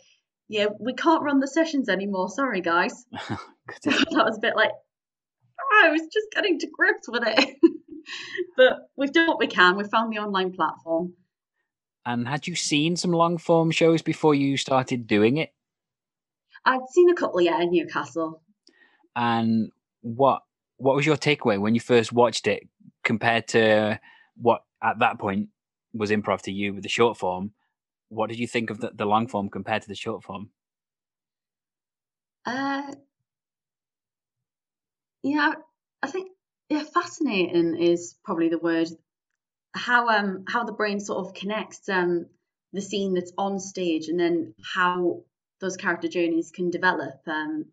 yeah, 0.49 0.67
we 0.81 0.95
can't 0.95 1.23
run 1.23 1.41
the 1.41 1.47
sessions 1.49 1.89
anymore. 1.89 2.29
Sorry, 2.29 2.61
guys. 2.61 3.05
So 3.81 3.91
that 3.91 4.25
was 4.27 4.37
a 4.37 4.41
bit 4.43 4.57
like, 4.57 4.73
"Oh, 5.59 5.83
I 5.87 5.89
was 5.91 6.03
just 6.13 6.27
getting 6.35 6.59
to 6.59 6.67
grips 6.67 7.09
with 7.09 7.23
it. 7.27 7.57
but 8.59 8.91
we've 8.95 9.11
done 9.11 9.27
what 9.27 9.39
we 9.39 9.47
can. 9.47 9.77
We 9.77 9.85
found 9.85 10.13
the 10.13 10.19
online 10.19 10.53
platform. 10.53 11.15
and 12.05 12.29
had 12.29 12.47
you 12.47 12.55
seen 12.55 12.97
some 12.97 13.13
long 13.13 13.39
form 13.39 13.71
shows 13.71 14.03
before 14.03 14.35
you 14.35 14.59
started 14.59 15.07
doing 15.07 15.39
it? 15.39 15.51
I'd 16.67 16.87
seen 16.93 17.09
a 17.09 17.15
couple, 17.15 17.41
yeah, 17.41 17.63
in 17.63 17.71
Newcastle. 17.71 18.43
And 19.17 19.71
what 20.01 20.43
what 20.77 20.97
was 20.97 21.07
your 21.07 21.17
takeaway 21.17 21.61
when 21.61 21.75
you 21.75 21.81
first 21.81 22.13
watched 22.13 22.47
it 22.47 22.65
compared 23.05 23.49
to 23.49 23.99
what 24.37 24.63
at 24.83 24.99
that 24.99 25.19
point 25.19 25.49
was 25.93 26.11
improv 26.11 26.43
to 26.43 26.53
you 26.53 26.75
with 26.75 26.83
the 26.83 26.89
short 26.89 27.17
form? 27.17 27.53
What 28.09 28.29
did 28.29 28.39
you 28.39 28.47
think 28.47 28.71
of 28.71 28.81
the, 28.81 28.91
the 28.95 29.07
long 29.07 29.29
form 29.29 29.49
compared 29.49 29.83
to 29.83 29.89
the 29.89 29.95
short 29.95 30.23
form? 30.23 30.51
Uh, 32.45 32.93
yeah, 35.23 35.53
I 36.03 36.07
think 36.09 36.31
yeah, 36.69 36.83
fascinating 36.83 37.77
is 37.77 38.17
probably 38.25 38.49
the 38.49 38.59
word. 38.59 38.89
How 39.75 40.09
um 40.09 40.45
how 40.49 40.65
the 40.65 40.73
brain 40.73 41.01
sort 41.01 41.27
of 41.27 41.35
connects 41.35 41.89
um 41.89 42.27
the 42.73 42.81
scene 42.81 43.15
that's 43.15 43.33
on 43.39 43.59
stage 43.59 44.09
and 44.09 44.19
then 44.19 44.55
how 44.75 45.23
those 45.61 45.77
character 45.77 46.09
journeys 46.09 46.51
can 46.51 46.71
develop 46.71 47.21
um 47.27 47.67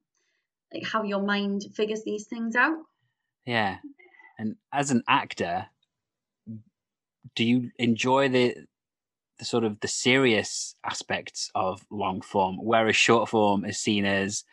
like 0.74 0.86
how 0.86 1.03
your 1.03 1.22
mind 1.22 1.63
figures 1.74 2.03
these 2.03 2.28
things 2.28 2.55
out. 2.55 2.78
Yeah. 3.45 3.78
And 4.39 4.55
as 4.74 4.91
an 4.91 5.03
actor, 5.07 5.67
do 7.36 7.43
you 7.43 7.72
enjoy 7.78 8.30
the 8.30 8.55
the 9.41 9.45
sort 9.45 9.63
of 9.63 9.80
the 9.80 9.88
serious 9.88 10.76
aspects 10.86 11.49
of 11.55 11.84
long 11.89 12.22
form, 12.22 12.59
whereas 12.61 12.95
short 12.95 13.28
form 13.28 13.65
is 13.65 13.80
seen 13.80 14.05
as 14.05 14.43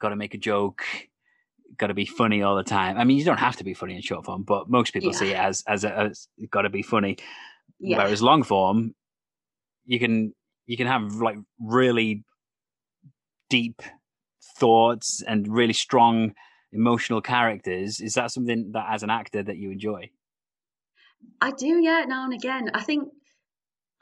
got 0.00 0.08
to 0.08 0.16
make 0.16 0.34
a 0.34 0.38
joke, 0.38 0.84
got 1.78 1.86
to 1.86 1.94
be 1.94 2.04
funny 2.04 2.42
all 2.42 2.56
the 2.56 2.64
time. 2.64 2.98
I 2.98 3.04
mean, 3.04 3.16
you 3.16 3.24
don't 3.24 3.38
have 3.38 3.54
to 3.58 3.64
be 3.64 3.74
funny 3.74 3.94
in 3.94 4.02
short 4.02 4.24
form, 4.24 4.42
but 4.42 4.68
most 4.68 4.92
people 4.92 5.12
see 5.12 5.30
it 5.30 5.36
as 5.36 5.62
as, 5.68 5.84
a, 5.84 5.96
as 5.96 6.26
got 6.50 6.62
to 6.62 6.68
be 6.68 6.82
funny. 6.82 7.16
Yeah. 7.78 7.98
Whereas 7.98 8.22
long 8.22 8.42
form, 8.42 8.96
you 9.86 10.00
can 10.00 10.34
you 10.66 10.76
can 10.76 10.88
have 10.88 11.14
like 11.14 11.36
really 11.60 12.24
deep 13.50 13.82
thoughts 14.58 15.22
and 15.26 15.48
really 15.48 15.72
strong 15.72 16.34
emotional 16.72 17.20
characters. 17.20 18.00
Is 18.00 18.14
that 18.14 18.32
something 18.32 18.72
that 18.72 18.86
as 18.90 19.02
an 19.02 19.10
actor 19.10 19.42
that 19.42 19.56
you 19.56 19.70
enjoy? 19.70 20.10
I 21.40 21.52
do, 21.52 21.82
yeah, 21.82 22.04
now 22.06 22.24
and 22.24 22.34
again. 22.34 22.70
I 22.74 22.82
think, 22.82 23.08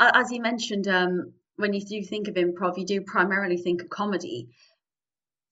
as 0.01 0.33
you 0.33 0.41
mentioned, 0.41 0.89
um, 0.89 1.33
when 1.57 1.73
you 1.73 1.81
do 1.85 2.03
think 2.03 2.29
of 2.29 2.35
improv, 2.35 2.79
you 2.79 2.87
do 2.87 3.01
primarily 3.03 3.57
think 3.57 3.83
of 3.83 3.89
comedy. 3.89 4.49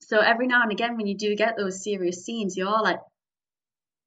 So 0.00 0.18
every 0.18 0.46
now 0.46 0.62
and 0.62 0.72
again, 0.72 0.96
when 0.96 1.06
you 1.06 1.16
do 1.16 1.36
get 1.36 1.56
those 1.56 1.84
serious 1.84 2.24
scenes, 2.24 2.56
you 2.56 2.66
are 2.66 2.82
like, 2.82 2.98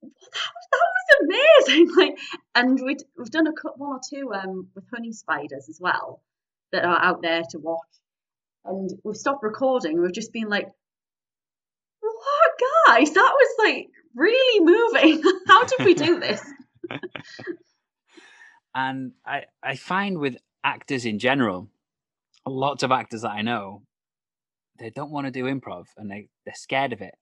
that 0.01 0.11
was, 0.11 1.65
amazing. 1.67 1.91
Like, 1.97 2.17
and 2.55 2.79
we 2.83 2.97
we've 3.17 3.29
done 3.29 3.47
a 3.47 3.51
one 3.77 3.97
or 3.97 4.01
two 4.09 4.33
um, 4.33 4.67
with 4.75 4.83
honey 4.93 5.13
spiders 5.13 5.69
as 5.69 5.79
well 5.79 6.21
that 6.71 6.83
are 6.83 7.01
out 7.01 7.21
there 7.21 7.43
to 7.51 7.59
watch. 7.59 7.79
And 8.65 8.91
we've 9.03 9.15
stopped 9.15 9.43
recording. 9.43 10.01
We've 10.01 10.13
just 10.13 10.33
been 10.33 10.49
like, 10.49 10.67
what 11.99 12.51
guys? 12.87 13.11
That 13.11 13.33
was 13.33 13.55
like 13.59 13.87
really 14.15 14.65
moving. 14.65 15.21
How 15.47 15.65
did 15.65 15.85
we 15.85 15.93
do 15.93 16.19
this? 16.19 16.41
and 18.75 19.11
I 19.25 19.43
I 19.61 19.75
find 19.75 20.17
with 20.17 20.37
actors 20.63 21.05
in 21.05 21.19
general, 21.19 21.69
lots 22.45 22.83
of 22.83 22.91
actors 22.91 23.21
that 23.21 23.31
I 23.31 23.41
know, 23.41 23.83
they 24.79 24.89
don't 24.89 25.11
want 25.11 25.27
to 25.27 25.31
do 25.31 25.45
improv 25.45 25.85
and 25.97 26.09
they, 26.09 26.27
they're 26.45 26.55
scared 26.55 26.93
of 26.93 27.01
it. 27.01 27.15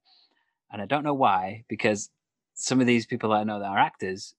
And 0.71 0.81
I 0.81 0.85
don't 0.85 1.03
know 1.03 1.13
why, 1.13 1.63
because 1.67 2.09
some 2.53 2.79
of 2.79 2.87
these 2.87 3.05
people 3.05 3.31
that 3.31 3.37
I 3.37 3.43
know 3.43 3.59
that 3.59 3.65
are 3.65 3.77
actors, 3.77 4.35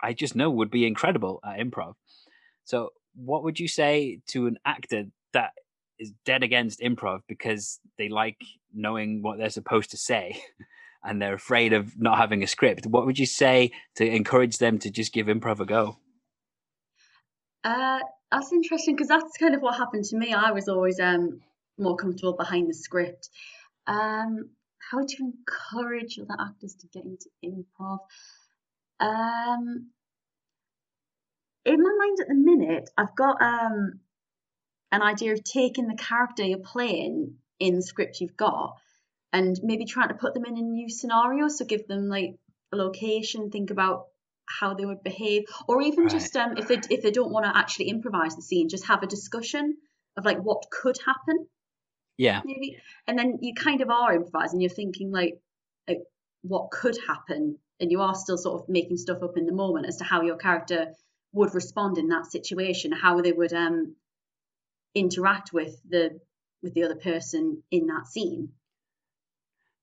I 0.00 0.12
just 0.12 0.34
know 0.34 0.50
would 0.50 0.70
be 0.70 0.86
incredible 0.86 1.40
at 1.44 1.58
improv. 1.58 1.94
So, 2.64 2.90
what 3.14 3.42
would 3.44 3.58
you 3.58 3.68
say 3.68 4.20
to 4.28 4.46
an 4.46 4.58
actor 4.64 5.04
that 5.32 5.52
is 5.98 6.12
dead 6.24 6.42
against 6.42 6.80
improv 6.80 7.20
because 7.28 7.80
they 7.96 8.08
like 8.08 8.40
knowing 8.74 9.22
what 9.22 9.38
they're 9.38 9.50
supposed 9.50 9.90
to 9.90 9.96
say 9.96 10.40
and 11.04 11.20
they're 11.20 11.34
afraid 11.34 11.72
of 11.72 11.98
not 12.00 12.18
having 12.18 12.42
a 12.42 12.46
script? 12.46 12.86
What 12.86 13.06
would 13.06 13.18
you 13.18 13.26
say 13.26 13.72
to 13.96 14.06
encourage 14.06 14.58
them 14.58 14.78
to 14.80 14.90
just 14.90 15.12
give 15.12 15.26
improv 15.26 15.60
a 15.60 15.66
go? 15.66 15.98
Uh, 17.64 18.00
that's 18.30 18.52
interesting 18.52 18.94
because 18.94 19.08
that's 19.08 19.36
kind 19.38 19.54
of 19.54 19.60
what 19.60 19.76
happened 19.76 20.04
to 20.04 20.16
me. 20.16 20.32
I 20.32 20.52
was 20.52 20.68
always 20.68 21.00
um, 21.00 21.40
more 21.78 21.96
comfortable 21.96 22.34
behind 22.34 22.68
the 22.68 22.74
script. 22.74 23.30
Um, 23.86 24.50
how 24.90 25.00
to 25.00 25.16
encourage 25.20 26.18
other 26.18 26.36
actors 26.40 26.74
to 26.76 26.86
get 26.88 27.04
into 27.04 27.28
improv? 27.44 27.98
Um, 29.00 29.90
in 31.64 31.82
my 31.82 31.90
mind 31.98 32.18
at 32.20 32.28
the 32.28 32.34
minute, 32.34 32.90
I've 32.96 33.14
got 33.14 33.40
um, 33.42 34.00
an 34.90 35.02
idea 35.02 35.32
of 35.32 35.44
taking 35.44 35.86
the 35.86 35.96
character 35.96 36.44
you're 36.44 36.58
playing 36.58 37.36
in 37.60 37.76
the 37.76 37.82
script 37.82 38.20
you've 38.20 38.36
got 38.36 38.76
and 39.32 39.58
maybe 39.62 39.84
trying 39.84 40.08
to 40.08 40.14
put 40.14 40.34
them 40.34 40.44
in 40.44 40.56
a 40.56 40.62
new 40.62 40.88
scenario. 40.88 41.48
So 41.48 41.64
give 41.64 41.86
them 41.86 42.08
like 42.08 42.36
a 42.72 42.76
location, 42.76 43.50
think 43.50 43.70
about 43.70 44.06
how 44.46 44.74
they 44.74 44.86
would 44.86 45.02
behave, 45.02 45.44
or 45.66 45.82
even 45.82 46.04
right. 46.04 46.12
just 46.12 46.34
um, 46.36 46.56
if 46.56 46.68
they 46.68 46.80
if 46.90 47.02
they 47.02 47.10
don't 47.10 47.32
want 47.32 47.44
to 47.44 47.56
actually 47.56 47.90
improvise 47.90 48.34
the 48.34 48.42
scene, 48.42 48.68
just 48.68 48.86
have 48.86 49.02
a 49.02 49.06
discussion 49.06 49.76
of 50.16 50.24
like 50.24 50.38
what 50.38 50.64
could 50.70 50.96
happen. 51.04 51.46
Yeah. 52.16 52.40
Maybe, 52.44 52.78
and 53.06 53.18
then 53.18 53.38
you 53.42 53.54
kind 53.54 53.80
of 53.80 53.90
are 53.90 54.14
improvising. 54.14 54.60
You're 54.60 54.70
thinking 54.70 55.12
like, 55.12 55.38
like 55.86 56.00
what 56.42 56.70
could 56.70 56.96
happen, 57.06 57.58
and 57.78 57.90
you 57.90 58.00
are 58.00 58.14
still 58.14 58.38
sort 58.38 58.62
of 58.62 58.68
making 58.68 58.96
stuff 58.96 59.22
up 59.22 59.36
in 59.36 59.46
the 59.46 59.52
moment 59.52 59.86
as 59.86 59.98
to 59.98 60.04
how 60.04 60.22
your 60.22 60.36
character 60.36 60.94
would 61.32 61.54
respond 61.54 61.98
in 61.98 62.08
that 62.08 62.26
situation, 62.26 62.90
how 62.92 63.20
they 63.20 63.32
would 63.32 63.52
um 63.52 63.94
interact 64.94 65.52
with 65.52 65.80
the 65.88 66.20
with 66.62 66.74
the 66.74 66.82
other 66.82 66.96
person 66.96 67.62
in 67.70 67.86
that 67.86 68.06
scene. 68.06 68.50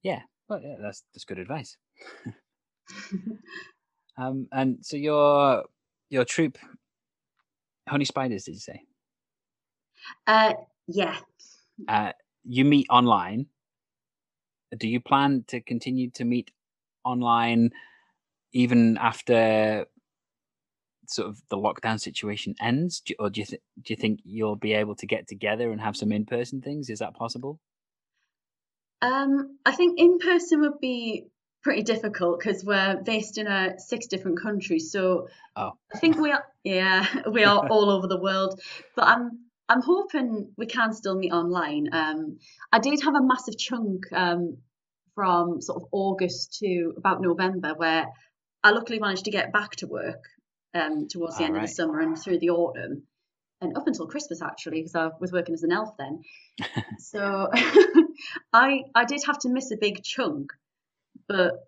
Yeah, 0.04 0.22
well, 0.50 0.62
yeah, 0.62 0.76
that's 0.82 1.04
that's 1.14 1.26
good 1.26 1.40
advice. 1.40 1.78
Um, 4.18 4.48
and 4.52 4.78
so 4.82 4.98
your 4.98 5.66
your 6.10 6.26
troupe, 6.26 6.58
Honey 7.88 8.06
Spiders, 8.06 8.46
did 8.46 8.54
you 8.54 8.60
say? 8.60 8.82
Uh, 10.26 10.54
yeah. 10.88 11.18
Uh, 11.88 12.12
you 12.44 12.64
meet 12.64 12.88
online. 12.90 13.48
Do 14.78 14.88
you 14.88 15.00
plan 15.00 15.44
to 15.48 15.62
continue 15.62 16.10
to 16.12 16.26
meet 16.26 16.52
online 17.04 17.72
even 18.54 18.98
after 18.98 19.86
sort 21.10 21.30
of 21.30 21.42
the 21.50 21.58
lockdown 21.58 22.00
situation 22.00 22.56
ends, 22.62 23.02
do, 23.02 23.14
or 23.20 23.30
do 23.30 23.42
you 23.42 23.46
th- 23.46 23.62
do 23.82 23.94
you 23.94 23.98
think 23.98 24.20
you'll 24.24 24.56
be 24.56 24.74
able 24.74 24.96
to 24.96 25.08
get 25.08 25.28
together 25.28 25.72
and 25.72 25.82
have 25.82 25.96
some 25.96 26.12
in 26.12 26.26
person 26.26 26.62
things? 26.62 26.90
Is 26.90 27.00
that 27.00 27.16
possible? 27.16 27.60
Um, 29.02 29.58
I 29.66 29.74
think 29.74 30.00
in 30.00 30.20
person 30.20 30.62
would 30.62 30.80
be 30.80 31.28
pretty 31.62 31.84
difficult 31.84 32.40
because 32.40 32.64
we're 32.64 33.02
based 33.04 33.38
in 33.38 33.48
uh, 33.48 33.78
six 33.78 34.08
different 34.08 34.42
countries. 34.42 34.92
So 34.92 35.28
oh. 35.56 35.72
I 35.94 35.98
think 35.98 36.18
we 36.18 36.32
are, 36.32 36.44
yeah, 36.64 37.06
we 37.32 37.44
are 37.44 37.68
all 37.68 37.90
over 37.90 38.08
the 38.08 38.20
world. 38.20 38.60
But 38.96 39.08
I'm 39.08 39.46
I'm 39.68 39.82
hoping 39.82 40.52
we 40.58 40.68
can 40.68 40.94
still 40.94 41.16
meet 41.18 41.32
online. 41.32 41.90
Um, 41.92 42.38
I 42.72 42.80
did 42.80 43.02
have 43.04 43.16
a 43.16 43.24
massive 43.24 43.58
chunk 43.58 44.04
um, 44.14 44.58
from 45.16 45.60
sort 45.62 45.82
of 45.82 45.88
August 45.92 46.60
to 46.60 46.94
about 46.98 47.22
November 47.22 47.74
where 47.76 48.06
I 48.64 48.72
luckily 48.72 49.00
managed 49.00 49.26
to 49.26 49.32
get 49.32 49.52
back 49.52 49.72
to 49.78 49.88
work 49.88 50.24
um, 50.76 51.08
towards 51.08 51.38
the 51.38 51.46
end 51.46 51.56
right. 51.56 51.64
of 51.64 51.70
the 51.70 51.74
summer 51.74 52.00
and 52.02 52.18
through 52.18 52.40
the 52.40 52.52
autumn. 52.52 53.04
And 53.62 53.78
up 53.78 53.88
until 53.88 54.06
Christmas, 54.06 54.42
actually, 54.42 54.82
because 54.82 54.96
I 54.96 55.10
was 55.20 55.32
working 55.32 55.56
as 55.56 55.64
an 55.64 55.72
elf 55.72 55.96
then. 55.98 56.22
so 57.00 57.50
I 58.54 58.84
I 58.94 59.06
did 59.06 59.22
have 59.26 59.40
to 59.40 59.50
miss 59.50 59.72
a 59.72 59.78
big 59.78 60.04
chunk 60.04 60.52
but 61.28 61.68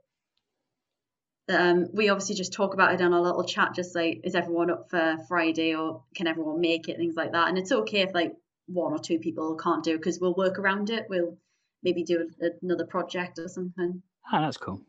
um, 1.50 1.88
we 1.94 2.10
obviously 2.10 2.36
just 2.36 2.54
talk 2.54 2.74
about 2.74 2.94
it 2.94 3.02
on 3.02 3.14
a 3.14 3.22
little 3.22 3.44
chat, 3.44 3.74
just 3.74 3.96
like, 3.96 4.22
is 4.24 4.36
everyone 4.36 4.70
up 4.70 4.90
for 4.90 5.18
Friday 5.28 5.76
or 5.76 6.04
can 6.14 6.28
everyone 6.28 6.60
make 6.60 6.90
it, 6.90 6.98
things 6.98 7.16
like 7.16 7.32
that. 7.32 7.48
And 7.48 7.58
it's 7.58 7.72
okay 7.72 8.02
if 8.02 8.14
like 8.14 8.34
one 8.68 8.92
or 8.92 9.00
two 9.00 9.20
people 9.20 9.56
can't 9.56 9.84
do 9.84 9.96
it 9.96 9.98
because 9.98 10.20
we'll 10.20 10.34
work 10.34 10.60
around 10.60 10.90
it. 10.90 11.06
We'll 11.10 11.38
maybe 11.84 12.04
do 12.04 12.30
another 12.62 12.86
project 12.86 13.40
or 13.40 13.48
something. 13.48 14.02
Oh, 14.32 14.42
that's 14.42 14.58
cool. 14.58 14.82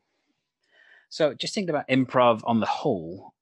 So 1.11 1.33
just 1.33 1.55
thinking 1.55 1.71
about 1.71 1.89
improv 1.89 2.41
on 2.45 2.61
the 2.61 2.67
whole, 2.67 3.33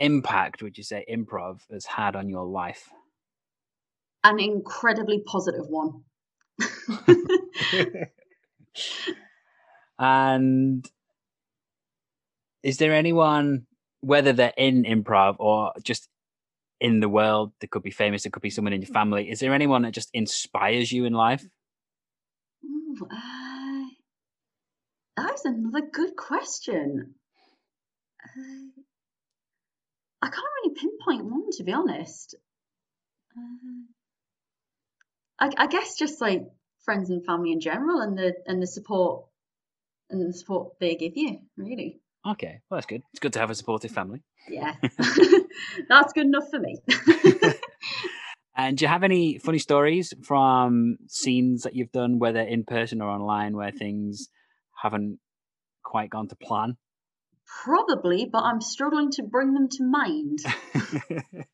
impact 0.00 0.62
would 0.62 0.76
you 0.76 0.84
say 0.84 1.04
improv 1.08 1.60
has 1.70 1.86
had 1.86 2.16
on 2.16 2.28
your 2.28 2.44
life? 2.44 2.90
An 4.24 4.40
incredibly 4.40 5.22
positive 5.26 5.66
one. 5.68 6.02
And 10.00 10.88
is 12.62 12.78
there 12.78 12.94
anyone, 12.94 13.66
whether 14.00 14.32
they're 14.32 14.54
in 14.56 14.84
improv 14.84 15.36
or 15.38 15.72
just 15.82 16.08
in 16.80 17.00
the 17.00 17.08
world, 17.08 17.52
that 17.60 17.70
could 17.70 17.82
be 17.82 17.90
famous, 17.90 18.24
it 18.24 18.32
could 18.32 18.40
be 18.40 18.48
someone 18.48 18.72
in 18.72 18.80
your 18.80 18.90
family, 18.90 19.30
is 19.30 19.40
there 19.40 19.52
anyone 19.52 19.82
that 19.82 19.92
just 19.92 20.08
inspires 20.14 20.90
you 20.90 21.04
in 21.04 21.12
life? 21.12 21.44
Ooh, 22.64 23.06
uh, 23.10 23.84
that's 25.18 25.44
another 25.44 25.82
good 25.92 26.16
question. 26.16 27.14
Uh, 28.24 28.79
I 30.22 30.28
can't 30.28 30.44
really 30.62 30.74
pinpoint 30.74 31.24
one, 31.24 31.50
to 31.52 31.64
be 31.64 31.72
honest. 31.72 32.34
Uh, 33.36 33.86
I, 35.38 35.50
I 35.56 35.66
guess 35.66 35.96
just 35.96 36.20
like 36.20 36.42
friends 36.84 37.10
and 37.10 37.24
family 37.24 37.52
in 37.52 37.60
general, 37.60 38.00
and 38.00 38.16
the 38.18 38.34
and 38.46 38.62
the 38.62 38.66
support 38.66 39.24
and 40.10 40.28
the 40.28 40.36
support 40.36 40.78
they 40.78 40.94
give 40.96 41.16
you, 41.16 41.38
really. 41.56 42.00
Okay, 42.28 42.60
well, 42.68 42.76
that's 42.76 42.86
good. 42.86 43.02
It's 43.12 43.20
good 43.20 43.32
to 43.32 43.38
have 43.38 43.50
a 43.50 43.54
supportive 43.54 43.92
family. 43.92 44.22
Yeah, 44.48 44.74
that's 45.88 46.12
good 46.12 46.26
enough 46.26 46.50
for 46.50 46.58
me. 46.58 46.78
and 48.56 48.76
do 48.76 48.84
you 48.84 48.88
have 48.88 49.02
any 49.02 49.38
funny 49.38 49.58
stories 49.58 50.12
from 50.22 50.98
scenes 51.08 51.62
that 51.62 51.74
you've 51.74 51.92
done, 51.92 52.18
whether 52.18 52.40
in 52.40 52.64
person 52.64 53.00
or 53.00 53.08
online, 53.08 53.56
where 53.56 53.72
things 53.72 54.28
haven't 54.82 55.18
quite 55.82 56.10
gone 56.10 56.28
to 56.28 56.36
plan? 56.36 56.76
Probably, 57.64 58.26
but 58.30 58.42
I'm 58.44 58.60
struggling 58.60 59.10
to 59.12 59.22
bring 59.22 59.54
them 59.54 59.68
to 59.68 59.82
mind. 59.82 60.38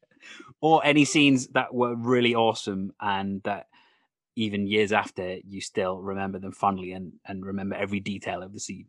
or 0.60 0.84
any 0.84 1.04
scenes 1.04 1.48
that 1.48 1.74
were 1.74 1.96
really 1.96 2.34
awesome 2.34 2.92
and 3.00 3.42
that 3.44 3.66
even 4.36 4.66
years 4.66 4.92
after, 4.92 5.38
you 5.44 5.60
still 5.60 5.98
remember 5.98 6.38
them 6.38 6.52
fondly 6.52 6.92
and, 6.92 7.14
and 7.26 7.44
remember 7.44 7.74
every 7.74 8.00
detail 8.00 8.42
of 8.42 8.52
the 8.52 8.60
scene. 8.60 8.86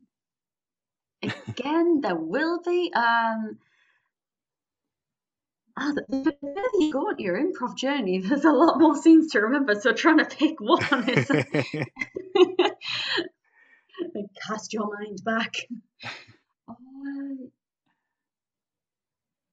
Again, 1.23 2.01
there 2.01 2.15
will 2.15 2.59
be. 2.63 2.91
Um, 2.93 3.57
oh, 5.79 5.93
the, 5.95 6.05
the 6.09 6.35
further 6.39 6.61
you 6.79 6.91
go 6.91 6.99
on 6.99 7.17
your 7.17 7.41
improv 7.41 7.75
journey, 7.75 8.19
there's 8.23 8.45
a 8.45 8.51
lot 8.51 8.79
more 8.79 8.95
scenes 8.95 9.31
to 9.31 9.39
remember. 9.39 9.73
So 9.79 9.93
trying 9.93 10.19
to 10.19 10.25
pick 10.25 10.59
one 10.59 11.09
is 11.09 11.27
cast 14.47 14.73
your 14.73 14.95
mind 14.99 15.23
back. 15.23 15.55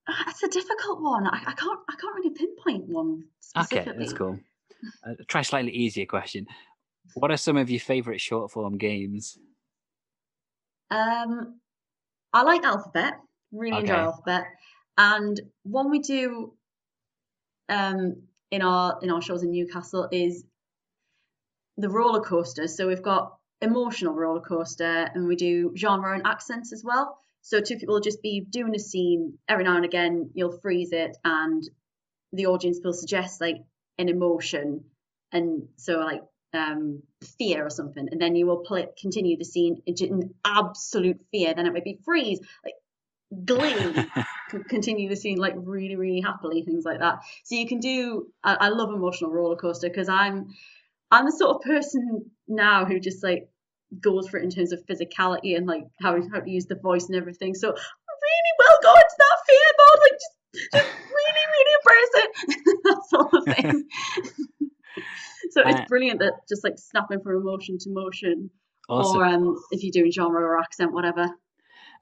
Oh, 0.07 0.13
that's 0.25 0.43
a 0.43 0.47
difficult 0.47 1.01
one. 1.01 1.27
I, 1.27 1.41
I, 1.47 1.53
can't. 1.53 1.79
I 1.89 1.95
can't 1.99 2.15
really 2.15 2.29
pinpoint 2.29 2.87
one 2.87 3.23
specifically. 3.39 3.91
Okay, 3.91 3.99
that's 3.99 4.13
cool. 4.13 4.39
Uh, 5.07 5.13
try 5.27 5.41
a 5.41 5.43
slightly 5.43 5.71
easier 5.71 6.05
question. 6.05 6.45
What 7.15 7.31
are 7.31 7.37
some 7.37 7.57
of 7.57 7.69
your 7.69 7.79
favorite 7.79 8.21
short 8.21 8.51
form 8.51 8.77
games? 8.77 9.37
Um, 10.91 11.59
I 12.33 12.43
like 12.43 12.63
Alphabet. 12.63 13.13
Really 13.51 13.77
okay. 13.77 13.81
enjoy 13.81 13.95
Alphabet. 13.95 14.45
And 14.97 15.41
one 15.63 15.89
we 15.89 15.99
do 15.99 16.53
um, 17.69 18.23
in 18.51 18.61
our 18.61 18.99
in 19.01 19.11
our 19.11 19.21
shows 19.21 19.43
in 19.43 19.51
Newcastle 19.51 20.07
is 20.11 20.43
the 21.77 21.89
roller 21.89 22.21
coasters. 22.21 22.77
So 22.77 22.87
we've 22.87 23.01
got 23.01 23.37
emotional 23.61 24.13
roller 24.13 24.41
coaster, 24.41 25.09
and 25.13 25.27
we 25.27 25.35
do 25.35 25.73
genre 25.75 26.13
and 26.13 26.25
accents 26.25 26.73
as 26.73 26.83
well. 26.83 27.17
So 27.45 27.61
two 27.61 27.77
people 27.77 27.93
will 27.93 28.01
just 28.01 28.23
be 28.23 28.41
doing 28.41 28.73
a 28.73 28.79
scene 28.79 29.37
every 29.47 29.65
now 29.65 29.75
and 29.75 29.85
again. 29.85 30.31
You'll 30.33 30.57
freeze 30.57 30.91
it, 30.91 31.15
and 31.23 31.63
the 32.33 32.47
audience 32.47 32.79
will 32.83 32.91
suggest 32.91 33.39
like 33.39 33.57
an 33.99 34.09
emotion, 34.09 34.85
and 35.31 35.67
so 35.77 35.99
like 35.99 36.21
um, 36.55 37.03
fear 37.37 37.63
or 37.63 37.69
something, 37.69 38.09
and 38.11 38.19
then 38.19 38.35
you 38.35 38.47
will 38.47 38.63
play 38.65 38.87
continue 38.99 39.37
the 39.37 39.45
scene 39.45 39.83
in 39.85 40.33
absolute 40.43 41.21
fear. 41.31 41.53
Then 41.53 41.67
it 41.67 41.73
might 41.73 41.83
be 41.83 41.99
freeze, 42.03 42.39
like 42.63 42.73
glee 43.45 43.95
continue 44.67 45.07
the 45.07 45.15
scene 45.15 45.37
like 45.37 45.53
really 45.57 45.95
really 45.95 46.21
happily 46.21 46.61
things 46.61 46.85
like 46.85 46.99
that 46.99 47.19
so 47.43 47.55
you 47.55 47.67
can 47.67 47.79
do 47.79 48.27
i, 48.43 48.53
I 48.53 48.69
love 48.69 48.93
emotional 48.93 49.31
roller 49.31 49.55
coaster 49.55 49.89
because 49.89 50.07
i'm 50.07 50.53
i'm 51.09 51.25
the 51.25 51.31
sort 51.31 51.55
of 51.55 51.61
person 51.63 52.29
now 52.47 52.85
who 52.85 52.99
just 52.99 53.23
like 53.23 53.49
goes 54.01 54.27
for 54.27 54.37
it 54.37 54.43
in 54.43 54.49
terms 54.49 54.71
of 54.71 54.85
physicality 54.85 55.55
and 55.55 55.67
like 55.67 55.83
how, 56.01 56.19
how 56.31 56.39
to 56.39 56.49
use 56.49 56.65
the 56.65 56.75
voice 56.75 57.05
and 57.07 57.15
everything. 57.15 57.53
So 57.53 57.67
really 57.69 58.53
well 58.59 58.77
go 58.81 58.93
into 58.93 59.15
that 59.17 59.37
fear 59.45 59.71
mode 59.77 60.01
like 60.01 60.13
just, 60.13 60.71
just 60.73 60.91
really 61.09 61.45
really 61.53 61.73
embrace 61.79 62.13
it. 62.23 62.29
That 62.85 63.01
sort 63.09 63.33
of 63.33 63.55
thing 63.55 63.87
so 65.51 65.61
it's 65.65 65.79
uh, 65.79 65.85
brilliant 65.87 66.19
that 66.19 66.33
just 66.47 66.63
like 66.63 66.77
snapping 66.77 67.21
from 67.21 67.35
emotion 67.37 67.77
to 67.79 67.89
motion 67.89 68.49
awesome. 68.89 69.17
or 69.17 69.25
um 69.25 69.55
if 69.71 69.83
you're 69.83 69.91
doing 69.91 70.11
genre 70.11 70.41
or 70.41 70.59
accent 70.59 70.93
whatever. 70.93 71.27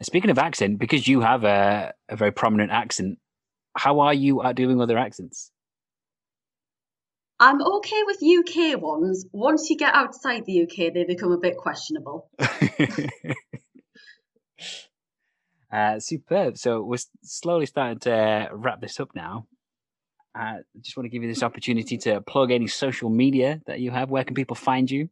Speaking 0.02 0.32
of 0.32 0.40
accent, 0.40 0.80
because 0.80 1.08
you 1.08 1.22
have 1.22 1.44
a, 1.44 1.94
a 2.10 2.16
very 2.16 2.32
prominent 2.32 2.72
accent, 2.72 3.20
how 3.78 4.02
are 4.02 4.14
you 4.14 4.42
at 4.44 4.56
doing 4.56 4.82
other 4.82 4.98
accents? 4.98 5.52
I'm 7.40 7.62
okay 7.62 8.04
with 8.06 8.18
UK 8.24 8.82
ones. 8.82 9.26
Once 9.32 9.70
you 9.70 9.78
get 9.78 9.94
outside 9.94 10.46
the 10.46 10.64
UK, 10.64 10.94
they 10.94 11.04
become 11.04 11.32
a 11.32 11.38
bit 11.38 11.58
questionable. 11.58 12.30
uh, 15.72 16.00
superb. 16.00 16.58
So 16.58 16.82
we're 16.82 16.98
slowly 17.24 17.66
starting 17.66 18.00
to 18.00 18.50
wrap 18.54 18.82
this 18.82 19.00
up 19.00 19.10
now. 19.16 19.48
I 20.36 20.50
uh, 20.50 20.58
just 20.82 20.98
want 20.98 21.06
to 21.06 21.10
give 21.10 21.22
you 21.22 21.30
this 21.30 21.44
opportunity 21.44 21.98
to 22.00 22.22
plug 22.22 22.52
any 22.52 22.68
social 22.68 23.10
media 23.10 23.62
that 23.68 23.80
you 23.80 23.92
have. 23.92 24.10
Where 24.10 24.24
can 24.24 24.34
people 24.34 24.56
find 24.56 24.90
you? 24.90 25.10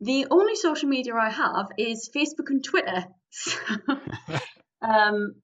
The 0.00 0.26
only 0.30 0.56
social 0.56 0.88
media 0.88 1.14
I 1.14 1.30
have 1.30 1.66
is 1.78 2.10
Facebook 2.14 2.48
and 2.48 2.64
Twitter. 2.64 3.06
um, 4.82 5.34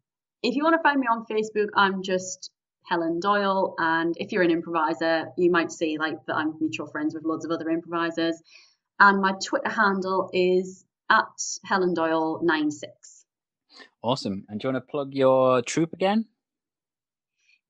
if 0.43 0.57
you 0.57 0.65
want 0.65 0.77
to 0.77 0.83
find 0.83 0.99
me 0.99 1.07
on 1.11 1.25
Facebook, 1.31 1.69
I'm 1.75 2.03
just 2.03 2.51
Helen 2.89 3.21
Doyle. 3.21 3.75
And 3.79 4.15
if 4.19 4.33
you're 4.33 4.43
an 4.43 4.51
improviser, 4.51 5.29
you 5.37 5.51
might 5.51 5.73
see 5.73 5.99
like 5.99 6.25
that 6.27 6.37
I'm 6.37 6.55
mutual 6.61 6.87
friends 6.87 7.15
with 7.15 7.25
loads 7.25 7.45
of 7.45 7.51
other 7.51 7.69
improvisers. 7.71 8.41
And 8.99 9.21
my 9.21 9.33
Twitter 9.43 9.69
handle 9.69 10.31
is 10.33 10.85
at 11.11 11.27
Helen 11.65 11.95
Doyle 11.95 12.41
96. 12.43 13.25
Awesome. 14.03 14.45
And 14.49 14.61
do 14.61 14.69
you 14.69 14.73
want 14.73 14.85
to 14.85 14.91
plug 14.91 15.15
your 15.15 15.63
troupe 15.63 15.93
again? 15.93 16.27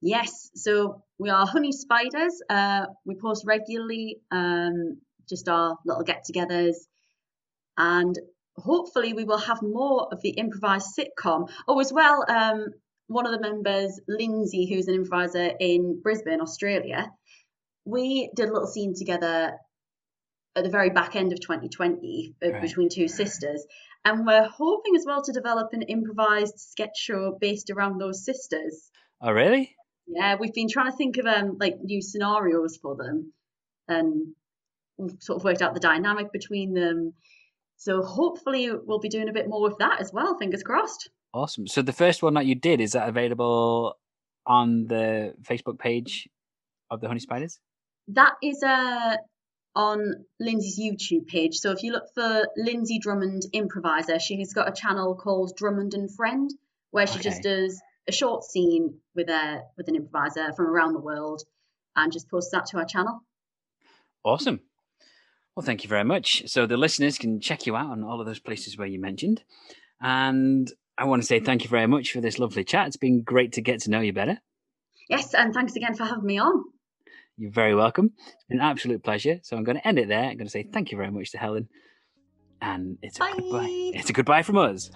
Yes. 0.00 0.50
So 0.54 1.02
we 1.18 1.30
are 1.30 1.46
Honey 1.46 1.72
Spiders. 1.72 2.42
Uh, 2.48 2.86
we 3.04 3.14
post 3.14 3.44
regularly, 3.46 4.20
um, 4.30 4.98
just 5.28 5.48
our 5.48 5.78
little 5.86 6.02
get 6.02 6.24
togethers. 6.24 6.76
And 7.76 8.18
hopefully 8.56 9.12
we 9.12 9.24
will 9.24 9.38
have 9.38 9.62
more 9.62 10.08
of 10.12 10.20
the 10.20 10.30
improvised 10.30 10.88
sitcom. 10.98 11.50
Oh, 11.68 11.78
as 11.80 11.92
well, 11.92 12.24
um, 12.28 12.66
one 13.12 13.26
of 13.26 13.32
the 13.32 13.40
members, 13.40 14.00
Lindsay, 14.08 14.66
who's 14.66 14.88
an 14.88 14.94
improviser 14.94 15.52
in 15.58 16.00
Brisbane, 16.02 16.40
Australia, 16.40 17.10
we 17.84 18.30
did 18.34 18.48
a 18.48 18.52
little 18.52 18.68
scene 18.68 18.94
together 18.96 19.58
at 20.54 20.64
the 20.64 20.70
very 20.70 20.90
back 20.90 21.16
end 21.16 21.32
of 21.32 21.40
2020 21.40 22.34
uh, 22.44 22.50
right. 22.50 22.62
between 22.62 22.88
two 22.88 23.08
sisters. 23.08 23.64
And 24.04 24.26
we're 24.26 24.48
hoping 24.48 24.96
as 24.96 25.04
well 25.06 25.22
to 25.22 25.32
develop 25.32 25.72
an 25.72 25.82
improvised 25.82 26.58
sketch 26.58 26.96
show 26.96 27.36
based 27.40 27.70
around 27.70 27.98
those 27.98 28.24
sisters. 28.24 28.90
Oh, 29.20 29.32
really? 29.32 29.74
Yeah, 30.06 30.36
we've 30.38 30.52
been 30.52 30.68
trying 30.68 30.90
to 30.90 30.96
think 30.96 31.16
of 31.18 31.26
um 31.26 31.56
like 31.60 31.76
new 31.80 32.02
scenarios 32.02 32.76
for 32.76 32.96
them, 32.96 33.32
and 33.86 34.34
we've 34.98 35.16
sort 35.20 35.36
of 35.36 35.44
worked 35.44 35.62
out 35.62 35.74
the 35.74 35.80
dynamic 35.80 36.32
between 36.32 36.74
them. 36.74 37.14
So 37.76 38.02
hopefully 38.02 38.70
we'll 38.72 38.98
be 38.98 39.08
doing 39.08 39.28
a 39.28 39.32
bit 39.32 39.48
more 39.48 39.62
with 39.62 39.78
that 39.78 40.00
as 40.00 40.12
well. 40.12 40.36
Fingers 40.38 40.64
crossed. 40.64 41.08
Awesome. 41.34 41.66
So 41.66 41.82
the 41.82 41.92
first 41.92 42.22
one 42.22 42.34
that 42.34 42.46
you 42.46 42.54
did 42.54 42.80
is 42.80 42.92
that 42.92 43.08
available 43.08 43.96
on 44.46 44.86
the 44.86 45.34
Facebook 45.42 45.78
page 45.78 46.28
of 46.90 47.00
the 47.00 47.08
Honey 47.08 47.20
Spiders? 47.20 47.58
That 48.08 48.34
is 48.42 48.62
uh, 48.62 49.16
on 49.74 50.24
Lindsay's 50.38 50.78
YouTube 50.78 51.26
page. 51.26 51.56
So 51.56 51.70
if 51.70 51.82
you 51.82 51.92
look 51.92 52.04
for 52.14 52.46
Lindsay 52.56 52.98
Drummond 52.98 53.42
improviser, 53.52 54.18
she's 54.18 54.52
got 54.52 54.68
a 54.68 54.72
channel 54.72 55.14
called 55.14 55.56
Drummond 55.56 55.94
and 55.94 56.14
Friend 56.14 56.50
where 56.90 57.06
she 57.06 57.18
okay. 57.18 57.30
just 57.30 57.42
does 57.42 57.80
a 58.08 58.12
short 58.12 58.44
scene 58.44 58.98
with 59.14 59.28
a 59.28 59.62
with 59.76 59.88
an 59.88 59.96
improviser 59.96 60.52
from 60.52 60.66
around 60.66 60.92
the 60.92 61.00
world 61.00 61.42
and 61.96 62.12
just 62.12 62.30
posts 62.30 62.50
that 62.52 62.66
to 62.66 62.78
our 62.78 62.84
channel. 62.84 63.20
Awesome. 64.24 64.60
Well, 65.56 65.64
thank 65.64 65.84
you 65.84 65.88
very 65.88 66.04
much. 66.04 66.44
So 66.46 66.66
the 66.66 66.76
listeners 66.76 67.18
can 67.18 67.40
check 67.40 67.66
you 67.66 67.76
out 67.76 67.90
on 67.90 68.02
all 68.02 68.20
of 68.20 68.26
those 68.26 68.38
places 68.38 68.78
where 68.78 68.86
you 68.86 69.00
mentioned. 69.00 69.42
And 70.00 70.70
I 71.02 71.04
want 71.04 71.20
to 71.20 71.26
say 71.26 71.40
thank 71.40 71.64
you 71.64 71.68
very 71.68 71.88
much 71.88 72.12
for 72.12 72.20
this 72.20 72.38
lovely 72.38 72.62
chat. 72.62 72.86
It's 72.86 72.96
been 72.96 73.22
great 73.22 73.54
to 73.54 73.60
get 73.60 73.80
to 73.80 73.90
know 73.90 73.98
you 73.98 74.12
better. 74.12 74.38
Yes, 75.10 75.34
and 75.34 75.52
thanks 75.52 75.74
again 75.74 75.96
for 75.96 76.04
having 76.04 76.24
me 76.24 76.38
on. 76.38 76.62
You're 77.36 77.50
very 77.50 77.74
welcome. 77.74 78.12
It's 78.16 78.44
been 78.48 78.60
an 78.60 78.64
absolute 78.64 79.02
pleasure. 79.02 79.40
So 79.42 79.56
I'm 79.56 79.64
going 79.64 79.78
to 79.78 79.84
end 79.86 79.98
it 79.98 80.06
there. 80.06 80.22
I'm 80.22 80.36
going 80.36 80.46
to 80.46 80.48
say 80.48 80.62
thank 80.62 80.92
you 80.92 80.96
very 80.96 81.10
much 81.10 81.32
to 81.32 81.38
Helen. 81.38 81.68
And 82.60 82.98
it's 83.02 83.16
a 83.16 83.18
Bye. 83.18 83.32
goodbye. 83.36 83.90
It's 83.94 84.10
a 84.10 84.12
goodbye 84.12 84.42
from 84.42 84.58
us. 84.58 84.92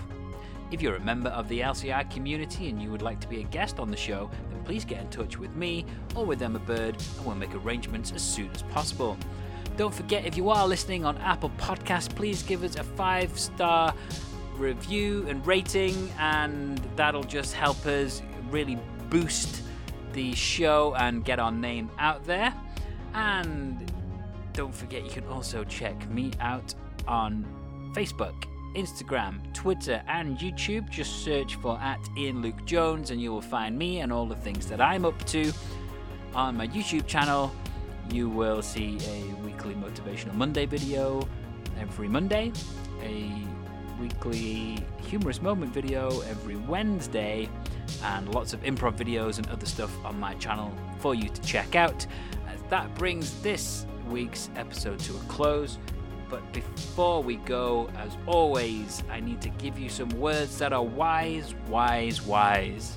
If 0.70 0.82
you're 0.82 0.96
a 0.96 1.00
member 1.00 1.30
of 1.30 1.48
the 1.48 1.60
LCI 1.60 2.10
community 2.10 2.68
and 2.68 2.80
you 2.80 2.90
would 2.90 3.00
like 3.00 3.20
to 3.20 3.28
be 3.28 3.40
a 3.40 3.44
guest 3.44 3.78
on 3.78 3.90
the 3.90 3.96
show, 3.96 4.30
then 4.50 4.62
please 4.64 4.84
get 4.84 5.00
in 5.00 5.08
touch 5.08 5.38
with 5.38 5.54
me 5.56 5.86
or 6.14 6.26
with 6.26 6.42
Emma 6.42 6.58
Bird 6.58 6.96
and 7.16 7.26
we'll 7.26 7.34
make 7.34 7.54
arrangements 7.54 8.12
as 8.12 8.22
soon 8.22 8.50
as 8.50 8.62
possible. 8.64 9.16
Don't 9.78 9.94
forget, 9.94 10.26
if 10.26 10.36
you 10.36 10.50
are 10.50 10.66
listening 10.66 11.04
on 11.04 11.16
Apple 11.18 11.50
Podcasts, 11.56 12.14
please 12.14 12.42
give 12.42 12.64
us 12.64 12.76
a 12.76 12.82
five 12.82 13.38
star 13.38 13.94
review 14.56 15.24
and 15.28 15.46
rating, 15.46 16.10
and 16.18 16.78
that'll 16.96 17.22
just 17.22 17.54
help 17.54 17.86
us 17.86 18.20
really 18.50 18.76
boost 19.08 19.62
the 20.12 20.34
show 20.34 20.94
and 20.96 21.24
get 21.24 21.38
our 21.38 21.52
name 21.52 21.90
out 21.98 22.24
there. 22.24 22.52
And 23.14 23.90
don't 24.52 24.74
forget, 24.74 25.04
you 25.04 25.10
can 25.10 25.26
also 25.28 25.64
check 25.64 26.10
me 26.10 26.32
out 26.40 26.74
on 27.06 27.46
Facebook 27.94 28.44
Instagram, 28.74 29.40
Twitter, 29.52 30.02
and 30.08 30.38
YouTube. 30.38 30.88
Just 30.90 31.24
search 31.24 31.56
for 31.56 31.78
at 31.78 32.00
Ian 32.16 32.42
Luke 32.42 32.64
Jones 32.64 33.10
and 33.10 33.20
you 33.20 33.32
will 33.32 33.40
find 33.40 33.78
me 33.78 34.00
and 34.00 34.12
all 34.12 34.26
the 34.26 34.36
things 34.36 34.66
that 34.66 34.80
I'm 34.80 35.04
up 35.04 35.22
to. 35.26 35.52
On 36.34 36.56
my 36.56 36.66
YouTube 36.68 37.06
channel, 37.06 37.54
you 38.10 38.28
will 38.28 38.62
see 38.62 38.98
a 39.08 39.34
weekly 39.44 39.74
Motivational 39.74 40.34
Monday 40.34 40.66
video 40.66 41.26
every 41.80 42.08
Monday, 42.08 42.52
a 43.02 43.30
weekly 44.00 44.78
humorous 44.98 45.42
moment 45.42 45.72
video 45.72 46.20
every 46.22 46.56
Wednesday, 46.56 47.48
and 48.04 48.32
lots 48.34 48.52
of 48.52 48.62
improv 48.62 48.96
videos 48.96 49.38
and 49.38 49.48
other 49.48 49.66
stuff 49.66 49.92
on 50.04 50.18
my 50.20 50.34
channel 50.34 50.72
for 50.98 51.14
you 51.14 51.28
to 51.28 51.42
check 51.42 51.74
out. 51.74 52.06
That 52.70 52.94
brings 52.96 53.40
this 53.40 53.86
week's 54.10 54.50
episode 54.54 54.98
to 55.00 55.16
a 55.16 55.20
close. 55.20 55.78
But 56.30 56.52
before 56.52 57.22
we 57.22 57.36
go, 57.36 57.88
as 57.96 58.16
always, 58.26 59.02
I 59.10 59.20
need 59.20 59.40
to 59.42 59.48
give 59.50 59.78
you 59.78 59.88
some 59.88 60.10
words 60.10 60.58
that 60.58 60.72
are 60.72 60.82
wise, 60.82 61.54
wise, 61.68 62.22
wise. 62.22 62.96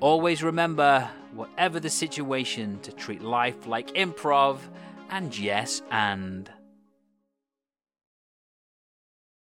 Always 0.00 0.42
remember, 0.42 1.08
whatever 1.34 1.78
the 1.80 1.90
situation, 1.90 2.78
to 2.80 2.92
treat 2.92 3.22
life 3.22 3.66
like 3.66 3.88
improv 3.94 4.58
and 5.10 5.36
yes 5.36 5.82
and. 5.90 6.50